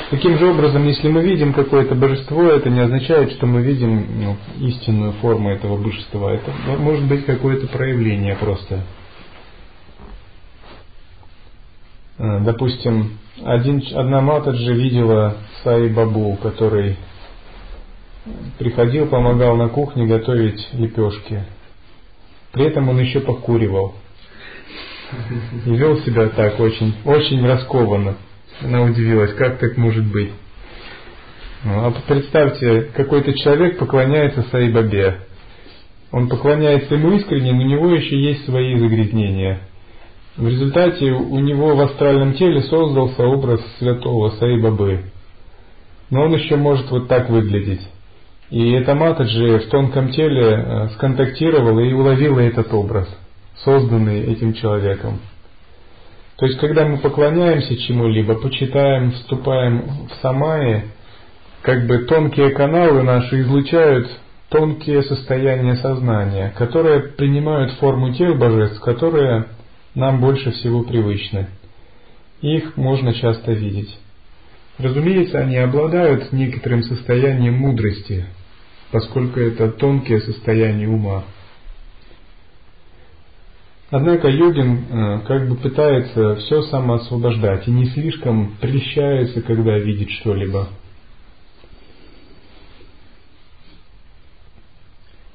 Таким 0.09 0.37
же 0.37 0.47
образом, 0.47 0.85
если 0.85 1.07
мы 1.07 1.21
видим 1.23 1.53
какое-то 1.53 1.95
божество, 1.95 2.43
это 2.43 2.69
не 2.69 2.81
означает, 2.81 3.31
что 3.31 3.47
мы 3.47 3.61
видим 3.61 4.05
ну, 4.19 4.37
истинную 4.67 5.13
форму 5.13 5.49
этого 5.49 5.77
божества. 5.77 6.33
Это 6.33 6.51
может 6.77 7.05
быть 7.05 7.25
какое-то 7.25 7.67
проявление 7.67 8.35
просто. 8.35 8.81
Э, 12.17 12.39
допустим, 12.41 13.17
один, 13.43 13.81
одна 13.95 14.21
Матаджи 14.21 14.73
видела 14.73 15.37
Саи 15.63 15.87
Бабу, 15.87 16.37
который 16.41 16.97
приходил, 18.59 19.07
помогал 19.07 19.55
на 19.55 19.69
кухне 19.69 20.05
готовить 20.05 20.67
лепешки. 20.73 21.43
При 22.53 22.65
этом 22.65 22.87
он 22.87 22.99
еще 22.99 23.19
покуривал. 23.19 23.95
И 25.65 25.69
вел 25.69 25.99
себя 26.01 26.29
так 26.29 26.59
очень, 26.59 26.95
очень 27.03 27.45
раскованно. 27.45 28.15
Она 28.61 28.83
удивилась, 28.83 29.33
как 29.33 29.59
так 29.59 29.75
может 29.77 30.05
быть. 30.05 30.31
Ну, 31.65 31.85
а 31.85 31.93
представьте, 32.07 32.89
какой-то 32.95 33.33
человек 33.33 33.77
поклоняется 33.77 34.45
Саи 34.51 34.71
Бабе. 34.71 35.19
Он 36.11 36.29
поклоняется 36.29 36.95
ему 36.95 37.11
искренне, 37.13 37.53
но 37.53 37.63
у 37.63 37.67
него 37.67 37.93
еще 37.93 38.17
есть 38.17 38.45
свои 38.45 38.77
загрязнения– 38.77 39.59
в 40.35 40.47
результате 40.47 41.11
у 41.11 41.39
него 41.39 41.75
в 41.75 41.81
астральном 41.81 42.33
теле 42.33 42.63
создался 42.63 43.23
образ 43.23 43.61
святого 43.77 44.31
Саибабы. 44.31 45.03
Но 46.09 46.23
он 46.23 46.33
еще 46.33 46.55
может 46.55 46.89
вот 46.89 47.07
так 47.07 47.29
выглядеть. 47.29 47.81
И 48.49 48.71
эта 48.73 48.93
Матаджи 48.93 49.59
в 49.59 49.69
тонком 49.69 50.11
теле 50.11 50.43
э, 50.43 50.89
сконтактировала 50.95 51.79
и 51.79 51.93
уловила 51.93 52.39
этот 52.39 52.73
образ, 52.73 53.07
созданный 53.63 54.21
этим 54.23 54.53
человеком. 54.53 55.19
То 56.37 56.45
есть, 56.45 56.59
когда 56.59 56.85
мы 56.85 56.97
поклоняемся 56.97 57.77
чему-либо, 57.77 58.35
почитаем, 58.35 59.11
вступаем 59.11 60.07
в 60.07 60.21
самаи, 60.21 60.85
как 61.61 61.87
бы 61.87 61.99
тонкие 61.99 62.49
каналы 62.51 63.03
наши 63.03 63.41
излучают 63.41 64.09
тонкие 64.49 65.03
состояния 65.03 65.75
сознания, 65.75 66.53
которые 66.57 67.01
принимают 67.01 67.71
форму 67.73 68.13
тех 68.13 68.37
божеств, 68.37 68.79
которые 68.81 69.47
нам 69.95 70.19
больше 70.19 70.51
всего 70.51 70.83
привычны. 70.83 71.47
Их 72.41 72.75
можно 72.77 73.13
часто 73.13 73.53
видеть. 73.53 73.97
Разумеется, 74.77 75.39
они 75.39 75.57
обладают 75.57 76.31
некоторым 76.31 76.83
состоянием 76.83 77.53
мудрости, 77.55 78.25
поскольку 78.91 79.39
это 79.39 79.69
тонкие 79.69 80.21
состояния 80.21 80.87
ума. 80.87 81.25
Однако 83.91 84.27
йогин 84.27 84.85
э, 84.89 85.19
как 85.27 85.47
бы 85.47 85.55
пытается 85.55 86.37
все 86.37 86.63
самоосвобождать 86.63 87.67
и 87.67 87.71
не 87.71 87.85
слишком 87.91 88.55
прельщается, 88.59 89.41
когда 89.43 89.77
видит 89.77 90.09
что-либо. 90.09 90.69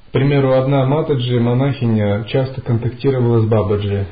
К 0.09 0.11
примеру, 0.11 0.55
одна 0.55 0.87
Матаджи, 0.87 1.38
монахиня, 1.38 2.24
часто 2.24 2.61
контактировала 2.61 3.42
с 3.42 3.44
Бабаджи, 3.44 4.09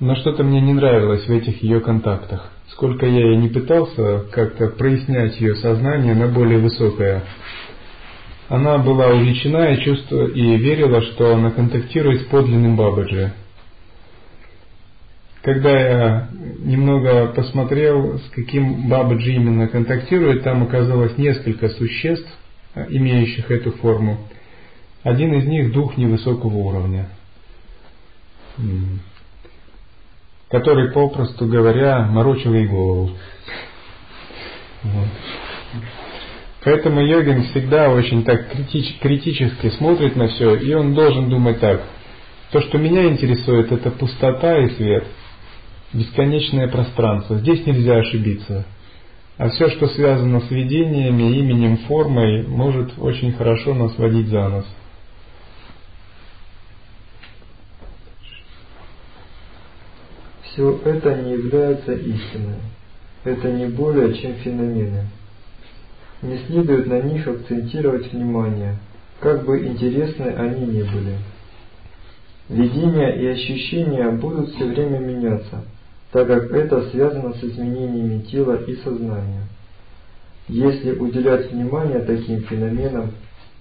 но 0.00 0.14
что-то 0.16 0.44
мне 0.44 0.60
не 0.60 0.74
нравилось 0.74 1.26
в 1.26 1.30
этих 1.30 1.62
ее 1.62 1.80
контактах. 1.80 2.52
Сколько 2.68 3.06
я 3.06 3.32
и 3.32 3.36
не 3.36 3.48
пытался 3.48 4.26
как-то 4.30 4.68
прояснять 4.68 5.40
ее 5.40 5.56
сознание 5.56 6.14
на 6.14 6.28
более 6.28 6.58
высокое, 6.58 7.24
она 8.48 8.78
была 8.78 9.08
увлечена 9.08 9.74
и 9.74 9.82
чувство 9.82 10.26
и 10.26 10.56
верила, 10.56 11.02
что 11.02 11.34
она 11.34 11.50
контактирует 11.50 12.22
с 12.22 12.24
подлинным 12.26 12.76
Бабаджи. 12.76 13.32
Когда 15.42 15.70
я 15.70 16.28
немного 16.58 17.26
посмотрел, 17.28 18.18
с 18.18 18.30
каким 18.30 18.88
Бабаджи 18.88 19.32
именно 19.32 19.68
контактирует, 19.68 20.44
там 20.44 20.62
оказалось 20.62 21.16
несколько 21.18 21.68
существ, 21.70 22.28
имеющих 22.88 23.50
эту 23.50 23.72
форму. 23.72 24.18
Один 25.02 25.34
из 25.34 25.46
них 25.46 25.72
дух 25.72 25.96
невысокого 25.96 26.54
уровня 26.54 27.08
который, 30.50 30.90
попросту 30.92 31.46
говоря, 31.46 32.06
морочил 32.06 32.54
ей 32.54 32.66
голову. 32.66 33.10
Вот. 34.82 35.08
Поэтому 36.64 37.00
йогин 37.00 37.44
всегда 37.44 37.90
очень 37.90 38.24
так 38.24 38.50
критич, 38.50 38.98
критически 39.00 39.70
смотрит 39.70 40.16
на 40.16 40.28
все, 40.28 40.54
и 40.56 40.72
он 40.74 40.94
должен 40.94 41.28
думать 41.30 41.60
так. 41.60 41.82
То, 42.50 42.60
что 42.60 42.78
меня 42.78 43.06
интересует, 43.08 43.70
это 43.72 43.90
пустота 43.90 44.58
и 44.58 44.70
свет, 44.70 45.04
бесконечное 45.92 46.68
пространство. 46.68 47.36
Здесь 47.38 47.64
нельзя 47.66 47.96
ошибиться. 47.96 48.64
А 49.36 49.50
все, 49.50 49.68
что 49.70 49.86
связано 49.88 50.40
с 50.40 50.50
видениями, 50.50 51.38
именем, 51.38 51.76
формой, 51.78 52.46
может 52.46 52.98
очень 52.98 53.32
хорошо 53.32 53.74
нас 53.74 53.96
водить 53.96 54.28
за 54.28 54.48
нос. 54.48 54.66
Все 60.58 60.76
это 60.84 61.14
не 61.14 61.34
является 61.34 61.92
истиной. 61.92 62.56
Это 63.22 63.48
не 63.48 63.66
более 63.66 64.12
чем 64.16 64.34
феномены. 64.34 65.04
Не 66.20 66.36
следует 66.46 66.88
на 66.88 67.00
них 67.00 67.28
акцентировать 67.28 68.12
внимание, 68.12 68.74
как 69.20 69.44
бы 69.44 69.64
интересны 69.64 70.34
они 70.36 70.66
ни 70.66 70.82
были. 70.82 71.14
Видения 72.48 73.10
и 73.20 73.26
ощущения 73.28 74.10
будут 74.10 74.50
все 74.50 74.64
время 74.64 74.98
меняться– 74.98 75.64
так 76.10 76.26
как 76.26 76.50
это 76.50 76.90
связано 76.90 77.34
с 77.34 77.44
изменениями 77.44 78.22
тела 78.22 78.56
и 78.66 78.74
сознания. 78.76 79.44
Если 80.48 80.92
уделять 80.92 81.52
внимание 81.52 82.00
таким 82.00 82.40
феноменам, 82.40 83.12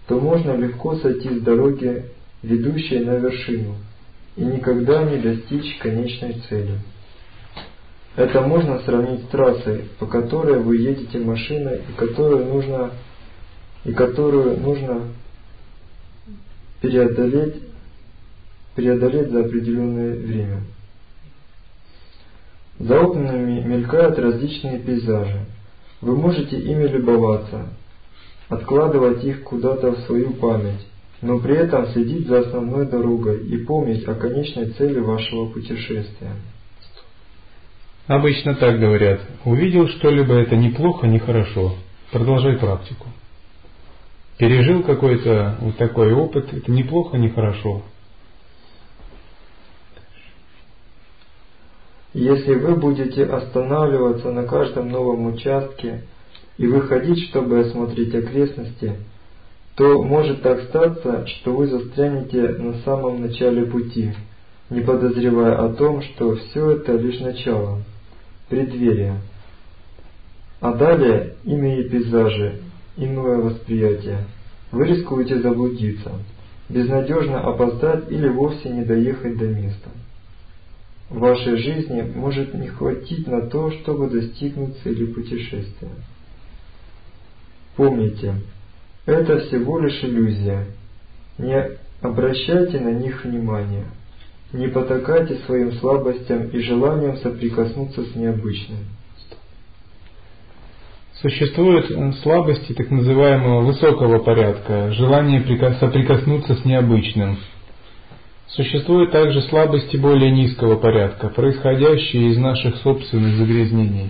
то 0.08 0.20
можно 0.20 0.56
легко 0.56 0.96
сойти 0.96 1.30
с 1.30 1.42
дороги, 1.42 2.06
ведущей 2.42 3.00
на 3.00 3.18
вершину, 3.18 3.76
и 4.38 4.46
никогда 4.46 5.04
не 5.04 5.18
достичь 5.18 5.78
конечной 5.80 6.42
цели. 6.48 6.80
Это 8.16 8.42
можно 8.42 8.80
сравнить 8.80 9.26
с 9.26 9.28
трассой, 9.28 9.90
по 10.00 10.06
которой 10.06 10.60
вы 10.60 10.78
едете 10.78 11.20
машиной 11.20 11.82
и 11.90 11.94
которую 11.98 12.46
нужно, 12.46 12.92
и 13.84 13.92
которую 13.92 14.60
нужно 14.60 15.02
преодолеть, 16.82 17.56
преодолеть 18.76 19.32
за 19.32 19.42
определенное 19.42 20.16
время. 20.16 20.62
За 22.80 23.02
окнами 23.02 23.62
мелькают 23.62 24.20
различные 24.20 24.80
пейзажи. 24.80 25.46
Вы 26.02 26.16
можете 26.16 26.60
ими 26.60 26.86
любоваться, 26.86 27.70
откладывать 28.50 29.24
их 29.24 29.44
куда-то 29.44 29.94
в 29.94 30.00
свою 30.02 30.32
память, 30.34 30.86
но 31.22 31.40
при 31.40 31.56
этом 31.56 31.88
следить 31.88 32.28
за 32.28 32.40
основной 32.40 32.88
дорогой 32.88 33.46
и 33.48 33.58
помнить 33.66 34.08
о 34.08 34.14
конечной 34.14 34.68
цели 34.72 35.00
вашего 35.00 35.48
путешествия. 35.48 36.34
Обычно 38.08 38.56
так 38.56 38.80
говорят. 38.80 39.20
Увидел 39.44 39.88
что-либо, 39.90 40.36
это 40.36 40.56
неплохо, 40.56 41.08
не 41.08 41.20
хорошо. 41.20 41.76
Продолжай 42.12 42.58
практику. 42.58 43.08
Пережил 44.38 44.84
какой-то 44.84 45.58
вот 45.60 45.78
такой 45.78 46.14
опыт, 46.14 46.54
это 46.54 46.72
неплохо, 46.72 47.18
не 47.18 47.30
хорошо. 47.30 47.82
Если 52.14 52.54
вы 52.56 52.76
будете 52.76 53.26
останавливаться 53.26 54.32
на 54.32 54.44
каждом 54.44 54.90
новом 54.90 55.28
участке 55.28 56.04
и 56.58 56.66
выходить, 56.66 57.28
чтобы 57.30 57.60
осмотреть 57.60 58.16
окрестности, 58.16 58.96
то 59.78 60.02
может 60.02 60.42
так 60.42 60.64
статься, 60.64 61.28
что 61.28 61.56
вы 61.56 61.68
застрянете 61.68 62.50
на 62.58 62.80
самом 62.80 63.22
начале 63.22 63.66
пути, 63.66 64.12
не 64.70 64.82
подозревая 64.82 65.64
о 65.64 65.70
том, 65.70 66.02
что 66.02 66.36
все 66.36 66.72
это 66.72 66.94
лишь 66.94 67.20
начало, 67.20 67.84
преддверие. 68.50 69.22
А 70.60 70.74
далее, 70.74 71.36
иные 71.44 71.84
пейзажи, 71.84 72.60
иное 72.98 73.38
восприятие. 73.38 74.26
Вы 74.72 74.88
рискуете 74.88 75.40
заблудиться, 75.40 76.12
безнадежно 76.68 77.42
опоздать 77.42 78.12
или 78.12 78.28
вовсе 78.28 78.70
не 78.70 78.84
доехать 78.84 79.38
до 79.38 79.46
места 79.46 79.90
в 81.10 81.20
вашей 81.20 81.58
жизни 81.58 82.02
может 82.16 82.54
не 82.54 82.68
хватить 82.68 83.28
на 83.28 83.48
то, 83.48 83.72
чтобы 83.72 84.10
достигнуть 84.10 84.78
цели 84.80 85.06
путешествия. 85.06 85.92
Помните, 87.76 88.36
это 89.08 89.40
всего 89.40 89.80
лишь 89.80 90.04
иллюзия. 90.04 90.66
Не 91.40 91.72
обращайте 92.02 92.80
на 92.80 92.90
них 92.90 93.26
внимания. 93.26 93.86
Не 94.54 94.68
потакайте 94.68 95.38
своим 95.46 95.74
слабостям 95.74 96.50
и 96.50 96.60
желанием 96.60 97.18
соприкоснуться 97.18 98.04
с 98.04 98.16
необычным. 98.16 98.78
Существуют 101.22 101.90
слабости 102.22 102.74
так 102.74 102.92
называемого 102.92 103.62
высокого 103.62 104.20
порядка, 104.20 104.92
желание 104.92 105.42
соприкоснуться 105.80 106.54
с 106.54 106.64
необычным– 106.64 107.40
Существуют 108.58 109.12
также 109.12 109.42
слабости 109.42 109.98
более 109.98 110.32
низкого 110.32 110.78
порядка, 110.78 111.28
происходящие 111.30 112.32
из 112.32 112.38
наших 112.38 112.78
собственных 112.78 113.36
загрязнений. 113.36 114.10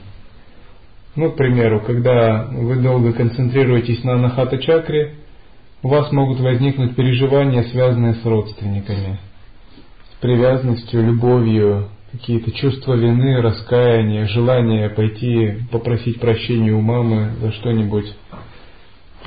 Ну, 1.17 1.31
к 1.31 1.35
примеру, 1.35 1.81
когда 1.81 2.47
вы 2.51 2.75
долго 2.75 3.11
концентрируетесь 3.11 4.03
на 4.03 4.13
анахата 4.13 4.59
чакре, 4.59 5.15
у 5.81 5.87
вас 5.87 6.11
могут 6.11 6.39
возникнуть 6.39 6.95
переживания, 6.95 7.63
связанные 7.63 8.13
с 8.13 8.23
родственниками, 8.23 9.17
с 10.11 10.21
привязанностью, 10.21 11.03
любовью, 11.03 11.89
какие-то 12.11 12.51
чувства 12.51 12.93
вины, 12.93 13.41
раскаяния, 13.41 14.27
желание 14.27 14.91
пойти 14.91 15.63
попросить 15.71 16.19
прощения 16.19 16.71
у 16.71 16.81
мамы 16.81 17.31
за 17.41 17.51
что-нибудь, 17.51 18.13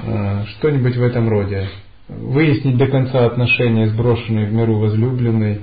э, 0.05 0.45
что-нибудь 0.47 0.95
в 0.97 1.03
этом 1.03 1.29
роде 1.29 1.69
выяснить 2.07 2.77
до 2.77 2.87
конца 2.87 3.27
отношения 3.27 3.89
с 3.89 3.93
брошенной 3.93 4.47
в 4.47 4.53
миру 4.53 4.79
возлюбленной. 4.79 5.61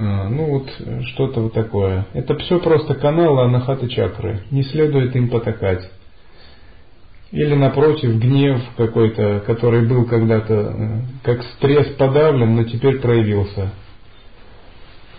А, 0.00 0.28
ну 0.28 0.44
вот 0.44 0.70
что-то 1.08 1.40
вот 1.40 1.52
такое. 1.54 2.06
Это 2.14 2.36
все 2.36 2.60
просто 2.60 2.94
каналы 2.94 3.42
анахаты 3.42 3.88
чакры. 3.88 4.42
Не 4.52 4.62
следует 4.62 5.14
им 5.16 5.28
потакать. 5.28 5.90
Или 7.32 7.54
напротив, 7.54 8.18
гнев 8.18 8.62
какой-то, 8.76 9.42
который 9.44 9.86
был 9.86 10.06
когда-то 10.06 10.54
э, 10.54 11.00
как 11.24 11.42
стресс 11.42 11.88
подавлен, 11.96 12.54
но 12.54 12.64
теперь 12.64 13.00
проявился. 13.00 13.72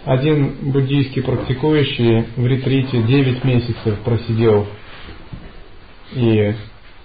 Один 0.06 0.72
буддийский 0.72 1.22
практикующий 1.22 2.26
в 2.38 2.48
ретрите 2.48 3.04
9 3.04 3.44
месяцев 3.44 4.00
просидел 4.00 4.66
и 6.14 6.54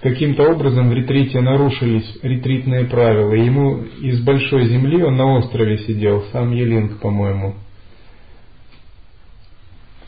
каким-то 0.01 0.49
образом 0.49 0.89
в 0.89 0.93
ретрите 0.93 1.41
нарушились 1.41 2.19
ретритные 2.23 2.85
правила. 2.85 3.33
Ему 3.33 3.83
из 4.01 4.23
большой 4.23 4.67
земли, 4.69 5.03
он 5.03 5.17
на 5.17 5.35
острове 5.37 5.77
сидел, 5.79 6.23
сам 6.31 6.51
Елинг, 6.51 6.99
по-моему. 6.99 7.55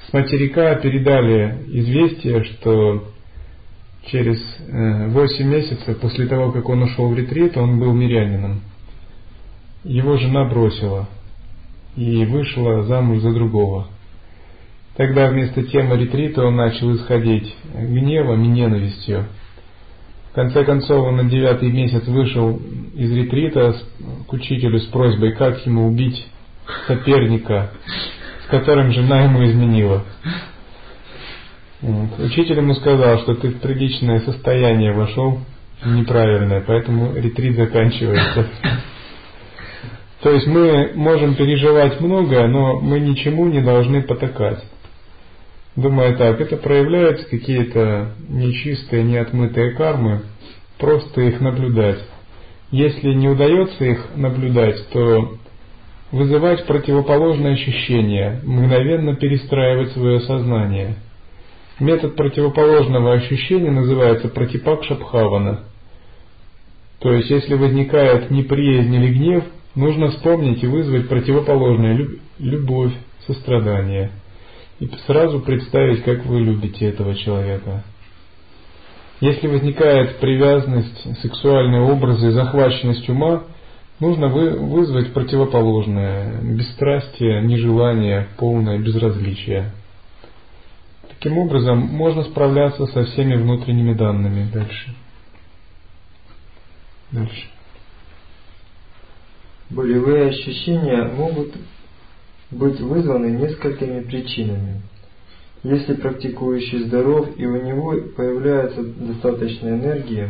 С 0.08 0.14
материка 0.14 0.76
передали 0.76 1.64
известие, 1.68 2.44
что 2.44 3.10
через 4.06 4.40
8 4.70 4.72
э, 4.72 5.44
месяцев 5.44 6.00
после 6.00 6.28
того, 6.28 6.52
как 6.52 6.70
он 6.70 6.84
ушел 6.84 7.10
в 7.10 7.18
ретрит, 7.18 7.58
он 7.58 7.80
был 7.80 7.94
мирянином. 7.94 8.62
Его 9.84 10.18
жена 10.18 10.46
бросила 10.46 11.08
и 11.96 12.26
вышла 12.26 12.84
замуж 12.84 13.20
за 13.20 13.34
другого. 13.34 13.88
Тогда 14.96 15.30
вместо 15.30 15.64
темы 15.64 15.98
ретрита 15.98 16.46
он 16.46 16.56
начал 16.56 16.96
исходить 16.96 17.54
гневом 17.74 18.44
и 18.44 18.48
ненавистью 18.48 19.28
конце 20.38 20.64
концов, 20.66 21.04
он 21.04 21.16
на 21.16 21.24
девятый 21.24 21.72
месяц 21.72 22.06
вышел 22.06 22.62
из 22.94 23.12
ретрита 23.12 23.76
к 24.28 24.34
учителю 24.34 24.80
с 24.80 24.86
просьбой, 24.86 25.32
как 25.32 25.66
ему 25.66 25.88
убить 25.88 26.28
соперника, 26.86 27.72
с 28.48 28.50
которым 28.50 28.94
жена 28.94 29.24
ему 29.24 29.46
изменила. 29.46 30.06
Вот. 31.82 32.20
Учитель 32.20 32.58
ему 32.58 32.74
сказал, 32.76 33.20
что 33.20 33.36
ты 33.36 33.50
в 33.50 33.60
приличное 33.60 34.22
состояние 34.22 34.94
вошел, 34.94 35.40
неправильное, 35.86 36.64
поэтому 36.66 37.14
ретрит 37.14 37.58
заканчивается. 37.58 38.48
То 40.22 40.32
есть 40.32 40.48
мы 40.48 40.94
можем 40.96 41.36
переживать 41.36 42.00
многое, 42.00 42.48
но 42.48 42.80
мы 42.80 43.00
ничему 43.00 43.48
не 43.48 43.62
должны 43.62 44.02
потакать. 44.02 44.64
Думаю 45.76 46.18
так, 46.18 46.42
это 46.42 46.58
проявляются 46.58 47.30
какие-то 47.30 48.14
нечистые, 48.30 49.04
неотмытые 49.04 49.76
кармы, 49.76 50.22
просто 50.80 51.22
их 51.22 51.40
наблюдать. 51.42 52.00
Если 52.72 53.14
не 53.14 53.30
удается 53.30 53.86
их 53.86 54.08
наблюдать, 54.16 54.90
то 54.90 55.38
вызывать 56.12 56.66
противоположные 56.66 57.54
ощущения, 57.54 58.40
мгновенно 58.44 59.16
перестраивать 59.16 59.92
свое 59.92 60.22
сознание. 60.22 60.96
Метод 61.80 62.16
противоположного 62.16 63.14
ощущения 63.14 63.72
называется 63.72 64.30
протипакшабхавана. 64.30 65.62
То 67.00 67.14
есть, 67.14 67.30
если 67.30 67.54
возникает 67.54 68.32
неприязнь 68.32 68.94
или 68.94 69.14
гнев, 69.14 69.44
нужно 69.76 70.10
вспомнить 70.10 70.64
и 70.64 70.68
вызвать 70.68 71.08
противоположное 71.08 72.08
любовь, 72.40 72.94
сострадание– 73.28 74.12
и 74.80 74.90
сразу 75.08 75.40
представить, 75.40 76.04
как 76.04 76.26
вы 76.26 76.42
любите 76.42 76.86
этого 76.86 77.16
человека. 77.16 77.84
Если 79.20 79.48
возникает 79.48 80.18
привязанность, 80.18 81.22
сексуальные 81.22 81.82
образы, 81.82 82.32
захваченность 82.32 83.10
ума, 83.10 83.44
нужно 84.00 84.28
вы, 84.28 84.52
вызвать 84.52 85.14
противоположное– 85.14 86.42
бесстрастие, 86.42 87.42
нежелание, 87.42 88.28
полное 88.38 88.78
безразличие. 88.80 89.72
Таким 91.10 91.38
образом, 91.40 91.80
можно 91.80 92.24
справляться 92.24 92.86
со 92.88 93.06
всеми 93.06 93.36
внутренними 93.36 93.94
данными. 93.94 94.48
Дальше. 94.54 94.94
Дальше. 97.12 97.48
Болевые 99.70 100.28
ощущения 100.28 101.04
могут 101.04 101.54
быть 102.52 102.80
вызваны 102.80 103.32
несколькими 103.32 104.02
причинами. 104.02 104.82
Если 105.64 105.96
практикующий 105.96 106.84
здоров 106.86 107.30
и 107.38 107.46
у 107.46 107.62
него 107.62 107.96
появляется 108.16 108.84
достаточно 108.84 109.70
энергии, 109.70 110.30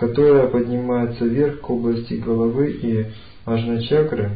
которая 0.00 0.46
поднимается 0.46 1.26
вверх 1.26 1.60
к 1.60 1.68
области 1.68 2.14
головы 2.14 2.70
и 2.70 3.06
ажна-чакры, 3.44 4.30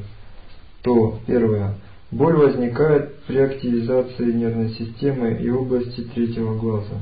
то 0.83 1.19
первое. 1.27 1.77
Боль 2.11 2.37
возникает 2.37 3.17
при 3.23 3.39
активизации 3.39 4.31
нервной 4.31 4.75
системы 4.75 5.39
и 5.41 5.49
области 5.49 6.03
третьего 6.03 6.55
глаза 6.59 7.01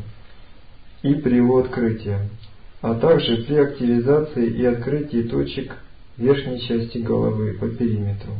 и 1.02 1.12
при 1.14 1.36
его 1.38 1.58
открытии, 1.58 2.16
а 2.80 2.94
также 2.94 3.38
при 3.38 3.56
активизации 3.56 4.46
и 4.46 4.64
открытии 4.64 5.22
точек 5.24 5.76
верхней 6.16 6.60
части 6.60 6.98
головы 6.98 7.56
по 7.58 7.66
периметру. 7.68 8.30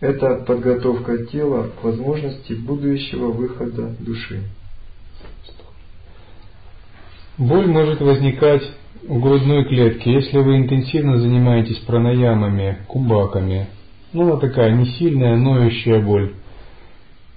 Это 0.00 0.42
подготовка 0.44 1.24
тела 1.26 1.70
к 1.80 1.84
возможности 1.84 2.54
будущего 2.54 3.30
выхода 3.30 3.94
души. 4.00 4.42
Боль 7.38 7.66
может 7.66 8.00
возникать 8.00 8.62
в 9.08 9.20
грудной 9.20 9.64
клетке, 9.64 10.12
если 10.12 10.38
вы 10.38 10.58
интенсивно 10.58 11.18
занимаетесь 11.18 11.78
пранаямами, 11.78 12.78
кубаками. 12.88 13.68
Ну, 14.12 14.24
вот 14.24 14.40
такая 14.40 14.72
не 14.72 14.86
сильная, 14.86 15.36
ноющая 15.36 16.00
боль. 16.00 16.34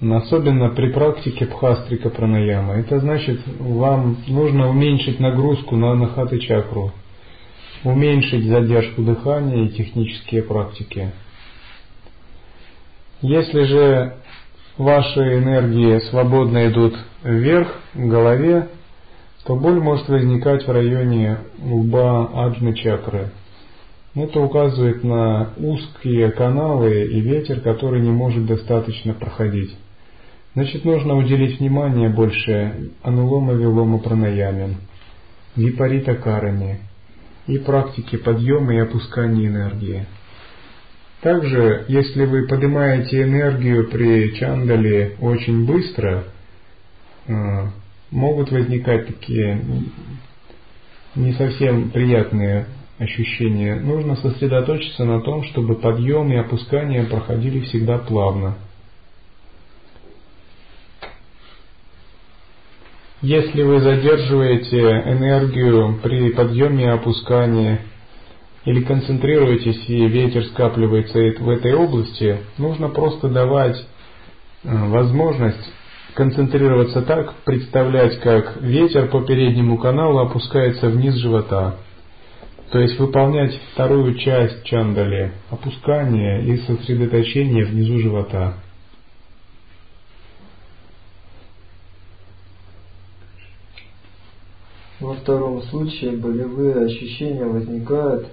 Особенно 0.01 0.69
при 0.69 0.91
практике 0.91 1.45
пхастрика 1.45 2.09
пранаяма. 2.09 2.73
Это 2.73 2.99
значит, 2.99 3.39
вам 3.59 4.17
нужно 4.27 4.69
уменьшить 4.69 5.21
нагрузку 5.21 5.77
на 5.77 5.93
анахаты 5.93 6.39
чакру, 6.39 6.91
уменьшить 7.85 8.45
задержку 8.45 9.01
дыхания 9.01 9.65
и 9.65 9.69
технические 9.69 10.43
практики. 10.43 11.11
Если 13.21 13.63
же 13.63 14.17
ваши 14.77 15.37
энергии 15.37 15.99
свободно 16.09 16.67
идут 16.67 16.95
вверх, 17.23 17.79
к 17.93 17.97
голове, 17.97 18.67
то 19.45 19.55
боль 19.55 19.79
может 19.79 20.09
возникать 20.09 20.65
в 20.65 20.71
районе 20.71 21.37
лба 21.61 22.45
аджны 22.45 22.73
чакры. 22.73 23.29
Это 24.15 24.39
указывает 24.39 25.03
на 25.03 25.49
узкие 25.57 26.31
каналы 26.31 27.03
и 27.03 27.19
ветер, 27.19 27.59
который 27.59 28.01
не 28.01 28.11
может 28.11 28.45
достаточно 28.45 29.13
проходить. 29.13 29.75
Значит, 30.55 30.85
нужно 30.85 31.15
уделить 31.17 31.59
внимание 31.59 32.09
больше 32.09 32.91
анулома 33.03 33.53
вилома 33.53 33.99
пранаяме, 33.99 34.77
випарита 35.55 36.15
карами 36.15 36.79
и 37.45 37.59
практике 37.59 38.17
подъема 38.17 38.73
и 38.73 38.79
опускания 38.79 39.47
энергии. 39.47 40.07
Также, 41.21 41.85
если 41.87 42.25
вы 42.25 42.47
поднимаете 42.47 43.23
энергию 43.23 43.89
при 43.89 44.33
чандале 44.35 45.17
очень 45.19 45.65
быстро, 45.65 46.23
э, 47.27 47.33
могут 48.15 48.51
возникать 48.51 49.07
такие 49.07 49.61
не 51.15 51.33
совсем 51.33 51.91
приятные 51.91 52.65
ощущения. 52.97 53.75
Нужно 53.75 54.15
сосредоточиться 54.15 55.03
на 55.03 55.21
том, 55.21 55.43
чтобы 55.43 55.75
подъем 55.75 56.31
и 56.31 56.37
опускание 56.37 57.03
проходили 57.03 57.59
всегда 57.61 57.97
плавно. 57.97 58.55
Если 63.21 63.63
вы 63.63 63.79
задерживаете 63.81 64.79
энергию 64.79 65.99
при 66.01 66.29
подъеме 66.31 66.85
и 66.85 66.87
опускании, 66.87 67.79
или 68.65 68.81
концентрируетесь 68.81 69.87
и 69.87 70.07
ветер 70.07 70.45
скапливается 70.45 71.19
в 71.39 71.49
этой 71.49 71.73
области, 71.73 72.39
нужно 72.57 72.89
просто 72.89 73.29
давать 73.29 73.77
э, 74.63 74.89
возможность 74.89 75.71
концентрироваться 76.15 77.01
так, 77.01 77.35
представлять, 77.43 78.19
как 78.21 78.61
ветер 78.61 79.09
по 79.09 79.21
переднему 79.21 79.77
каналу 79.77 80.19
опускается 80.19 80.89
вниз 80.89 81.15
живота. 81.15 81.75
То 82.71 82.79
есть 82.79 82.97
выполнять 82.97 83.53
вторую 83.73 84.15
часть 84.15 84.63
чандали, 84.63 85.33
опускание 85.49 86.43
и 86.45 86.57
сосредоточение 86.57 87.65
внизу 87.65 87.99
живота. 87.99 88.55
Во 94.99 95.15
втором 95.15 95.61
случае 95.63 96.11
болевые 96.13 96.85
ощущения 96.85 97.45
возникают, 97.45 98.27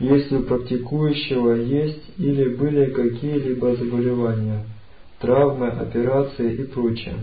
если 0.00 0.36
у 0.36 0.42
практикующего 0.42 1.54
есть 1.54 2.18
или 2.18 2.56
были 2.56 2.90
какие-либо 2.90 3.76
заболевания, 3.76 4.64
травмы, 5.20 5.68
операции 5.68 6.54
и 6.54 6.64
прочее, 6.64 7.16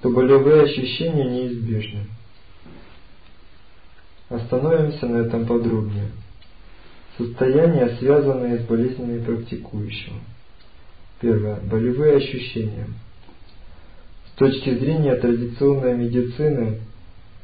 то 0.00 0.10
болевые 0.10 0.62
ощущения 0.62 1.24
неизбежны. 1.24 2.00
Остановимся 4.28 5.06
на 5.06 5.18
этом 5.18 5.46
подробнее. 5.46 6.10
Состояния, 7.16 7.96
связанные 7.98 8.58
с 8.58 8.62
болезнями 8.62 9.24
практикующего. 9.24 10.16
Первое. 11.20 11.60
Болевые 11.60 12.16
ощущения. 12.16 12.86
С 14.28 14.38
точки 14.38 14.74
зрения 14.76 15.14
традиционной 15.14 15.96
медицины, 15.96 16.80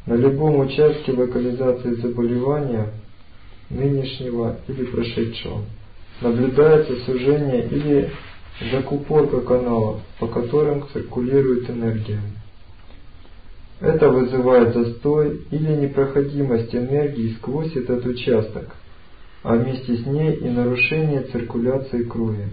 на 0.06 0.14
любом 0.14 0.58
участке 0.58 1.12
локализации 1.12 1.94
заболевания, 1.94 2.92
нынешнего 3.68 4.56
или 4.66 4.84
прошедшего, 4.86 5.64
наблюдается 6.20 6.96
сужение 7.04 7.68
или 7.68 8.10
закупорка 8.60 9.40
каналов, 9.40 10.00
по 10.18 10.26
которым 10.26 10.86
циркулирует 10.92 11.70
энергия. 11.70 12.20
Это 13.80 14.10
вызывает 14.10 14.74
застой 14.74 15.42
или 15.50 15.72
непроходимость 15.72 16.74
энергии 16.74 17.34
сквозь 17.38 17.74
этот 17.74 18.04
участок, 18.04 18.76
а 19.42 19.56
вместе 19.56 19.96
с 19.96 20.06
ней 20.06 20.34
и 20.34 20.48
нарушение 20.50 21.22
циркуляции 21.22 22.02
крови. 22.04 22.50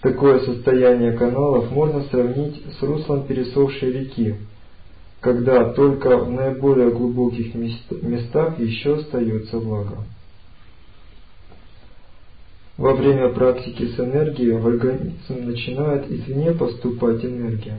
Такое 0.00 0.40
состояние 0.40 1.12
каналов 1.12 1.70
можно 1.72 2.04
сравнить 2.04 2.62
с 2.78 2.82
руслом 2.82 3.26
пересохшей 3.26 3.92
реки, 3.92 4.36
когда 5.20 5.72
только 5.72 6.16
в 6.16 6.30
наиболее 6.30 6.90
глубоких 6.90 7.54
местах 7.54 8.58
еще 8.58 8.96
остается 8.96 9.58
влага. 9.58 9.98
Во 12.78 12.94
время 12.94 13.30
практики 13.30 13.88
с 13.88 13.98
энергией 13.98 14.52
в 14.52 14.64
организм 14.68 15.44
начинает 15.44 16.08
извне 16.08 16.52
поступать 16.52 17.24
энергия. 17.24 17.78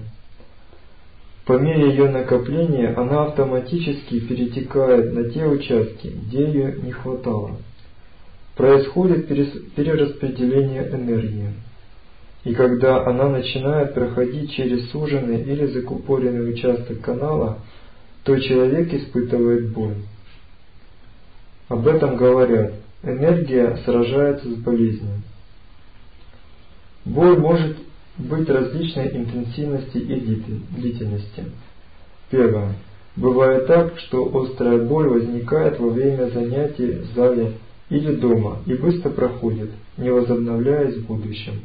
По 1.46 1.54
мере 1.54 1.90
ее 1.90 2.10
накопления 2.10 2.90
она 2.90 3.24
автоматически 3.24 4.20
перетекает 4.20 5.14
на 5.14 5.30
те 5.30 5.46
участки, 5.46 6.08
где 6.08 6.44
ее 6.44 6.76
не 6.84 6.92
хватало. 6.92 7.52
Происходит 8.58 9.30
перераспределение 9.30 10.90
энергии. 10.90 11.54
И 12.44 12.54
когда 12.54 13.06
она 13.06 13.30
начинает 13.30 13.94
проходить 13.94 14.52
через 14.52 14.92
суженный 14.92 15.42
или 15.44 15.66
закупоренный 15.68 16.52
участок 16.52 17.00
канала, 17.00 17.60
то 18.26 18.38
человек 18.38 18.94
испытывает 18.94 19.72
боль. 19.72 19.96
Об 21.70 21.88
этом 21.88 22.18
говорят, 22.18 22.74
энергия 23.04 23.78
сражается 23.86 24.50
с 24.50 24.56
болезнью. 24.56 25.22
Боль 27.06 27.38
может 27.38 27.78
быть 28.18 28.50
различной 28.50 29.16
интенсивности 29.16 29.98
и 29.98 30.44
длительности. 30.76 31.46
Первое. 32.30 32.76
Бывает 33.16 33.68
так, 33.68 33.98
что 34.00 34.30
острая 34.44 34.86
боль 34.86 35.08
возникает 35.08 35.80
во 35.80 35.90
время 35.90 36.30
занятий 36.30 36.92
в 36.92 37.16
зале 37.16 37.54
или 37.90 38.16
дома 38.16 38.60
и 38.66 38.76
быстро 38.76 39.10
проходит, 39.10 39.72
не 39.98 40.12
возобновляясь 40.12 40.98
в 40.98 41.08
будущем. 41.08 41.62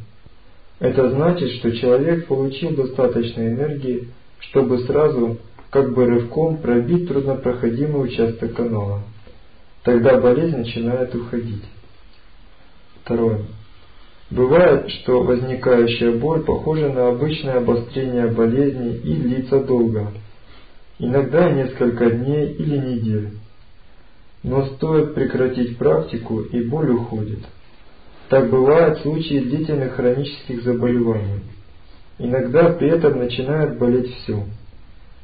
Это 0.79 1.11
значит, 1.11 1.51
что 1.53 1.71
человек 1.73 2.27
получил 2.27 2.75
достаточно 2.75 3.43
энергии, 3.43 4.09
чтобы 4.41 4.79
сразу, 4.81 5.39
как 5.71 5.95
бы 5.95 6.07
рывком, 6.07 6.57
пробить 6.57 7.09
труднопроходимый 7.09 8.05
участок 8.05 8.55
канала. 8.55 9.03
Тогда 9.85 10.19
болезнь 10.19 10.57
начинает 10.57 11.15
уходить. 11.15 11.63
Второе. 13.03 13.43
Бывает, 14.31 14.89
что 14.91 15.23
возникающая 15.23 16.13
боль 16.13 16.43
похожа 16.43 16.89
на 16.89 17.09
обычное 17.09 17.59
обострение 17.59 18.29
болезни 18.29 18.97
и 18.97 19.15
длится 19.15 19.61
долго. 19.61 20.11
иногда 20.99 21.51
несколько 21.51 22.11
дней 22.11 22.53
или 22.53 22.79
недель. 22.79 23.31
Но 24.43 24.65
стоит 24.67 25.15
прекратить 25.15 25.77
практику, 25.77 26.41
и 26.41 26.63
боль 26.63 26.91
уходит. 26.91 27.41
Так 28.31 28.49
бывает 28.51 28.99
в 28.99 29.03
случае 29.03 29.43
длительных 29.43 29.95
хронических 29.97 30.63
заболеваний. 30.63 31.43
Иногда 32.19 32.71
при 32.71 32.89
этом 32.89 33.19
начинает 33.19 33.79
болеть 33.79 34.15
все. 34.15 34.45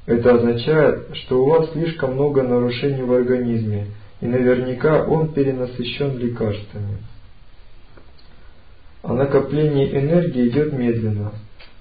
Это 0.06 0.34
означает, 0.34 1.14
что 1.14 1.42
у 1.42 1.48
вас 1.48 1.70
слишком 1.72 2.14
много 2.14 2.42
нарушений 2.42 3.02
в 3.02 3.12
организме, 3.12 3.86
и 4.20 4.26
наверняка 4.26 5.04
он 5.04 5.32
перенасыщен 5.32 6.18
лекарствами. 6.18 6.98
А 9.02 9.14
накопление 9.14 9.96
энергии 9.96 10.48
идет 10.48 10.72
медленно. 10.72 11.32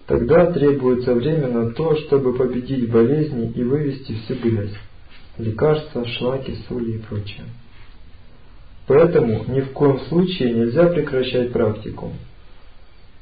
Тогда 0.08 0.52
требуется 0.52 1.14
время 1.14 1.48
на 1.50 1.72
то, 1.72 1.96
чтобы 1.98 2.34
победить 2.34 2.90
болезни 2.90 3.52
и 3.52 3.64
вывести 3.64 4.14
всю 4.14 4.36
грязь, 4.36 4.74
лекарства, 5.38 6.08
шлаки, 6.08 6.56
соли 6.68 6.94
и 6.94 6.98
прочее. 6.98 7.44
Поэтому 8.88 9.44
ни 9.48 9.60
в 9.60 9.72
коем 9.74 10.00
случае 10.08 10.54
нельзя 10.54 10.88
прекращать 10.88 11.52
практику. 11.52 12.14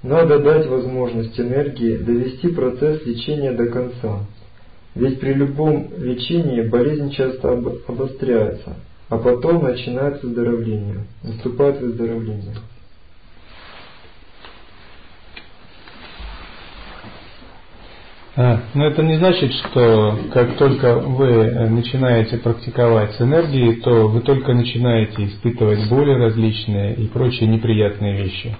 Надо 0.01 0.39
дать 0.39 0.67
возможность 0.67 1.37
энергии 1.37 1.97
довести 1.97 2.49
процесс 2.49 3.05
лечения 3.05 3.51
до 3.51 3.65
конца. 3.65 4.25
Ведь 4.95 5.19
при 5.19 5.33
любом 5.33 5.91
лечении 5.97 6.61
болезнь 6.61 7.11
часто 7.11 7.51
обостряется, 7.87 8.77
а 9.09 9.17
потом 9.17 9.63
начинает 9.63 10.21
выздоровление, 10.21 11.05
наступает 11.23 11.79
выздоровление. 11.79 12.55
А, 18.39 18.61
но 18.75 18.85
это 18.85 19.01
не 19.01 19.17
значит, 19.17 19.51
что 19.51 20.19
как 20.31 20.57
только 20.57 20.99
вы 20.99 21.25
э, 21.25 21.69
начинаете 21.69 22.37
практиковать 22.37 23.15
с 23.15 23.21
энергией, 23.21 23.77
то 23.81 24.07
вы 24.07 24.21
только 24.21 24.53
начинаете 24.53 25.25
испытывать 25.25 25.89
боли 25.89 26.11
различные 26.11 26.93
и 26.95 27.07
прочие 27.07 27.49
неприятные 27.49 28.15
вещи. 28.15 28.55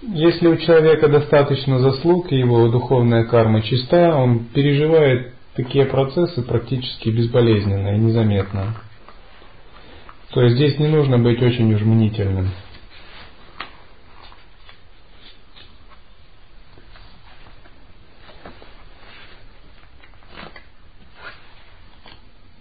Если 0.00 0.46
у 0.46 0.56
человека 0.56 1.08
достаточно 1.08 1.80
заслуг 1.80 2.32
и 2.32 2.38
его 2.38 2.68
духовная 2.68 3.24
карма 3.24 3.60
чиста, 3.60 4.16
он 4.16 4.46
переживает 4.54 5.34
такие 5.54 5.84
процессы 5.84 6.42
практически 6.42 7.10
безболезненно 7.10 7.94
и 7.94 7.98
незаметно. 7.98 8.74
То 10.34 10.42
есть 10.42 10.56
здесь 10.56 10.80
не 10.80 10.88
нужно 10.88 11.16
быть 11.16 11.40
очень 11.40 11.72
уж 11.72 11.82
мнительным. 11.82 12.50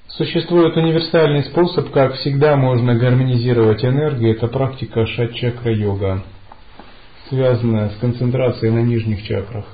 Существует 0.07 0.77
универсальный 0.77 1.43
способ, 1.45 1.89
как 1.89 2.13
всегда 2.13 2.55
можно 2.55 2.93
гармонизировать 2.93 3.83
энергию, 3.83 4.35
это 4.35 4.47
практика 4.47 5.07
шат-чакра-йога, 5.07 6.23
связанная 7.29 7.89
с 7.89 7.95
концентрацией 7.97 8.71
на 8.71 8.83
нижних 8.83 9.23
чакрах. 9.23 9.65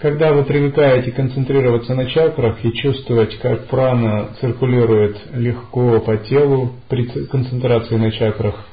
Когда 0.00 0.32
вы 0.32 0.44
привыкаете 0.44 1.10
концентрироваться 1.10 1.92
на 1.92 2.06
чакрах 2.06 2.64
и 2.64 2.72
чувствовать, 2.72 3.36
как 3.40 3.66
прана 3.66 4.28
циркулирует 4.40 5.18
легко 5.34 5.98
по 5.98 6.16
телу 6.18 6.74
при 6.88 7.04
концентрации 7.26 7.96
на 7.96 8.12
чакрах, 8.12 8.64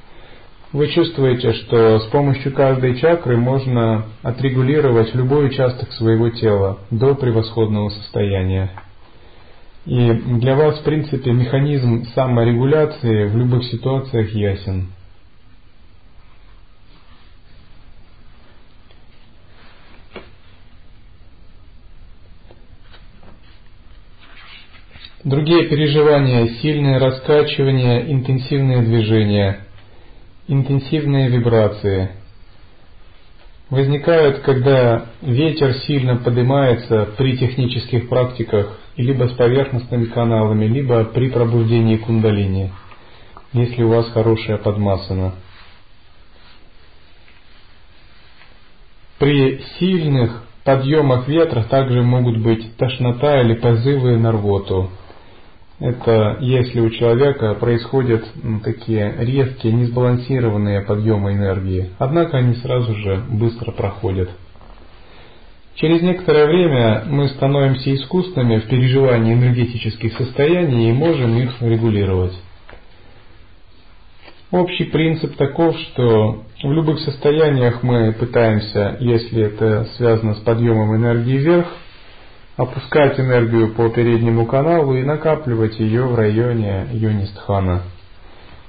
вы 0.72 0.88
чувствуете, 0.90 1.54
что 1.54 1.98
с 1.98 2.06
помощью 2.12 2.54
каждой 2.54 3.00
чакры 3.00 3.38
можно 3.38 4.06
отрегулировать 4.22 5.16
любой 5.16 5.48
участок 5.48 5.92
своего 5.94 6.30
тела 6.30 6.78
до 6.92 7.16
превосходного 7.16 7.90
состояния. 7.90 8.70
И 9.88 10.12
для 10.12 10.56
вас, 10.56 10.80
в 10.80 10.84
принципе, 10.84 11.32
механизм 11.32 12.06
саморегуляции 12.14 13.26
в 13.30 13.36
любых 13.36 13.64
ситуациях 13.64 14.30
ясен. 14.32 14.90
Другие 25.26 25.68
переживания, 25.70 26.50
сильное 26.62 27.00
раскачивание, 27.00 28.14
интенсивные 28.14 28.84
движения, 28.84 29.62
интенсивные 30.48 31.30
вибрации 31.30 32.12
возникают, 33.72 34.42
когда 34.42 35.08
ветер 35.24 35.74
сильно 35.88 36.18
поднимается 36.18 37.10
при 37.18 37.38
технических 37.38 38.08
практиках 38.08 38.78
либо 38.98 39.24
с 39.24 39.32
поверхностными 39.32 40.06
каналами, 40.06 40.66
либо 40.66 41.04
при 41.06 41.32
пробуждении 41.32 41.98
кундалини, 41.98 42.72
если 43.52 43.82
у 43.82 43.90
вас 43.90 44.08
хорошая 44.12 44.60
подмасана. 44.60 45.32
При 49.18 49.60
сильных 49.80 50.44
подъемах 50.64 51.28
ветра 51.28 51.64
также 51.64 52.04
могут 52.04 52.38
быть 52.44 52.78
тошнота 52.78 53.42
или 53.42 53.56
позывы 53.56 54.20
на 54.20 54.32
рвоту. 54.32 54.92
Это 55.80 56.38
если 56.40 56.80
у 56.80 56.90
человека 56.90 57.54
происходят 57.56 58.26
такие 58.64 59.14
резкие, 59.20 59.74
несбалансированные 59.74 60.82
подъемы 60.82 61.34
энергии. 61.34 61.90
Однако 61.98 62.38
они 62.38 62.56
сразу 62.56 62.96
же 62.96 63.22
быстро 63.30 63.72
проходят. 63.72 64.30
Через 65.76 66.02
некоторое 66.02 66.46
время 66.46 67.04
мы 67.08 67.28
становимся 67.28 67.94
искусными 67.94 68.60
в 68.60 68.68
переживании 68.68 69.34
энергетических 69.34 70.18
состояний 70.18 70.90
и 70.90 70.94
можем 70.94 71.38
их 71.38 71.62
регулировать. 71.62 72.34
Общий 74.52 74.86
принцип 74.86 75.36
таков, 75.36 75.78
что 75.78 76.46
в 76.64 76.72
любых 76.72 77.00
состояниях 77.00 77.84
мы 77.84 78.14
пытаемся, 78.14 78.96
если 79.02 79.44
это 79.44 79.90
связано 79.98 80.36
с 80.36 80.40
подъемом 80.40 80.96
энергии 80.96 81.38
вверх, 81.38 81.68
опускать 82.58 83.20
энергию 83.20 83.74
по 83.74 83.90
переднему 83.90 84.46
каналу 84.46 84.96
и 84.96 85.04
накапливать 85.04 85.80
ее 85.80 86.04
в 86.04 86.16
районе 86.16 86.88
Юнистхана. 86.92 87.84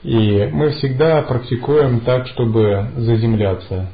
И 0.02 0.48
мы 0.52 0.70
всегда 0.70 1.22
практикуем 1.22 2.00
так, 2.00 2.26
чтобы 2.28 2.90
заземляться, 2.96 3.88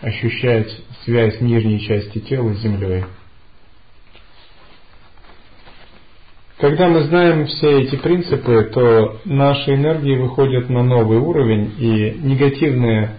ощущать 0.00 0.68
связь 1.04 1.40
нижней 1.40 1.80
части 1.80 2.20
тела 2.20 2.54
с 2.54 2.58
землей. 2.58 3.04
Когда 6.58 6.88
мы 6.88 7.02
знаем 7.04 7.46
все 7.46 7.82
эти 7.82 7.96
принципы, 7.96 8.70
то 8.72 9.18
наши 9.24 9.74
энергии 9.74 10.16
выходят 10.16 10.68
на 10.70 10.84
новый 10.84 11.18
уровень, 11.18 11.74
и 11.76 12.16
негативные 12.22 13.18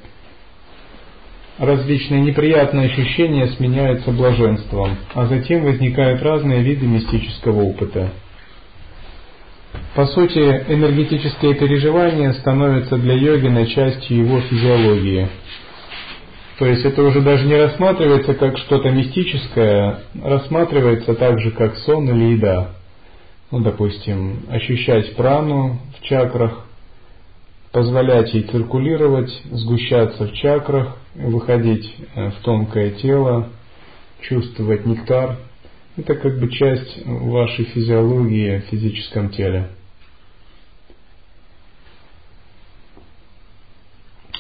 различные 1.57 2.21
неприятные 2.21 2.87
ощущения 2.87 3.47
сменяются 3.47 4.11
блаженством, 4.11 4.97
а 5.13 5.25
затем 5.25 5.63
возникают 5.63 6.21
разные 6.21 6.61
виды 6.61 6.85
мистического 6.85 7.61
опыта. 7.61 8.11
По 9.95 10.05
сути, 10.07 10.39
энергетические 10.39 11.55
переживания 11.55 12.33
становятся 12.33 12.97
для 12.97 13.15
йогина 13.15 13.65
частью 13.67 14.25
его 14.25 14.39
физиологии– 14.41 15.29
то 16.59 16.65
есть 16.67 16.85
это 16.85 17.01
уже 17.03 17.21
даже 17.21 17.45
не 17.45 17.55
рассматривается 17.55 18.35
как 18.35 18.57
что-то 18.57 18.89
мистическое, 18.89 19.99
рассматривается 20.23 21.15
так 21.15 21.39
же, 21.41 21.51
как 21.51 21.75
сон 21.77 22.07
или 22.07 22.35
еда. 22.35 22.75
Ну, 23.51 23.59
допустим, 23.59 24.45
ощущать 24.49 25.15
прану 25.15 25.79
в 25.97 26.03
чакрах, 26.03 26.65
позволять 27.73 28.31
ей 28.35 28.43
циркулировать, 28.43 29.31
сгущаться 29.51 30.27
в 30.27 30.33
чакрах, 30.33 30.95
выходить 31.15 31.91
э, 32.15 32.29
в 32.29 32.35
тонкое 32.43 32.91
тело, 32.91 33.49
чувствовать 34.21 34.85
нектар. 34.85 35.39
Это 35.97 36.15
как 36.15 36.39
бы 36.39 36.49
часть 36.49 37.03
вашей 37.05 37.65
физиологии 37.65 38.59
в 38.59 38.69
физическом 38.69 39.29
теле. 39.29 39.69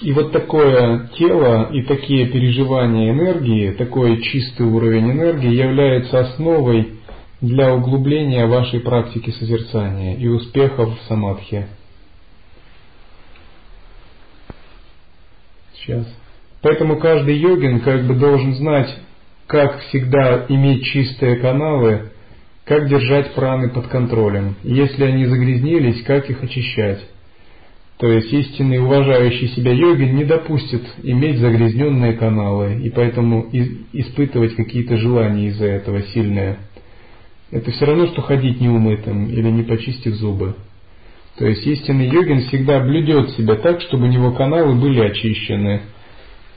И 0.01 0.11
вот 0.11 0.31
такое 0.31 1.09
тело 1.17 1.71
и 1.71 1.81
такие 1.83 2.27
переживания 2.27 3.11
энергии, 3.11 3.71
такой 3.71 4.21
чистый 4.21 4.67
уровень 4.67 5.11
энергии 5.11 5.53
является 5.53 6.19
основой 6.19 6.99
для 7.41 7.73
углубления 7.73 8.45
вашей 8.45 8.79
практики 8.79 9.31
созерцания 9.31 10.17
и 10.17 10.27
успехов 10.27 10.99
в 10.99 11.07
самадхи. 11.07 11.67
Сейчас. 15.83 16.05
Поэтому 16.61 16.97
каждый 16.97 17.37
йогин 17.37 17.81
как 17.81 18.05
бы 18.05 18.15
должен 18.15 18.53
знать, 18.55 18.89
как 19.47 19.79
всегда 19.81 20.45
иметь 20.47 20.85
чистые 20.85 21.35
каналы, 21.37 22.11
как 22.63 22.87
держать 22.87 23.33
праны 23.33 23.69
под 23.69 23.87
контролем. 23.87 24.55
Если 24.63 25.03
они 25.03 25.25
загрязнились, 25.25 26.01
как 26.03 26.29
их 26.29 26.41
очищать. 26.41 27.05
То 27.97 28.07
есть 28.07 28.33
истинный 28.33 28.79
уважающий 28.79 29.49
себя 29.49 29.71
йогин 29.71 30.15
не 30.15 30.23
допустит 30.23 30.83
иметь 31.03 31.39
загрязненные 31.39 32.13
каналы 32.13 32.79
и 32.81 32.89
поэтому 32.89 33.49
испытывать 33.91 34.55
какие-то 34.55 34.97
желания 34.97 35.47
из-за 35.47 35.65
этого 35.65 36.01
сильные. 36.01 36.57
это 37.51 37.71
все 37.71 37.85
равно, 37.85 38.07
что 38.07 38.21
ходить 38.21 38.59
неумытым 38.59 39.29
или 39.29 39.49
не 39.49 39.63
почистив 39.63 40.15
зубы. 40.15 40.55
То 41.37 41.47
есть 41.47 41.65
истинный 41.65 42.07
йогин 42.07 42.47
всегда 42.47 42.79
блюдет 42.79 43.31
себя 43.31 43.55
так, 43.55 43.81
чтобы 43.81 44.05
у 44.05 44.09
него 44.09 44.31
каналы 44.33 44.75
были 44.75 44.99
очищены. 44.99 45.81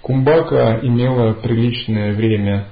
Кумбака 0.03 0.81
имела 0.83 1.33
приличное 1.33 2.12
время, 2.12 2.66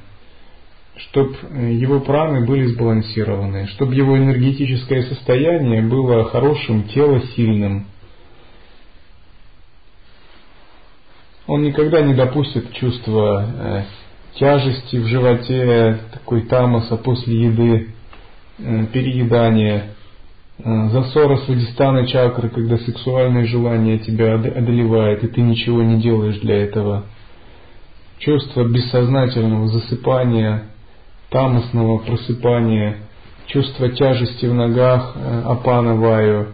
чтобы 0.96 1.36
его 1.72 2.00
праны 2.00 2.46
были 2.46 2.66
сбалансированы, 2.66 3.66
чтобы 3.68 3.94
его 3.94 4.18
энергетическое 4.18 5.02
состояние 5.02 5.82
было 5.82 6.24
хорошим, 6.24 6.84
тело 6.88 7.20
сильным. 7.34 7.86
Он 11.46 11.62
никогда 11.62 12.02
не 12.02 12.14
допустит 12.14 12.72
чувства 12.74 13.46
э, 13.46 13.82
тяжести 14.38 14.96
в 14.96 15.06
животе, 15.06 15.98
такой 16.12 16.42
тамаса 16.42 16.96
после 16.96 17.44
еды, 17.44 17.88
э, 18.58 18.86
переедания, 18.92 19.76
э, 19.76 20.03
засора 20.58 21.38
свадистана 21.38 22.06
чакры, 22.06 22.48
когда 22.48 22.78
сексуальное 22.78 23.46
желание 23.46 23.98
тебя 23.98 24.34
одолевает, 24.34 25.24
и 25.24 25.28
ты 25.28 25.40
ничего 25.40 25.82
не 25.82 26.00
делаешь 26.00 26.38
для 26.40 26.62
этого. 26.64 27.04
Чувство 28.18 28.64
бессознательного 28.64 29.68
засыпания, 29.68 30.64
тамосного 31.30 31.98
просыпания, 31.98 32.98
чувство 33.46 33.88
тяжести 33.90 34.46
в 34.46 34.54
ногах, 34.54 35.12
э, 35.16 35.42
апана 35.46 35.96
ваю, 35.96 36.48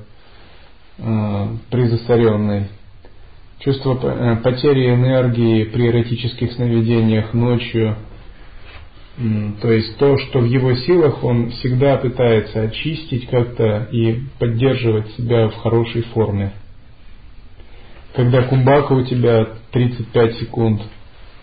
при 1.71 1.87
засоренной 1.87 2.69
чувство 3.61 3.99
э, 4.03 4.37
потери 4.37 4.93
энергии 4.93 5.65
при 5.65 5.89
эротических 5.89 6.53
сновидениях 6.53 7.33
ночью, 7.33 7.97
то 9.17 9.71
есть 9.71 9.99
то, 9.99 10.17
что 10.19 10.39
в 10.39 10.47
его 10.47 10.75
силах, 10.75 11.23
он 11.23 11.51
всегда 11.51 11.97
пытается 11.97 12.63
очистить 12.63 13.29
как-то 13.29 13.89
и 13.93 14.23
поддерживать 14.39 15.11
себя 15.13 15.49
в 15.49 15.57
хорошей 15.57 16.03
форме. 16.03 16.53
Когда 18.15 18.43
кумбака 18.43 18.93
у 18.93 19.05
тебя 19.05 19.47
35 19.73 20.37
секунд 20.37 20.83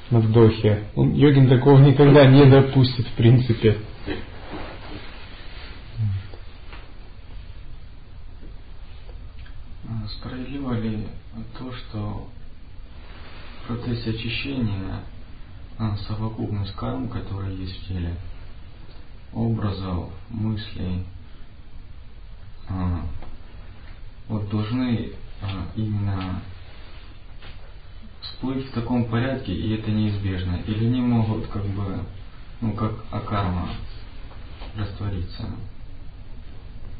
на 0.10 0.20
вдохе, 0.20 0.86
он, 0.96 1.14
йогин 1.14 1.48
такого 1.50 1.80
никогда 1.80 2.26
не 2.26 2.46
допустит 2.46 3.08
в 3.08 3.14
принципе. 3.14 3.78
Справедливо 10.20 10.74
ли 10.80 11.06
то, 11.60 11.72
что 11.72 12.28
в 13.62 13.68
процессе 13.68 14.12
очищения 14.12 14.74
а, 14.92 15.04
совокупность 16.08 16.74
карм, 16.76 17.08
которая 17.08 17.52
есть 17.52 17.84
в 17.84 17.88
теле, 17.88 18.16
образов, 19.34 20.10
мыслей, 20.30 21.04
а, 22.70 23.06
вот 24.28 24.50
должны 24.50 25.12
а, 25.42 25.68
именно 25.76 26.42
всплыть 28.22 28.68
в 28.68 28.74
таком 28.74 29.06
порядке, 29.06 29.54
и 29.54 29.76
это 29.76 29.92
неизбежно, 29.92 30.56
или 30.68 30.86
не 30.86 31.02
могут 31.02 31.48
как 31.48 31.66
бы, 31.66 32.00
ну 32.62 32.74
как 32.74 32.94
акарма 33.12 33.70
раствориться, 34.76 35.50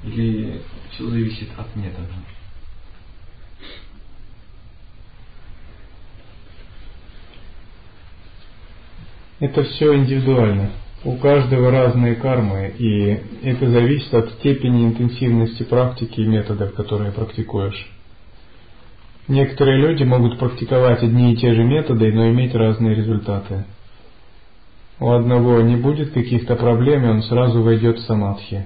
или 0.04 0.64
все 0.92 1.10
зависит 1.10 1.50
от 1.58 1.76
метода. 1.76 2.14
Это 9.40 9.64
все 9.64 9.96
индивидуально. 9.96 10.72
У 11.04 11.16
каждого 11.18 11.70
разные 11.70 12.16
кармы, 12.16 12.74
и 12.78 13.20
это 13.44 13.70
зависит 13.70 14.12
от 14.14 14.32
степени 14.32 14.86
интенсивности 14.86 15.62
практики 15.62 16.22
и 16.22 16.26
методов, 16.26 16.74
которые 16.74 17.12
практикуешь. 17.12 17.88
Некоторые 19.28 19.78
люди 19.80 20.04
могут 20.04 20.40
практиковать 20.40 21.04
одни 21.04 21.34
и 21.34 21.36
те 21.36 21.54
же 21.54 21.64
методы, 21.64 22.12
но 22.12 22.30
иметь 22.30 22.56
разные 22.56 22.96
результаты. 22.96 23.66
У 25.00 25.12
одного 25.12 25.62
не 25.62 25.76
будет 25.76 26.14
каких-то 26.14 26.56
проблем, 26.56 27.06
и 27.06 27.10
он 27.10 27.22
сразу 27.22 27.62
войдет 27.62 28.00
в 28.00 28.08
самадхи. 28.08 28.66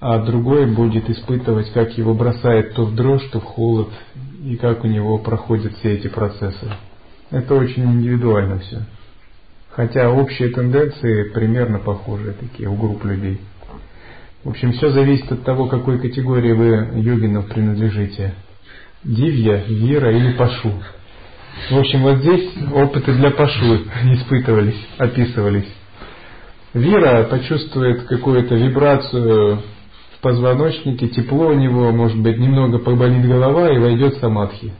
А 0.00 0.18
другой 0.18 0.66
будет 0.66 1.08
испытывать, 1.08 1.70
как 1.72 1.96
его 1.96 2.12
бросает 2.12 2.74
то 2.74 2.84
в 2.84 2.94
дрожь, 2.96 3.24
то 3.30 3.38
в 3.38 3.44
холод, 3.44 3.90
и 4.44 4.56
как 4.56 4.82
у 4.82 4.88
него 4.88 5.18
проходят 5.18 5.76
все 5.76 5.94
эти 5.94 6.08
процессы. 6.08 6.72
Это 7.30 7.54
очень 7.54 7.84
индивидуально 7.84 8.58
все. 8.58 8.82
Хотя 9.76 10.10
общие 10.10 10.48
тенденции 10.48 11.24
примерно 11.34 11.78
похожие 11.78 12.32
такие 12.32 12.66
у 12.66 12.76
групп 12.76 13.04
людей. 13.04 13.38
В 14.42 14.48
общем, 14.48 14.72
все 14.72 14.88
зависит 14.88 15.30
от 15.30 15.44
того, 15.44 15.66
какой 15.66 15.98
категории 15.98 16.52
вы 16.52 16.98
йогинов 16.98 17.46
принадлежите. 17.48 18.32
Дивья, 19.04 19.62
Вира 19.68 20.16
или 20.16 20.32
Пашу. 20.32 20.72
В 21.70 21.76
общем, 21.76 22.04
вот 22.04 22.18
здесь 22.18 22.48
опыты 22.72 23.12
для 23.12 23.30
Пашу 23.32 23.74
испытывались, 24.14 24.80
описывались. 24.96 25.68
Вира 26.72 27.24
почувствует 27.24 28.04
какую-то 28.04 28.54
вибрацию 28.54 29.62
в 30.16 30.20
позвоночнике, 30.22 31.08
тепло 31.08 31.48
у 31.48 31.54
него, 31.54 31.92
может 31.92 32.18
быть, 32.18 32.38
немного 32.38 32.78
поболит 32.78 33.26
голова 33.26 33.70
и 33.74 33.78
войдет 33.78 34.14
в 34.14 34.20
самадхи. 34.20 34.72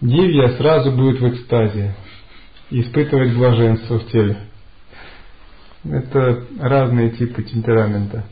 Дивья 0.00 0.50
сразу 0.50 0.92
будет 0.92 1.20
в 1.20 1.28
экстазе 1.28 1.96
испытывать 2.80 3.34
блаженство 3.34 3.98
в 3.98 4.08
теле. 4.10 4.48
Это 5.84 6.44
разные 6.58 7.10
типы 7.10 7.42
темперамента. 7.42 8.24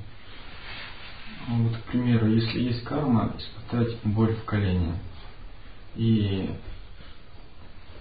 Ну, 1.48 1.64
вот, 1.64 1.76
к 1.76 1.82
примеру, 1.90 2.28
если 2.28 2.60
есть 2.60 2.84
карма, 2.84 3.34
испытать 3.38 3.96
боль 4.04 4.34
в 4.34 4.44
колене. 4.44 4.94
И 5.96 6.48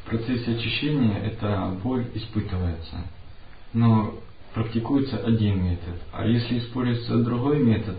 в 0.04 0.10
процессе 0.10 0.52
очищения 0.52 1.18
эта 1.18 1.76
боль 1.84 2.06
испытывается. 2.14 2.98
Но 3.74 4.20
практикуется 4.54 5.18
один 5.18 5.64
метод. 5.64 5.96
А 6.12 6.26
если 6.26 6.60
используется 6.60 7.24
другой 7.24 7.60
метод, 7.64 7.98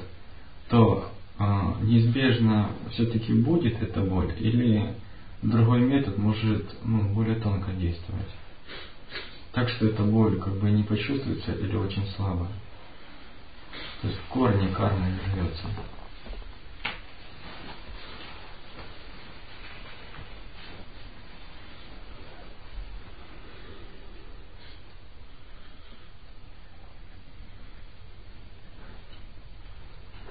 то 0.68 1.10
э, 1.38 1.44
неизбежно 1.82 2.70
все-таки 2.92 3.34
будет 3.34 3.82
эта 3.82 4.00
боль 4.00 4.32
или 4.38 4.94
другой 5.42 5.80
метод 5.80 6.18
может 6.18 6.76
ну, 6.84 7.08
более 7.14 7.36
тонко 7.36 7.72
действовать. 7.72 8.28
Так 9.52 9.68
что 9.68 9.86
эта 9.86 10.02
боль 10.02 10.38
как 10.40 10.54
бы 10.54 10.70
не 10.70 10.82
почувствуется 10.82 11.52
или 11.52 11.74
очень 11.76 12.06
слабо. 12.16 12.48
То 14.02 14.08
есть 14.08 14.20
в 14.20 14.28
корне 14.28 14.68
карма 14.68 15.06
живется. 15.26 15.66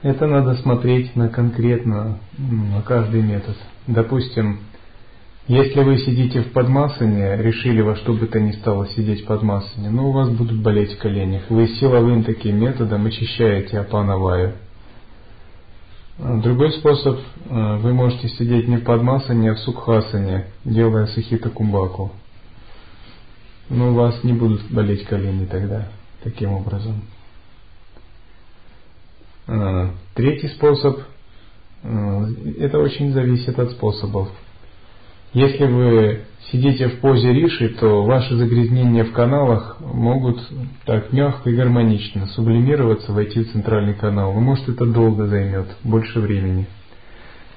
Это 0.01 0.28
надо 0.28 0.55
смотреть 0.55 1.14
на 1.18 1.28
конкретно, 1.28 2.20
на 2.38 2.82
каждый 2.82 3.22
метод. 3.22 3.57
Допустим, 3.86 4.62
если 5.50 5.82
вы 5.82 5.97
сидите 5.97 6.43
в 6.43 6.52
подмасане, 6.52 7.36
решили 7.38 7.82
во 7.82 7.95
что 7.95 8.14
бы 8.14 8.28
то 8.28 8.39
ни 8.39 8.52
стало 8.52 8.88
сидеть 8.89 9.24
в 9.24 9.26
подмасане, 9.26 9.89
но 9.89 10.04
ну, 10.04 10.10
у 10.10 10.12
вас 10.12 10.30
будут 10.30 10.62
болеть 10.62 10.95
колени. 11.00 11.41
Вы 11.50 11.70
силовым 11.70 12.24
таким 12.24 12.60
методом 12.60 13.08
очищаете 13.08 13.80
апанаваю. 13.80 14.54
Другой 16.20 16.72
способ, 16.74 17.18
э, 17.50 17.78
вы 17.78 17.93
можете 17.93 18.30
сидеть 18.30 18.68
не 18.68 18.78
в 18.78 18.84
подмасане, 18.84 19.50
а 19.50 19.56
в 19.56 19.60
сукхасане, 19.62 20.52
делая 20.66 21.08
сахита 21.08 21.50
кумбаку. 21.50 22.12
Но 23.70 23.89
у 23.89 23.93
вас 23.95 24.24
не 24.24 24.34
будут 24.34 24.70
болеть 24.70 25.06
колени 25.06 25.45
тогда, 25.45 25.88
таким 26.24 26.52
образом. 26.52 27.02
Э, 29.47 29.89
третий 30.14 30.50
способ, 30.50 31.00
э, 31.82 32.26
это 32.60 32.78
очень 32.78 33.14
зависит 33.14 33.58
от 33.58 33.72
способов. 33.72 34.30
Если 35.34 35.65
вы 35.65 36.21
сидите 36.51 36.88
в 36.88 36.99
позе 37.01 37.32
риши, 37.32 37.69
то 37.69 38.03
ваши 38.03 38.36
загрязнения 38.36 39.03
в 39.03 39.11
каналах 39.11 39.77
могут 39.80 40.41
так 40.86 41.13
мягко 41.13 41.51
и 41.51 41.55
гармонично 41.55 42.25
сублимироваться, 42.27 43.11
войти 43.11 43.41
в 43.41 43.51
центральный 43.51 43.93
канал. 43.93 44.34
Но 44.34 44.39
может 44.39 44.67
это 44.67 44.86
долго 44.86 45.27
займет, 45.27 45.67
больше 45.84 46.19
времени. 46.19 46.67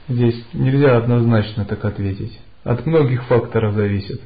Здесь 0.08 0.44
нельзя 0.52 0.98
однозначно 0.98 1.64
так 1.64 1.82
ответить. 1.84 2.38
От 2.64 2.84
многих 2.84 3.24
факторов 3.24 3.74
зависит. 3.74 4.20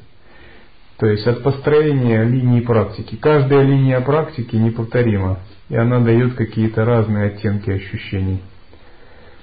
То 0.97 1.05
есть 1.05 1.25
от 1.27 1.43
построения 1.43 2.23
линии 2.23 2.61
практики. 2.61 3.15
Каждая 3.15 3.61
линия 3.61 4.01
практики 4.01 4.55
неповторима, 4.55 5.39
и 5.69 5.75
она 5.75 5.99
дает 6.01 6.33
какие-то 6.33 6.83
разные 6.83 7.27
оттенки 7.27 7.69
ощущений. 7.69 8.41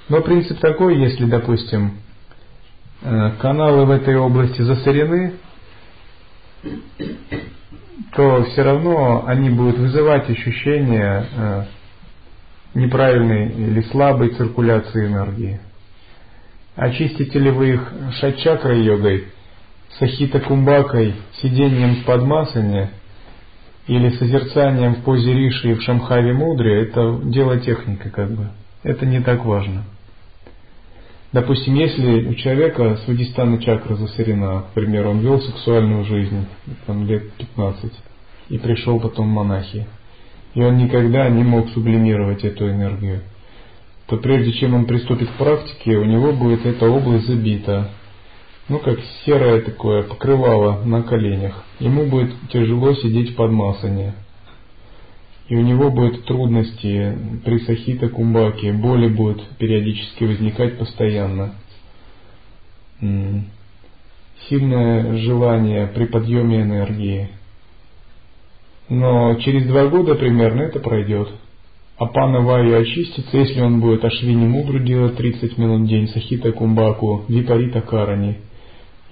Но 0.08 0.20
принцип 0.20 0.58
такой, 0.58 0.98
если, 0.98 1.24
допустим, 1.24 1.92
каналы 3.38 3.84
в 3.84 3.90
этой 3.90 4.16
области 4.16 4.62
засорены, 4.62 5.34
то 8.12 8.44
все 8.44 8.62
равно 8.62 9.24
они 9.26 9.50
будут 9.50 9.78
вызывать 9.78 10.30
ощущение 10.30 11.26
э, 11.36 11.64
неправильной 12.74 13.48
или 13.48 13.82
слабой 13.82 14.30
циркуляции 14.30 15.06
энергии. 15.06 15.60
Очистите 16.76 17.38
ли 17.38 17.50
вы 17.50 17.74
их 17.74 17.92
шачакрой 18.20 18.82
йогой, 18.82 19.26
сахита 19.98 20.40
кумбакой, 20.40 21.14
сидением 21.42 21.96
в 21.96 22.04
подмасане 22.04 22.90
или 23.86 24.10
созерцанием 24.10 24.94
в 24.94 25.02
позе 25.02 25.34
риши 25.34 25.72
и 25.72 25.74
в 25.74 25.82
шамхаве 25.82 26.32
мудре, 26.32 26.82
это 26.82 27.20
дело 27.24 27.58
техники 27.58 28.08
как 28.08 28.30
бы. 28.30 28.48
Это 28.82 29.04
не 29.06 29.20
так 29.20 29.44
важно. 29.44 29.84
Допустим, 31.34 31.74
если 31.74 32.28
у 32.28 32.34
человека 32.34 32.96
свадистана 33.04 33.60
чакра 33.60 33.96
засорена, 33.96 34.66
к 34.70 34.74
примеру, 34.74 35.10
он 35.10 35.18
вел 35.18 35.40
сексуальную 35.40 36.04
жизнь 36.04 36.46
там, 36.86 37.08
лет 37.08 37.32
15 37.32 37.92
и 38.50 38.58
пришел 38.58 39.00
потом 39.00 39.26
в 39.26 39.32
монахи, 39.32 39.84
и 40.54 40.62
он 40.62 40.76
никогда 40.76 41.28
не 41.28 41.42
мог 41.42 41.70
сублимировать 41.70 42.44
эту 42.44 42.70
энергию, 42.70 43.22
то 44.06 44.16
прежде 44.16 44.52
чем 44.52 44.74
он 44.74 44.86
приступит 44.86 45.28
к 45.28 45.32
практике, 45.32 45.96
у 45.96 46.04
него 46.04 46.32
будет 46.32 46.64
эта 46.66 46.88
область 46.88 47.26
забита, 47.26 47.90
ну 48.68 48.78
как 48.78 49.00
серое 49.26 49.60
такое 49.60 50.04
покрывало 50.04 50.84
на 50.84 51.02
коленях. 51.02 51.64
Ему 51.80 52.06
будет 52.06 52.32
тяжело 52.52 52.94
сидеть 52.94 53.34
под 53.34 53.50
масане. 53.50 54.14
И 55.48 55.56
у 55.56 55.60
него 55.60 55.90
будут 55.90 56.24
трудности 56.24 57.18
при 57.44 57.58
сахита 57.60 58.08
кумбаке, 58.08 58.72
боли 58.72 59.08
будут 59.08 59.46
периодически 59.58 60.24
возникать 60.24 60.78
постоянно. 60.78 61.54
Сильное 64.48 65.16
желание 65.18 65.86
при 65.88 66.06
подъеме 66.06 66.62
энергии– 66.62 67.28
но 68.88 69.34
через 69.36 69.66
два 69.66 69.86
года 69.86 70.14
примерно 70.14 70.62
это 70.62 70.80
пройдет. 70.80 71.28
А 71.96 72.06
пана 72.06 72.40
Ваю 72.40 72.80
очистится, 72.80 73.36
если 73.36 73.60
он 73.60 73.80
будет 73.80 74.04
Ашвини 74.04 74.46
Мудру 74.46 74.80
делать 74.80 75.16
30 75.16 75.56
минут 75.58 75.82
в 75.82 75.86
день, 75.86 76.08
Сахита 76.08 76.52
Кумбаку, 76.52 77.24
Випарита 77.28 77.80
Карани. 77.80 78.38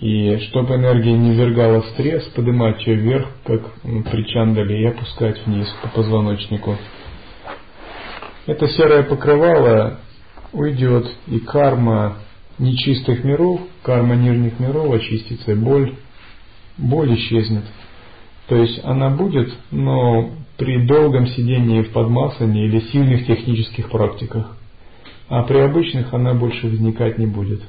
И 0.02 0.36
чтобы 0.48 0.74
энергия 0.74 1.12
не 1.12 1.30
ввергала 1.30 1.80
в 1.80 1.86
стресс, 1.90 2.24
поднимать 2.34 2.84
ее 2.84 2.96
вверх, 2.96 3.28
как 3.44 3.72
при 3.82 4.26
Чандале, 4.26 4.82
и 4.82 4.86
опускать 4.86 5.46
вниз 5.46 5.68
по 5.80 5.88
позвоночнику. 5.90 6.76
Это 8.46 8.66
серое 8.66 9.04
покрывало 9.04 10.00
уйдет, 10.52 11.08
и 11.28 11.38
карма 11.38 12.16
нечистых 12.58 13.22
миров, 13.22 13.60
карма 13.84 14.16
нижних 14.16 14.58
миров 14.58 14.92
очистится, 14.92 15.54
боль, 15.54 15.94
боль 16.78 17.14
исчезнет. 17.14 17.64
То 18.48 18.56
есть 18.56 18.80
она 18.82 19.08
будет, 19.08 19.54
но 19.70 20.32
при 20.56 20.84
долгом 20.84 21.28
сидении 21.28 21.82
в 21.82 21.92
подмасане 21.92 22.66
или 22.66 22.80
сильных 22.90 23.24
технических 23.24 23.88
практиках. 23.88 24.56
А 25.28 25.44
при 25.44 25.58
обычных 25.58 26.12
она 26.12 26.34
больше 26.34 26.66
возникать 26.66 27.18
не 27.18 27.26
будет. 27.26 27.62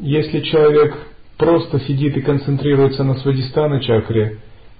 Если 0.00 0.40
человек 0.40 0.96
просто 1.36 1.78
сидит 1.80 2.16
и 2.16 2.22
концентрируется 2.22 3.04
на 3.04 3.16
свадистана 3.16 3.82
чакре, 3.82 4.38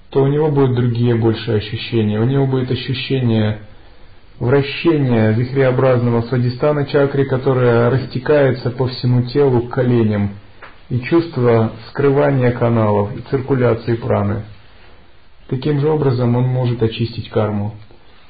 то 0.08 0.22
у 0.22 0.26
него 0.26 0.50
будут 0.50 0.76
другие 0.76 1.14
большие 1.14 1.58
ощущения. 1.58 2.18
У 2.18 2.24
него 2.24 2.46
будет 2.46 2.70
ощущение 2.70 3.60
вращения 4.38 5.32
вихреобразного 5.32 6.22
свадистана 6.22 6.86
чакры, 6.86 7.26
которое 7.26 7.90
растекается 7.90 8.70
по 8.70 8.86
всему 8.86 9.24
телу 9.24 9.60
к 9.60 9.68
коленям 9.68 10.30
и 10.88 11.00
чувство 11.00 11.72
скрывания 11.90 12.52
каналов 12.52 13.14
и 13.14 13.20
циркуляции 13.30 13.96
праны. 13.96 14.44
Таким 15.48 15.80
же 15.80 15.88
образом 15.90 16.34
он 16.34 16.44
может 16.44 16.82
очистить 16.82 17.28
карму. 17.28 17.74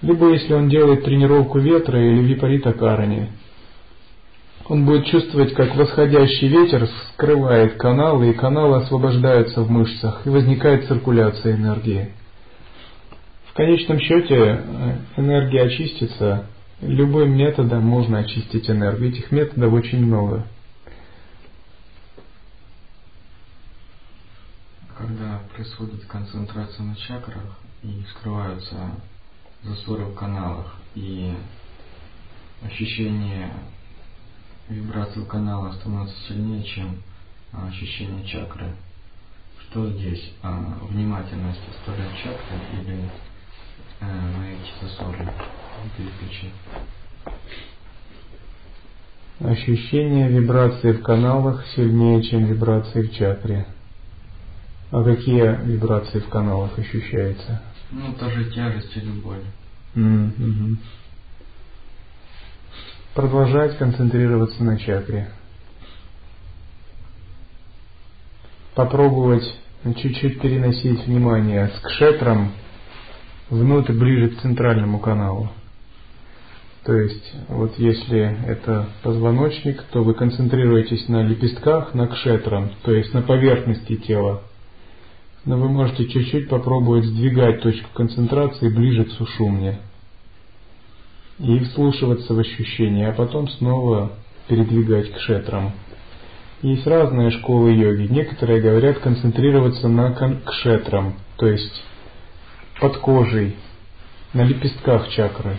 Либо 0.03 0.33
если 0.33 0.55
он 0.55 0.69
делает 0.69 1.05
тренировку 1.05 1.61
ветра 1.61 2.01
или 2.01 2.21
випарита 2.21 2.73
карани, 2.73 3.29
он 4.71 4.85
будет 4.85 5.07
чувствовать, 5.07 5.53
как 5.55 5.75
восходящий 5.75 6.47
ветер 6.47 6.89
скрывает 7.13 7.77
каналы, 7.77 8.31
и 8.31 8.35
каналы 8.35 8.77
освобождаются 8.77 9.63
в 9.63 9.71
мышцах, 9.71 10.25
и 10.25 10.31
возникает 10.31 10.87
циркуляция 10.87 11.57
энергии. 11.57 12.13
В 13.47 13.55
конечном 13.55 13.99
счете 13.99 14.37
э, 14.37 14.97
энергия 15.17 15.63
очистится. 15.63 16.47
Любым 16.81 17.37
методом 17.37 17.83
можно 17.83 18.19
очистить 18.19 18.71
энергию. 18.71 19.11
Этих 19.11 19.33
методов 19.33 19.73
очень 19.73 20.07
много. 20.07 20.47
когда 24.97 25.41
происходит 25.55 26.05
концентрация 26.05 26.85
на 26.85 26.95
чакрах 26.95 27.59
и 27.83 28.03
скрываются 28.11 28.77
засоры 29.63 30.05
в 30.05 30.15
каналах 30.15 30.77
и 30.95 31.33
ощущение 32.63 33.51
вибрации 34.71 35.21
в 35.21 35.27
каналах 35.27 35.75
становится 35.75 36.17
сильнее, 36.29 36.63
чем 36.63 37.03
а, 37.53 37.69
ощущение 37.69 38.25
чакры. 38.25 38.67
Что 39.63 39.91
здесь? 39.91 40.33
А, 40.43 40.79
внимательность 40.89 41.61
оставлять 41.71 42.17
чакры 42.19 42.59
или 42.81 43.11
э, 44.01 44.55
эти 44.55 44.85
засоры 44.85 45.33
переключить? 45.97 46.53
Ощущение 49.41 50.29
вибрации 50.29 50.93
в 50.93 51.03
каналах 51.03 51.67
сильнее, 51.75 52.23
чем 52.23 52.45
вибрации 52.45 53.03
в 53.03 53.13
чакре. 53.15 53.67
А 54.91 55.03
какие 55.03 55.65
вибрации 55.65 56.19
в 56.19 56.29
каналах 56.29 56.79
ощущаются? 56.79 57.63
Ну, 57.91 58.13
тоже 58.15 58.51
тяжесть 58.51 58.97
или 58.97 59.11
боль. 59.11 59.43
Mm-hmm. 59.95 60.77
Продолжать 63.15 63.77
концентрироваться 63.79 64.63
на 64.63 64.79
чакре. 64.79 65.29
Попробовать 68.75 69.53
чуть-чуть 69.85 70.41
переносить 70.41 71.07
внимание 71.07 71.69
с 71.69 71.81
кшетром 71.81 72.53
внутрь, 73.49 73.95
ближе 73.95 74.31
к 74.31 74.41
центральному 74.41 75.01
каналу. 75.01 75.51
То 76.85 76.95
есть, 76.95 77.35
вот 77.49 77.79
если 77.79 78.39
это 78.47 78.89
позвоночник, 79.03 79.83
то 79.91 80.03
вы 80.03 80.15
концентрируетесь 80.15 81.09
на 81.09 81.23
лепестках, 81.23 81.95
на 81.95 82.07
кшетрам, 82.07 82.71
то 82.83 82.93
есть 82.93 83.13
на 83.13 83.23
поверхности 83.23 83.97
тела 83.97 84.43
но 85.45 85.57
вы 85.57 85.69
можете 85.69 86.07
чуть-чуть 86.07 86.49
попробовать 86.49 87.07
сдвигать 87.07 87.63
точку 87.63 87.89
концентрации 87.95 88.69
ближе 88.69 89.05
к 89.05 89.13
сушумне 89.13 89.79
и 91.43 91.59
вслушиваться 91.61 92.35
в 92.35 92.39
ощущения, 92.39 93.09
а 93.09 93.13
потом 93.13 93.49
снова 93.49 94.13
передвигать 94.47 95.13
к 95.13 95.19
шетрам. 95.21 95.73
Есть 96.63 96.87
разные 96.87 97.31
школы 97.31 97.73
йоги. 97.73 98.13
Некоторые 98.13 98.61
говорят 98.61 98.99
концентрироваться 98.99 99.89
на 99.89 100.13
кшетрам, 100.45 101.15
то 101.37 101.47
есть 101.47 101.83
под 102.79 102.99
кожей, 102.99 103.57
на 104.35 104.45
лепестках 104.45 105.09
чакры, 105.09 105.57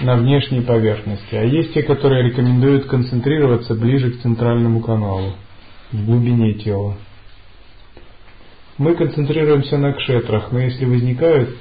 на 0.00 0.16
внешней 0.16 0.60
поверхности. 0.60 1.34
А 1.34 1.42
есть 1.42 1.74
те, 1.74 1.82
которые 1.82 2.22
рекомендуют 2.22 2.86
концентрироваться 2.86 3.74
ближе 3.74 4.12
к 4.12 4.22
центральному 4.22 4.80
каналу, 4.80 5.34
в 5.90 6.06
глубине 6.06 6.54
тела. 6.54 6.96
Мы 8.78 8.94
концентрируемся 8.94 9.78
на 9.78 9.92
кшетрах, 9.92 10.52
но 10.52 10.60
если 10.60 10.84
возникает 10.84 11.56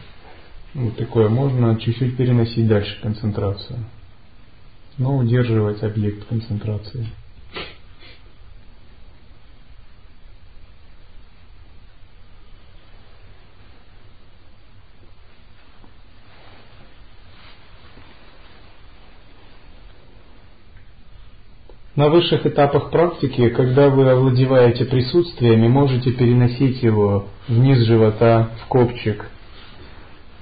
вот 0.73 0.97
такое, 0.97 1.29
можно 1.29 1.79
чуть-чуть 1.79 2.17
переносить 2.17 2.67
дальше 2.67 2.99
концентрацию, 3.01 3.79
но 4.97 5.17
удерживать 5.17 5.83
объект 5.83 6.25
концентрации. 6.27 7.07
На 21.95 22.09
высших 22.09 22.47
этапах 22.47 22.89
практики, 22.89 23.49
когда 23.49 23.89
вы 23.89 24.09
овладеваете 24.09 24.85
присутствиями, 24.85 25.67
можете 25.67 26.11
переносить 26.11 26.81
его 26.81 27.27
вниз 27.47 27.85
живота, 27.85 28.49
в 28.63 28.67
копчик, 28.67 29.29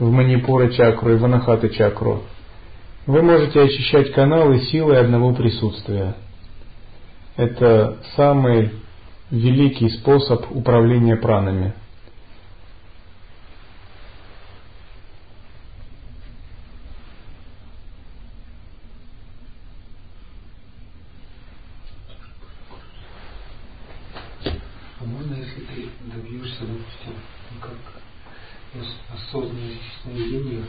в 0.01 0.11
манипура 0.11 0.67
чакру 0.69 1.13
и 1.13 1.15
в 1.15 1.23
анахата 1.23 1.69
чакру. 1.69 2.23
Вы 3.05 3.21
можете 3.21 3.61
очищать 3.61 4.11
каналы 4.13 4.59
силой 4.61 4.99
одного 4.99 5.31
присутствия. 5.33 6.15
Это 7.37 7.97
самый 8.15 8.71
великий 9.29 9.89
способ 9.89 10.51
управления 10.51 11.17
пранами. 11.17 11.73
осознанных 29.31 29.79
сновидениях 30.03 30.65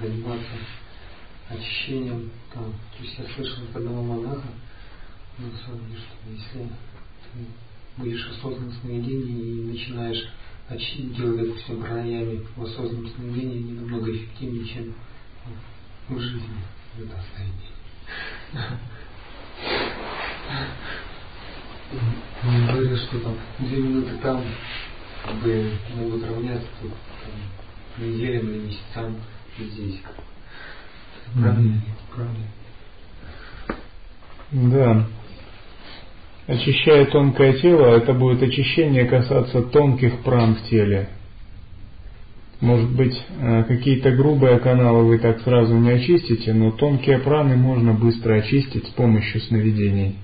заниматься 0.00 0.56
очищением 1.86 2.30
там. 2.52 2.72
То 2.96 3.02
есть 3.02 3.18
я 3.18 3.24
слышал 3.34 3.64
от 3.64 3.76
одного 3.76 4.02
монаха 4.02 4.48
на 5.38 5.50
самом 5.58 5.86
деле, 5.88 6.00
что 6.00 6.30
если 6.30 6.68
ты 7.32 7.38
будешь 7.96 8.28
осознанным 8.28 8.72
сновидением 8.80 9.38
и 9.38 9.72
начинаешь 9.72 10.28
делать, 10.68 11.48
допустим, 11.48 11.80
пранаями 11.80 12.44
в 12.56 12.62
осознанном 12.64 13.08
сновидении, 13.14 13.58
они 13.58 13.72
намного 13.72 14.12
эффективнее, 14.12 14.66
чем 14.66 14.94
в 16.08 16.20
жизни 16.20 16.62
в 16.94 17.02
это 17.02 17.16
состояние. 17.20 17.70
Он 22.42 22.66
говорил, 22.66 22.96
что 22.96 23.20
там 23.20 23.38
две 23.60 23.78
минуты 23.78 24.18
там 24.22 24.44
как 25.24 25.34
бы 25.36 25.72
могут 25.94 26.24
равняться 26.24 26.68
тут 26.80 26.90
там, 26.90 28.04
неделям 28.04 28.48
или 28.48 28.58
месяцам 28.66 29.16
здесь. 29.58 30.00
Правильно? 31.34 31.82
Да. 34.52 35.06
Очищая 36.46 37.06
тонкое 37.06 37.54
тело, 37.54 37.96
это 37.96 38.12
будет 38.12 38.42
очищение 38.42 39.04
касаться 39.06 39.62
тонких 39.62 40.20
пран 40.20 40.54
в 40.54 40.62
теле. 40.68 41.08
Может 42.60 42.90
быть, 42.90 43.20
э, 43.38 43.64
какие-то 43.64 44.12
грубые 44.12 44.58
каналы 44.60 45.04
вы 45.04 45.18
так 45.18 45.40
сразу 45.42 45.74
не 45.74 45.90
очистите, 45.90 46.54
но 46.54 46.70
тонкие 46.70 47.18
праны 47.18 47.56
можно 47.56 47.92
быстро 47.92 48.36
очистить 48.36 48.86
с 48.86 48.90
помощью 48.90 49.40
сновидений. 49.42 50.16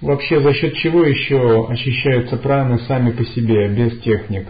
Вообще, 0.00 0.40
за 0.40 0.52
счет 0.52 0.74
чего 0.76 1.02
еще 1.02 1.66
очищаются 1.68 2.36
праны 2.36 2.78
сами 2.80 3.10
по 3.10 3.24
себе, 3.24 3.68
без 3.68 3.98
техник? 4.00 4.46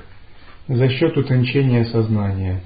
За 0.69 0.89
счет 0.89 1.17
утончения 1.17 1.85
сознания. 1.85 2.61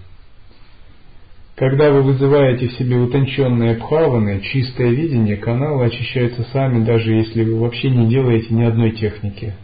Когда 1.54 1.90
вы 1.90 2.00
вызываете 2.00 2.68
в 2.68 2.72
себе 2.72 2.96
утонченные 2.96 3.74
бхаваны, 3.74 4.40
чистое 4.40 4.88
видение, 4.88 5.36
каналы 5.36 5.84
очищаются 5.84 6.46
сами, 6.50 6.82
даже 6.82 7.12
если 7.12 7.44
вы 7.44 7.60
вообще 7.60 7.90
не 7.90 8.08
делаете 8.08 8.54
ни 8.54 8.62
одной 8.62 8.92
техники. 8.92 9.54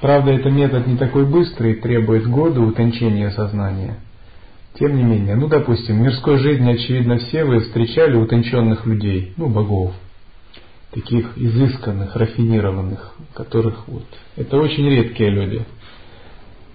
Правда, 0.00 0.32
этот 0.32 0.52
метод 0.52 0.88
не 0.88 0.96
такой 0.96 1.24
быстрый, 1.24 1.76
требует 1.76 2.26
года 2.26 2.60
утончения 2.60 3.30
сознания. 3.30 3.98
Тем 4.74 4.96
не 4.96 5.04
менее, 5.04 5.36
ну, 5.36 5.46
допустим, 5.46 5.98
в 5.98 6.00
мирской 6.00 6.38
жизни, 6.38 6.68
очевидно, 6.68 7.18
все 7.18 7.44
вы 7.44 7.60
встречали 7.60 8.16
утонченных 8.16 8.86
людей, 8.86 9.34
ну, 9.36 9.48
богов– 9.48 9.94
таких 10.92 11.36
изысканных, 11.36 12.16
рафинированных, 12.16 13.14
которых 13.34 13.86
вот... 13.88 14.06
Это 14.36 14.56
очень 14.56 14.88
редкие 14.88 15.30
люди. 15.30 15.64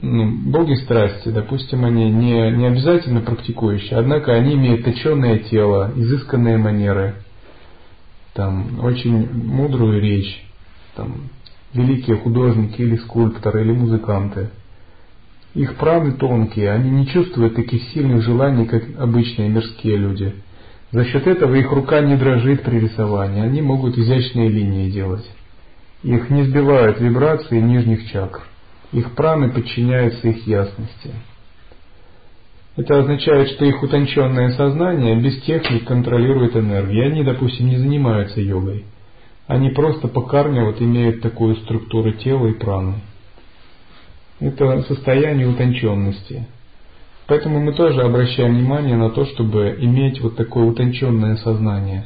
Ну, 0.06 0.52
боги 0.52 0.74
страсти, 0.76 1.30
допустим, 1.30 1.86
они 1.86 2.10
не, 2.12 2.52
не 2.52 2.68
обязательно 2.68 3.22
практикующие, 3.22 3.98
однако 3.98 4.34
они 4.34 4.56
имеют 4.56 4.84
точенное 4.84 5.40
тело, 5.40 5.94
изысканные 5.96 6.58
манеры, 6.58 7.16
там, 8.34 8.84
очень 8.84 9.32
мудрую 9.34 10.02
речь, 10.02 10.44
там, 10.98 11.30
великие 11.74 12.18
художники 12.18 12.82
или 12.82 12.98
скульпторы, 12.98 13.62
или 13.62 13.72
музыканты. 13.72 14.50
Их 15.54 15.76
праны 15.76 16.12
тонкие, 16.12 16.72
они 16.72 16.90
не 16.90 17.08
чувствуют 17.08 17.56
таких 17.56 17.82
сильных 17.94 18.24
желаний, 18.24 18.66
как 18.66 18.84
обычные 19.00 19.48
мирские 19.48 19.96
люди– 19.96 20.36
за 20.94 21.06
счет 21.06 21.26
этого 21.26 21.56
их 21.56 21.72
рука 21.72 22.02
не 22.02 22.16
дрожит 22.16 22.62
при 22.62 22.78
рисовании, 22.78 23.42
они 23.42 23.64
могут 23.64 23.98
изящные 23.98 24.48
линии 24.48 24.92
делать. 24.92 25.26
Их 26.04 26.30
не 26.30 26.44
сбивают 26.44 27.00
вибрации 27.00 27.60
нижних 27.60 28.12
чакр. 28.12 28.44
Их 28.94 29.16
праны 29.16 29.50
подчиняются 29.50 30.28
их 30.28 30.46
ясности. 30.48 31.12
Это 32.76 33.00
означает, 33.00 33.50
что 33.50 33.66
их 33.66 33.82
утонченное 33.82 34.52
сознание 34.52 35.20
без 35.20 35.42
техник 35.42 35.86
контролирует 35.86 36.56
энергию. 36.56 37.08
Они, 37.08 37.24
допустим, 37.24 37.68
не 37.68 37.78
занимаются 37.78 38.40
йогой. 38.40 38.86
Они 39.48 39.70
просто 39.70 40.08
по 40.08 40.22
карме 40.22 40.64
вот 40.64 40.82
имеют 40.82 41.22
такую 41.22 41.56
структуру 41.58 42.14
тела 42.14 42.48
и 42.48 42.54
праны. 42.54 43.02
Это 44.40 44.84
состояние 44.84 45.48
утонченности. 45.48 46.46
Поэтому 47.28 47.60
мы 47.60 47.74
тоже 47.74 48.02
обращаем 48.02 48.56
внимание 48.56 48.96
на 48.96 49.10
то, 49.10 49.26
чтобы 49.26 49.76
иметь 49.80 50.20
вот 50.22 50.36
такое 50.36 50.66
утонченное 50.66 51.38
сознание. 51.38 52.06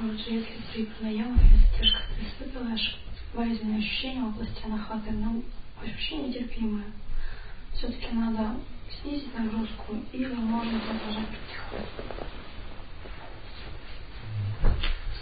Лучше, 0.00 0.44
пранаямах 0.86 1.40
и 1.42 1.56
задержках 1.56 2.02
ты 2.16 2.24
испытываешь 2.24 2.98
болезненные 3.34 3.78
ощущения 3.78 4.22
в 4.22 4.28
области 4.28 4.64
анахаты, 4.64 5.10
но 5.12 5.42
ощущения 5.82 6.32
терпимые. 6.32 6.84
Все-таки 7.74 8.06
надо 8.12 8.56
снизить 9.00 9.36
нагрузку 9.38 9.96
или 10.12 10.34
можно 10.34 10.78
продолжать 10.80 11.28
практиковать? 11.28 11.88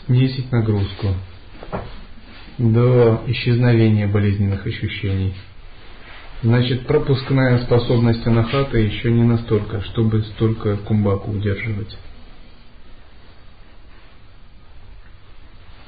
Снизить 0.07 0.52
нагрузку 0.52 1.14
до 2.59 3.22
исчезновения 3.26 4.07
болезненных 4.07 4.66
ощущений. 4.66 5.34
Значит, 6.42 6.86
пропускная 6.86 7.59
способность 7.64 8.26
анахата 8.26 8.78
еще 8.78 9.11
не 9.11 9.24
настолько, 9.24 9.82
чтобы 9.82 10.22
столько 10.22 10.76
кумбаку 10.76 11.30
удерживать. 11.30 11.96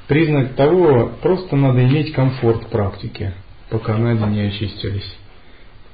Признак 0.09 0.55
того, 0.55 1.13
просто 1.21 1.55
надо 1.55 1.85
иметь 1.85 2.15
комфорт 2.15 2.65
в 2.65 2.69
практике, 2.69 3.35
пока 3.69 3.99
нади 3.99 4.25
не 4.25 4.41
очистились. 4.41 5.19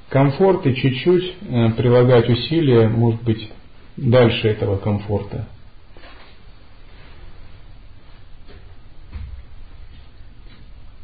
Комфорт 0.09 0.65
и 0.67 0.75
чуть-чуть 0.77 1.35
э, 1.43 1.71
прилагать 1.71 2.31
усилия, 2.31 2.89
может 2.89 3.23
быть, 3.25 3.51
дальше 3.97 4.47
этого 4.47 4.77
комфорта. 4.77 5.49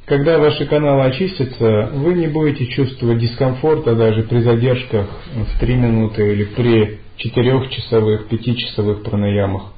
Когда 0.07 0.39
ваши 0.39 0.67
каналы 0.67 1.07
очистятся, 1.07 1.91
вы 1.93 2.15
не 2.15 2.29
будете 2.29 2.67
чувствовать 2.67 3.19
дискомфорта 3.19 3.97
даже 3.97 4.23
при 4.23 4.41
задержках 4.41 5.09
в 5.35 5.59
3 5.59 5.75
минуты 5.75 6.33
или 6.33 6.45
при 6.45 7.01
4-часовых, 7.19 8.29
5-часовых 8.31 9.03
пранаямах. 9.03 9.73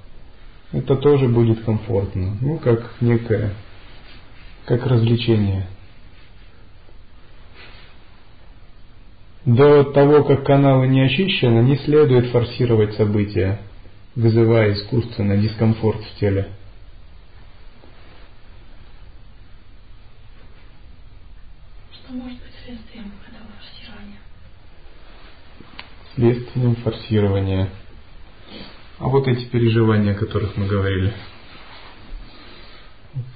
Это 0.73 0.97
тоже 0.97 1.29
будет 1.29 1.65
комфортно. 1.65 2.37
Ну, 2.41 2.59
как 2.59 2.91
некое, 3.01 3.53
как 4.65 4.87
развлечение. 4.87 5.67
До 9.45 9.85
того, 9.85 10.25
как 10.25 10.45
каналы 10.47 10.87
не 10.87 11.03
очищены, 11.03 11.61
не 11.63 11.77
следует 11.77 12.31
форсировать 12.31 12.95
события, 12.95 13.61
вызывая 14.15 14.73
искусственно 14.73 15.37
дискомфорт 15.37 16.03
в 16.03 16.19
теле. 16.19 16.49
следствием 26.15 26.77
форсирования. 26.77 27.69
А 29.03 29.09
вот 29.09 29.27
эти 29.27 29.47
переживания, 29.47 30.13
о 30.13 30.15
которых 30.15 30.57
мы 30.57 30.69
говорили, 30.69 31.13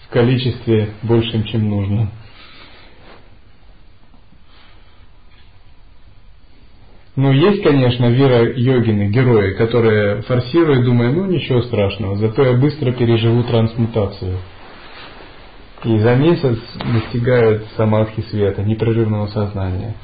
в 0.05 0.09
количестве 0.11 0.91
большем, 1.03 1.43
чем 1.43 1.69
нужно. 1.69 2.09
Но 7.17 7.33
есть, 7.33 7.64
конечно, 7.64 8.07
вера 8.11 8.49
йогины, 8.49 9.09
герои, 9.09 9.55
которые 9.55 10.23
форсируют, 10.23 10.85
думая, 10.85 11.11
ну 11.11 11.27
ничего 11.27 11.62
страшного, 11.62 12.14
зато 12.17 12.45
я 12.45 12.53
быстро 12.53 12.93
переживу 12.93 13.43
трансмутацию. 13.43 14.39
И 15.83 15.99
за 15.99 16.14
месяц 16.14 16.59
достигают 16.77 17.67
самадхи 17.77 18.23
света, 18.31 18.62
непрерывного 18.62 19.27
сознания. 19.29 19.97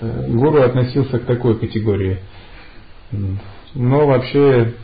Гуру 0.00 0.62
относился 0.62 1.18
к 1.18 1.24
такой 1.24 1.58
категории. 1.58 2.20
Но 3.74 4.06
вообще 4.06 4.74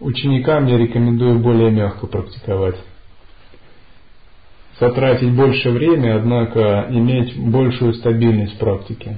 ученикам 0.00 0.66
я 0.66 0.76
рекомендую 0.76 1.38
более 1.38 1.70
мягко 1.70 2.06
практиковать. 2.06 2.76
Затратить 4.78 5.34
больше 5.34 5.70
времени, 5.70 6.10
однако 6.10 6.86
иметь 6.90 7.36
большую 7.36 7.94
стабильность 7.94 8.54
в 8.54 8.58
практике. 8.58 9.16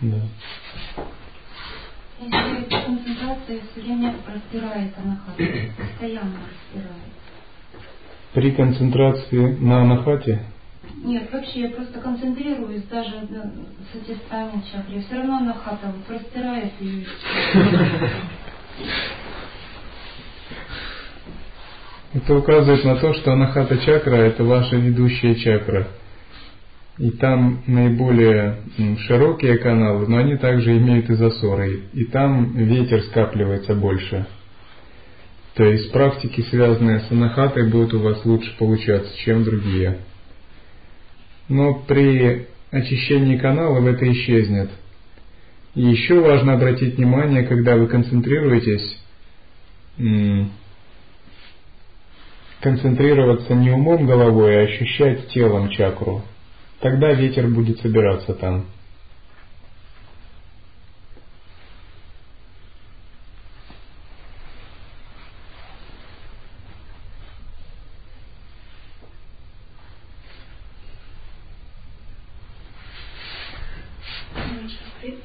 Да. 0.00 0.16
Если 2.20 2.64
концентрация 2.84 3.60
все 3.72 3.80
время 3.82 4.14
анахату, 4.98 5.42
постоянно 5.78 6.38
распирает, 6.48 7.16
при 8.32 8.50
концентрации 8.52 9.56
на 9.56 9.82
анахате? 9.82 10.42
Нет, 11.04 11.30
вообще 11.32 11.60
я 11.60 11.68
просто 11.70 12.00
концентрируюсь 12.00 12.84
даже 12.84 13.20
на 13.28 13.52
сатистайной 13.92 14.62
чакре. 14.72 15.00
Все 15.02 15.16
равно 15.16 15.36
она 15.38 15.54
хата 15.54 15.92
простирает 16.06 16.72
и... 16.80 17.06
Это 22.14 22.34
указывает 22.34 22.84
на 22.84 22.96
то, 22.96 23.12
что 23.14 23.32
анахата 23.32 23.76
чакра– 23.78 24.14
это 24.16 24.42
ваша 24.42 24.76
ведущая 24.76 25.34
чакра. 25.34 25.88
И 26.98 27.10
там 27.10 27.62
наиболее 27.66 28.62
широкие 29.06 29.58
каналы, 29.58 30.08
но 30.08 30.16
они 30.16 30.36
также 30.36 30.78
имеют 30.78 31.10
и 31.10 31.14
засоры. 31.14 31.82
И 31.92 32.04
там 32.04 32.54
ветер 32.56 33.02
скапливается 33.02 33.74
больше. 33.74 34.24
То 35.56 35.64
есть 35.64 35.92
практики, 35.92 36.40
связанные 36.48 37.00
с 37.00 37.12
анахатой, 37.12 37.68
будут 37.68 37.92
у 37.92 37.98
вас 38.00 38.24
лучше 38.24 38.56
получаться, 38.58 39.14
чем 39.18 39.44
другие. 39.44 39.98
Но 41.48 41.74
при 41.74 42.46
очищении 42.70 43.36
каналов 43.36 43.84
это 43.86 44.10
исчезнет. 44.10 44.70
И 45.74 45.82
еще 45.82 46.20
важно 46.20 46.54
обратить 46.54 46.96
внимание, 46.96 47.44
когда 47.44 47.76
вы 47.76 47.86
концентрируетесь, 47.86 48.98
концентрироваться 52.60 53.54
не 53.54 53.70
умом 53.70 54.06
головой, 54.06 54.58
а 54.58 54.64
ощущать 54.64 55.28
телом 55.28 55.70
чакру. 55.70 56.22
Тогда 56.80 57.12
ветер 57.12 57.46
будет 57.48 57.80
собираться 57.80 58.34
там. 58.34 58.66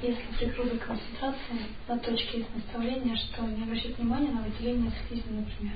Если 0.04 0.22
при 0.40 0.46
грубой 0.48 0.80
концентрации 0.80 1.60
на 1.88 2.00
точке 2.00 2.40
есть 2.40 2.56
наставление, 2.56 3.16
что 3.16 3.44
не 3.44 3.64
обращать 3.64 3.98
внимания 4.00 4.32
на 4.32 4.41
выделение 4.52 4.92
слизи, 5.08 5.24
например. 5.30 5.74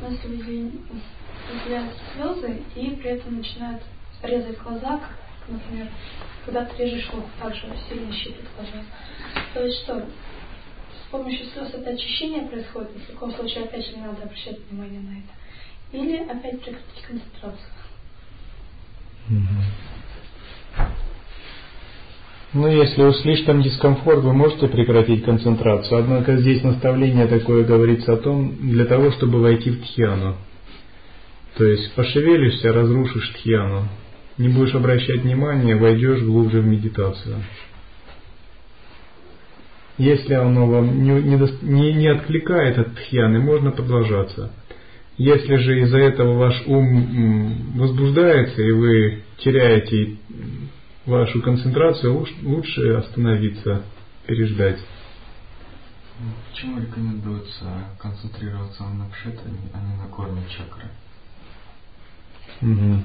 Но 0.00 0.08
если 0.08 0.28
выделяют 1.52 1.94
слезы 2.14 2.62
и 2.74 2.90
при 2.90 3.10
этом 3.10 3.36
начинают 3.36 3.82
резать 4.22 4.58
глаза, 4.58 4.98
как, 4.98 5.16
например, 5.48 5.88
когда 6.44 6.64
ты 6.64 6.84
режешь 6.84 7.10
лоб, 7.12 7.26
также 7.40 7.66
сильно 7.88 8.12
щипит 8.12 8.44
глаза. 8.56 8.84
То 9.54 9.64
есть 9.64 9.82
что? 9.82 10.00
С 10.00 11.10
помощью 11.10 11.46
слез 11.46 11.72
это 11.72 11.90
очищение 11.90 12.42
происходит, 12.42 12.90
в 12.90 13.06
таком 13.06 13.32
случае 13.32 13.64
опять 13.64 13.86
же 13.86 13.92
не 13.92 14.02
надо 14.02 14.22
обращать 14.24 14.58
внимание 14.68 15.00
на 15.00 15.18
это. 15.18 15.32
Или 15.92 16.16
опять 16.28 16.60
прекратить 16.62 17.02
концентрацию. 17.06 17.72
Ну, 22.56 22.68
если 22.68 23.02
уж 23.02 23.16
слишком 23.16 23.62
дискомфорт, 23.62 24.24
вы 24.24 24.32
можете 24.32 24.66
прекратить 24.66 25.24
концентрацию. 25.24 25.98
Однако 25.98 26.36
здесь 26.38 26.62
наставление 26.62 27.26
такое 27.26 27.64
говорится 27.64 28.14
о 28.14 28.16
том, 28.16 28.54
для 28.60 28.86
того, 28.86 29.10
чтобы 29.12 29.40
войти 29.40 29.70
в 29.70 29.82
тхьяну. 29.82 30.36
То 31.58 31.64
есть 31.64 31.92
пошевелишься, 31.94 32.72
разрушишь 32.72 33.28
тхьяну 33.36 33.88
не 34.38 34.48
будешь 34.48 34.74
обращать 34.74 35.22
внимания, 35.22 35.76
войдешь 35.76 36.20
глубже 36.22 36.60
в 36.60 36.66
медитацию. 36.66 37.36
Если 39.98 40.34
оно 40.34 40.66
вам 40.66 41.02
не, 41.02 41.12
не, 41.62 41.92
не 41.94 42.08
откликает 42.08 42.78
от 42.78 42.94
тхьяны, 42.96 43.40
можно 43.40 43.70
продолжаться. 43.70 44.52
Если 45.16 45.56
же 45.56 45.80
из-за 45.80 45.98
этого 45.98 46.36
ваш 46.36 46.62
ум 46.66 47.72
возбуждается 47.76 48.60
и 48.60 48.72
вы 48.72 49.22
теряете 49.38 50.16
вашу 51.06 51.40
концентрацию, 51.40 52.26
лучше 52.42 52.94
остановиться, 52.94 53.82
переждать. 54.26 54.78
Почему 56.50 56.80
рекомендуется 56.80 57.64
концентрироваться 57.98 58.84
на 58.84 59.06
пшетане, 59.10 59.58
а 59.72 59.78
не 59.80 59.96
на 59.96 60.08
корне 60.08 60.42
чакры? 60.48 60.88
Угу. 62.62 63.02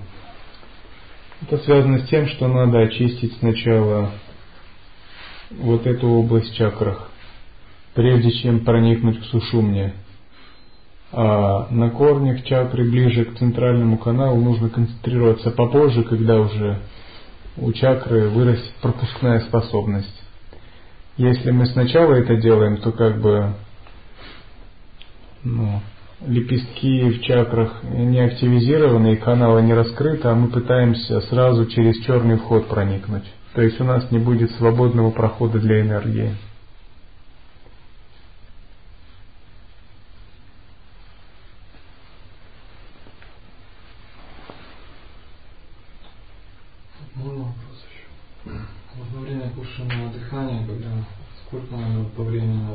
Это 1.44 1.58
связано 1.64 2.00
с 2.00 2.08
тем, 2.08 2.28
что 2.28 2.48
надо 2.48 2.80
очистить 2.80 3.38
сначала 3.40 4.12
вот 5.50 5.86
эту 5.86 6.08
область 6.08 6.56
чакрах, 6.56 7.10
прежде 7.94 8.32
чем 8.32 8.64
проникнуть 8.64 9.20
в 9.20 9.26
сушумне. 9.26 9.94
А 11.12 11.68
на 11.70 11.90
корнях 11.90 12.46
чакры 12.46 12.90
ближе 12.90 13.26
к 13.26 13.38
центральному 13.38 13.98
каналу 13.98 14.40
нужно 14.40 14.70
концентрироваться 14.70 15.52
попозже, 15.52 16.04
когда 16.04 16.40
уже 16.40 16.80
у 17.58 17.72
чакры 17.74 18.30
вырастет 18.30 18.74
пропускная 18.82 19.40
способность. 19.42 20.22
Если 21.18 21.52
мы 21.52 21.66
сначала 21.66 22.14
это 22.14 22.36
делаем, 22.38 22.78
то 22.78 22.92
как 22.92 23.22
бы 23.22 23.54
ну, 25.44 25.82
лепестки 26.26 27.10
в 27.10 27.22
чакрах 27.22 27.84
не 27.84 28.20
активизированы 28.20 29.14
и 29.14 29.18
каналы 29.18 29.62
не 29.62 29.74
раскрыты, 29.74 30.28
а 30.28 30.36
мы 30.36 30.50
пытаемся 30.50 31.22
сразу 31.22 31.66
через 31.66 32.04
черный 32.06 32.38
вход 32.38 32.68
проникнуть. 32.68 33.26
То 33.54 33.62
есть 33.62 33.80
у 33.82 33.84
нас 33.84 34.10
не 34.12 34.20
будет 34.20 34.52
свободного 34.52 35.12
прохода 35.12 35.60
для 35.60 35.82
энергии. 35.82 36.36
Можно 47.16 47.44
вопрос 47.44 47.86
еще? 47.90 48.60
Вот 48.96 49.08
во 49.14 49.22
время 49.22 49.50
кушаного 49.50 50.14
дыхания, 50.14 50.66
когда 50.66 50.90
сколько 51.46 51.76
надо 51.76 52.06
по 52.16 52.24
времени 52.24 52.66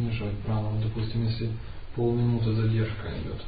смешивать 0.00 0.38
прану, 0.38 0.72
допустим, 0.82 1.24
если 1.24 1.50
полминуты 1.94 2.52
задержка 2.54 3.08
идет, 3.22 3.42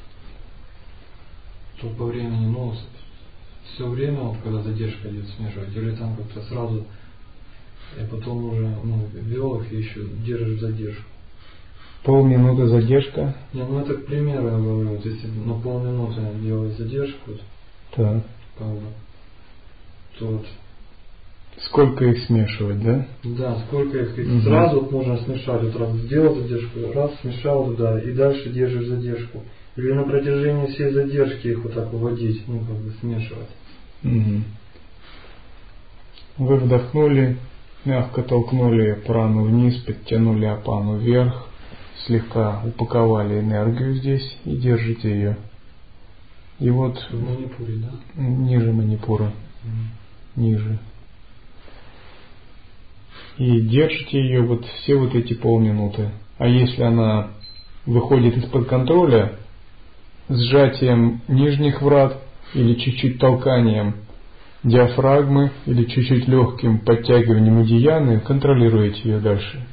то 1.80 1.88
по 1.88 2.04
времени, 2.06 2.46
ну, 2.46 2.74
все 3.74 3.88
время, 3.88 4.20
вот, 4.20 4.38
когда 4.42 4.62
задержка 4.62 5.08
идет, 5.10 5.28
смешивать, 5.30 5.74
или 5.74 5.94
там 5.96 6.16
как-то 6.16 6.42
сразу, 6.42 6.84
и 7.98 8.04
потом 8.10 8.52
уже, 8.52 8.68
ну, 8.84 9.08
вел 9.12 9.60
их 9.60 9.72
и 9.72 9.76
еще 9.76 10.04
держишь 10.24 10.60
задержку. 10.60 11.04
Полминуты 12.04 12.66
задержка? 12.66 13.36
Не, 13.52 13.62
ну 13.62 13.80
это 13.80 13.94
к 13.94 14.06
примеру 14.06 14.48
я 14.48 14.56
говорю, 14.56 14.96
вот 14.96 15.06
если 15.06 15.28
на 15.28 15.54
полминуты 15.54 16.20
делать 16.42 16.76
задержку, 16.76 17.32
так. 17.94 18.22
как 18.58 18.66
бы, 18.66 18.88
то 20.18 20.26
вот 20.26 20.46
Сколько 21.66 22.04
их 22.06 22.24
смешивать, 22.26 22.82
да? 22.82 23.06
Да, 23.22 23.58
сколько 23.66 23.98
их. 23.98 24.18
угу. 24.18 24.40
Сразу 24.40 24.80
вот 24.80 24.92
можно 24.92 25.16
смешать, 25.18 25.62
вот 25.62 25.76
раз 25.76 25.92
сделал 25.96 26.34
задержку, 26.34 26.92
раз 26.94 27.12
смешал 27.20 27.66
туда, 27.66 28.00
и 28.00 28.12
дальше 28.12 28.50
держишь 28.50 28.86
задержку. 28.86 29.42
Или 29.76 29.92
на 29.92 30.02
протяжении 30.02 30.66
всей 30.66 30.92
задержки 30.92 31.48
их 31.48 31.62
вот 31.62 31.74
так 31.74 31.92
выводить, 31.92 32.42
ну 32.46 32.58
как 32.60 32.76
бы 32.76 32.92
смешивать. 33.00 33.48
Угу. 34.04 34.42
Вы 36.38 36.56
вдохнули, 36.56 37.36
мягко 37.84 38.22
толкнули 38.22 38.94
прану 39.06 39.44
вниз, 39.44 39.76
подтянули 39.82 40.46
апану 40.46 40.98
вверх, 40.98 41.48
слегка 42.06 42.60
упаковали 42.64 43.40
энергию 43.40 43.94
здесь 43.94 44.38
и 44.44 44.56
держите 44.56 45.08
ее. 45.08 45.36
И 46.58 46.70
вот 46.70 47.08
манипуре, 47.12 47.76
да? 47.76 48.22
ниже 48.22 48.72
манипура, 48.72 49.32
mm. 49.64 50.40
ниже 50.40 50.78
и 53.38 53.60
держите 53.60 54.18
ее 54.18 54.42
вот 54.42 54.64
все 54.64 54.94
вот 54.96 55.14
эти 55.14 55.34
полминуты. 55.34 56.10
А 56.38 56.46
если 56.46 56.82
она 56.82 57.28
выходит 57.86 58.36
из-под 58.36 58.68
контроля, 58.68 59.32
сжатием 60.28 61.20
нижних 61.28 61.82
врат 61.82 62.18
или 62.54 62.74
чуть-чуть 62.74 63.18
толканием 63.18 63.94
диафрагмы 64.62 65.50
или 65.66 65.84
чуть-чуть 65.84 66.28
легким 66.28 66.78
подтягиванием 66.78 67.60
одеяны, 67.60 68.20
контролируете 68.20 69.00
ее 69.04 69.18
дальше. 69.18 69.66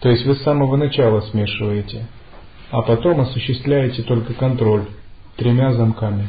То 0.00 0.10
есть 0.10 0.26
вы 0.26 0.34
с 0.34 0.42
самого 0.42 0.76
начала 0.76 1.20
смешиваете, 1.20 2.06
а 2.70 2.82
потом 2.82 3.20
осуществляете 3.20 4.02
только 4.02 4.34
контроль 4.34 4.86
тремя 5.36 5.72
замками. 5.72 6.28